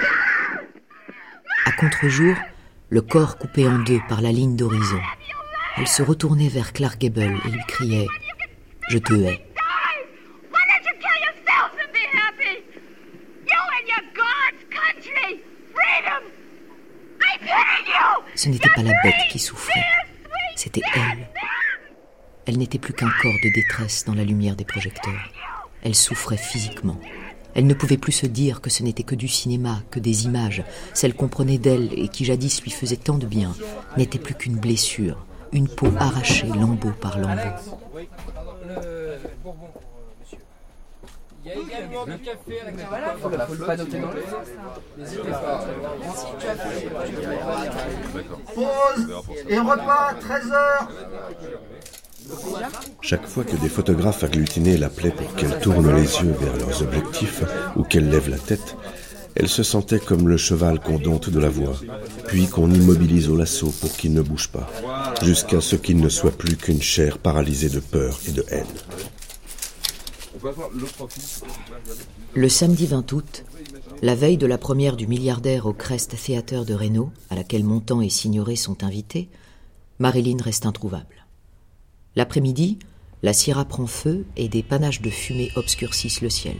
À 1.65 1.71
contre-jour, 1.79 2.35
le 2.91 3.01
corps 3.01 3.39
coupé 3.39 3.69
en 3.69 3.79
deux 3.79 4.01
par 4.09 4.23
la 4.23 4.33
ligne 4.33 4.57
d'horizon. 4.57 5.01
Elle 5.77 5.87
se 5.87 6.03
retournait 6.03 6.49
vers 6.49 6.73
Clark 6.73 6.99
Gable 6.99 7.37
et 7.47 7.49
lui 7.49 7.63
criait⁇ 7.69 8.07
Je 8.89 8.99
te 8.99 9.13
hais!⁇ 9.13 9.41
Ce 18.49 18.53
n'était 18.55 18.71
pas 18.75 18.83
la 18.83 18.95
bête 19.03 19.29
qui 19.31 19.39
souffrait, 19.39 19.85
c'était 20.57 20.81
elle. 20.95 21.29
Elle 22.47 22.57
n'était 22.57 22.79
plus 22.79 22.95
qu'un 22.95 23.11
corps 23.21 23.37
de 23.45 23.53
détresse 23.53 24.07
dans 24.07 24.15
la 24.15 24.25
lumière 24.25 24.57
des 24.57 24.65
projecteurs. 24.65 25.31
Elle 25.83 25.95
souffrait 25.95 26.39
physiquement. 26.39 26.99
Elle 27.55 27.67
ne 27.67 27.75
pouvait 27.75 27.99
plus 27.99 28.13
se 28.13 28.25
dire 28.25 28.63
que 28.63 28.71
ce 28.71 28.83
n'était 28.83 29.03
que 29.03 29.15
du 29.15 29.29
cinéma, 29.29 29.83
que 29.91 30.01
des 30.01 30.25
images. 30.25 30.65
Celle 30.95 31.13
qu'on 31.13 31.29
prenait 31.29 31.59
d'elle 31.59 31.91
et 31.93 32.09
qui 32.09 32.25
jadis 32.25 32.63
lui 32.63 32.71
faisait 32.71 32.97
tant 32.97 33.19
de 33.19 33.27
bien 33.27 33.55
n'était 33.99 34.19
plus 34.19 34.35
qu'une 34.35 34.57
blessure, 34.57 35.27
une 35.53 35.69
peau 35.69 35.93
arrachée 35.99 36.47
lambeau 36.47 36.93
par 37.03 37.19
lambeau. 37.19 37.53
Il 41.49 41.71
y 41.71 41.75
a 41.75 41.79
également 41.79 42.05
du 42.05 42.19
café 42.19 42.61
avec 42.61 42.77
la 42.77 43.47
faut 43.47 43.65
pas 43.65 43.77
noter 43.77 44.01
dans 44.01 44.11
le 44.11 44.23
Pause 48.55 49.25
et 49.49 49.59
repas 49.59 50.15
13h 50.21 50.89
chaque 53.01 53.27
fois 53.27 53.45
que 53.45 53.57
des 53.57 53.71
photographes 53.71 54.23
agglutinaient 54.23 54.77
l'appelaient 54.77 55.13
pour 55.13 55.35
qu'elle 55.35 55.59
tourne 55.61 55.95
les 55.95 56.03
yeux 56.03 56.35
vers 56.39 56.57
leurs 56.57 56.83
objectifs 56.83 57.43
ou 57.77 57.85
qu'elle 57.85 58.11
lève 58.11 58.29
la 58.29 58.37
tête, 58.37 58.77
elle 59.35 59.49
se 59.49 59.63
sentait 59.63 60.01
comme 60.01 60.29
le 60.29 60.37
cheval 60.37 60.81
qu'on 60.81 60.99
dompte 60.99 61.31
de 61.31 61.41
la 61.41 61.49
voix, 61.49 61.77
puis 62.27 62.49
qu'on 62.49 62.71
immobilise 62.71 63.31
au 63.31 63.37
lasso 63.37 63.73
pour 63.81 63.97
qu'il 63.97 64.13
ne 64.13 64.21
bouge 64.21 64.49
pas, 64.49 64.69
jusqu'à 65.23 65.61
ce 65.61 65.77
qu'il 65.77 66.01
ne 66.01 66.09
soit 66.09 66.37
plus 66.37 66.57
qu'une 66.57 66.83
chair 66.83 67.19
paralysée 67.19 67.71
de 67.71 67.81
peur 67.81 68.19
et 68.29 68.33
de 68.33 68.45
haine. 68.51 68.67
Le 72.35 72.49
samedi 72.49 72.87
20 72.87 73.13
août, 73.13 73.45
la 74.03 74.15
veille 74.15 74.37
de 74.37 74.47
la 74.47 74.59
première 74.59 74.97
du 74.97 75.07
milliardaire 75.07 75.67
au 75.67 75.73
Crest 75.73 76.15
Theater 76.17 76.65
de 76.65 76.75
Reno, 76.75 77.11
à 77.31 77.35
laquelle 77.35 77.65
Montand 77.65 78.01
et 78.01 78.09
Signoret 78.09 78.57
sont 78.57 78.85
invités, 78.85 79.29
Marilyn 79.99 80.37
reste 80.43 80.67
introuvable. 80.67 81.27
L'après-midi, 82.15 82.79
la 83.23 83.33
Sierra 83.33 83.65
prend 83.65 83.87
feu 83.87 84.27
et 84.37 84.49
des 84.49 84.63
panaches 84.63 85.03
de 85.03 85.11
fumée 85.11 85.51
obscurcissent 85.57 86.21
le 86.21 86.31
ciel. 86.31 86.57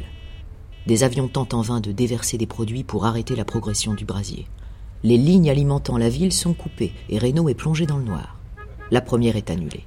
Des 0.87 1.05
avions 1.05 1.29
tentent 1.29 1.55
en 1.55 1.63
vain 1.63 1.81
de 1.81 1.93
déverser 1.93 2.39
des 2.39 2.47
produits 2.47 2.85
pour 2.85 3.07
arrêter 3.07 3.37
la 3.37 3.45
progression 3.45 3.95
du 3.95 4.05
brasier. 4.05 4.47
Les 5.05 5.19
lignes 5.19 5.51
alimentant 5.51 5.99
la 5.99 6.09
ville 6.09 6.33
sont 6.33 6.55
coupées 6.55 6.93
et 7.09 7.19
Renault 7.19 7.49
est 7.49 7.55
plongé 7.55 7.87
dans 7.87 7.99
le 7.99 8.05
noir. 8.05 8.37
La 8.91 9.01
première 9.01 9.37
est 9.37 9.51
annulée. 9.51 9.85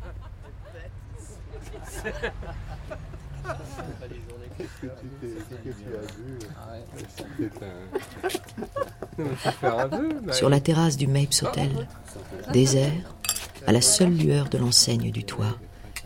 Sur 10.31 10.49
la 10.49 10.59
terrasse 10.59 10.97
du 10.97 11.07
Mapes 11.07 11.41
Hotel, 11.43 11.87
désert, 12.53 13.15
à 13.67 13.71
la 13.71 13.81
seule 13.81 14.13
lueur 14.13 14.49
de 14.49 14.57
l'enseigne 14.57 15.11
du 15.11 15.23
toit, 15.23 15.57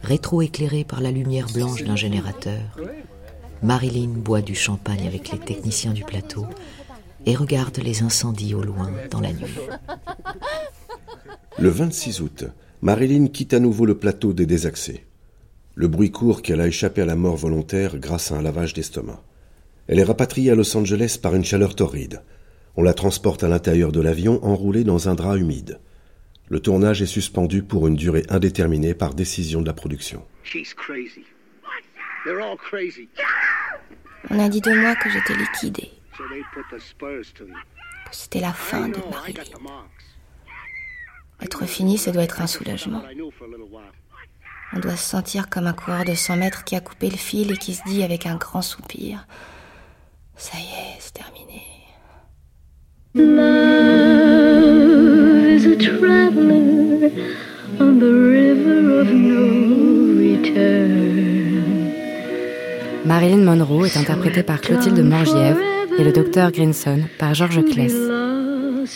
rétro-éclairée 0.03 0.83
par 0.83 1.01
la 1.01 1.11
lumière 1.11 1.47
blanche 1.53 1.83
d'un 1.83 1.95
générateur, 1.95 2.61
Marilyn 3.63 4.09
boit 4.09 4.41
du 4.41 4.55
champagne 4.55 5.07
avec 5.07 5.31
les 5.31 5.39
techniciens 5.39 5.93
du 5.93 6.03
plateau 6.03 6.45
et 7.25 7.35
regarde 7.35 7.77
les 7.77 8.03
incendies 8.03 8.53
au 8.53 8.61
loin 8.61 8.91
dans 9.09 9.21
la 9.21 9.33
nuit. 9.33 9.57
Le 11.57 11.69
26 11.69 12.21
août, 12.21 12.45
Marilyn 12.81 13.27
quitte 13.27 13.53
à 13.53 13.59
nouveau 13.59 13.85
le 13.85 13.97
plateau 13.97 14.33
des 14.33 14.45
désaxés. 14.45 15.05
Le 15.73 15.87
bruit 15.87 16.11
court 16.11 16.41
qu'elle 16.41 16.61
a 16.61 16.67
échappé 16.67 17.01
à 17.01 17.05
la 17.05 17.15
mort 17.15 17.35
volontaire 17.35 17.97
grâce 17.97 18.31
à 18.31 18.35
un 18.35 18.41
lavage 18.41 18.73
d'estomac. 18.73 19.23
Elle 19.87 19.99
est 19.99 20.03
rapatriée 20.03 20.51
à 20.51 20.55
Los 20.55 20.75
Angeles 20.75 21.17
par 21.21 21.35
une 21.35 21.43
chaleur 21.43 21.75
torride. 21.75 22.21
On 22.77 22.83
la 22.83 22.93
transporte 22.93 23.43
à 23.43 23.47
l'intérieur 23.47 23.91
de 23.91 24.01
l'avion 24.01 24.43
enroulée 24.43 24.83
dans 24.83 25.07
un 25.07 25.15
drap 25.15 25.37
humide. 25.37 25.79
Le 26.49 26.59
tournage 26.59 27.01
est 27.01 27.07
suspendu 27.07 27.63
pour 27.63 27.87
une 27.87 27.95
durée 27.95 28.23
indéterminée 28.29 28.93
par 28.93 29.13
décision 29.13 29.61
de 29.61 29.67
la 29.67 29.73
production. 29.73 30.25
On 34.29 34.39
a 34.39 34.49
dit 34.49 34.61
de 34.61 34.81
moi 34.81 34.95
que 34.95 35.09
j'étais 35.09 35.35
liquidée, 35.35 35.91
que 38.09 38.15
c'était 38.15 38.41
la 38.41 38.53
fin 38.53 38.89
de 38.89 38.99
Marilyn. 39.09 39.43
Être 41.41 41.65
fini, 41.65 41.97
ça 41.97 42.11
doit 42.11 42.23
être 42.23 42.41
un 42.41 42.47
soulagement. 42.47 43.01
On 44.73 44.79
doit 44.79 44.95
se 44.95 45.09
sentir 45.09 45.49
comme 45.49 45.67
un 45.67 45.73
coureur 45.73 46.05
de 46.05 46.13
100 46.13 46.37
mètres 46.37 46.63
qui 46.63 46.75
a 46.75 46.81
coupé 46.81 47.09
le 47.09 47.17
fil 47.17 47.51
et 47.51 47.57
qui 47.57 47.73
se 47.73 47.83
dit 47.85 48.03
avec 48.03 48.25
un 48.25 48.35
grand 48.35 48.61
soupir 48.61 49.27
Ça 50.35 50.57
y 50.57 50.63
est, 50.63 50.97
c'est 50.99 51.13
terminé. 51.13 51.61
Marilyn 63.05 63.37
Monroe 63.37 63.85
est 63.85 63.95
interprétée 63.95 64.43
par 64.43 64.59
Clotilde 64.59 64.99
Morgiev 64.99 65.57
et 65.97 66.03
le 66.03 66.11
docteur 66.11 66.51
Grinson 66.51 66.99
par 67.17 67.33
Georges 67.33 67.63
Kless. 67.63 67.95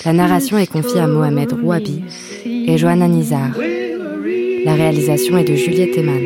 La 0.04 0.12
narration 0.12 0.58
est 0.58 0.68
confiée 0.68 1.00
à 1.00 1.08
Mohamed 1.08 1.54
Rouabi 1.54 2.04
et 2.46 2.78
Johanna 2.78 3.08
Nizar. 3.08 3.52
La 4.66 4.74
réalisation 4.74 5.38
est 5.38 5.46
de 5.46 5.56
Juliette 5.56 5.98
Eman. 5.98 6.20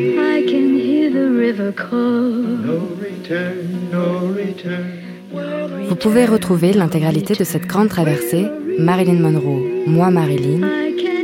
Vous 5.88 5.96
pouvez 5.96 6.26
retrouver 6.26 6.72
l'intégralité 6.72 7.34
de 7.34 7.44
cette 7.44 7.66
grande 7.66 7.88
traversée, 7.88 8.46
Marilyn 8.78 9.20
Monroe, 9.20 9.62
moi 9.86 10.10
Marilyn, 10.10 10.66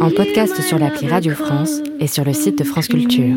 en 0.01 0.11
podcast 0.11 0.61
sur 0.63 0.79
l'appli 0.79 1.09
Radio 1.09 1.35
France 1.35 1.81
et 1.99 2.07
sur 2.07 2.25
le 2.25 2.33
site 2.33 2.59
de 2.59 2.65
France 2.65 2.89
Culture. 2.89 3.37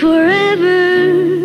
Forever 0.00 1.43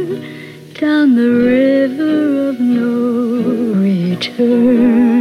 the 1.16 1.30
river 1.30 2.50
of 2.50 2.60
no 2.60 3.74
return. 3.80 5.19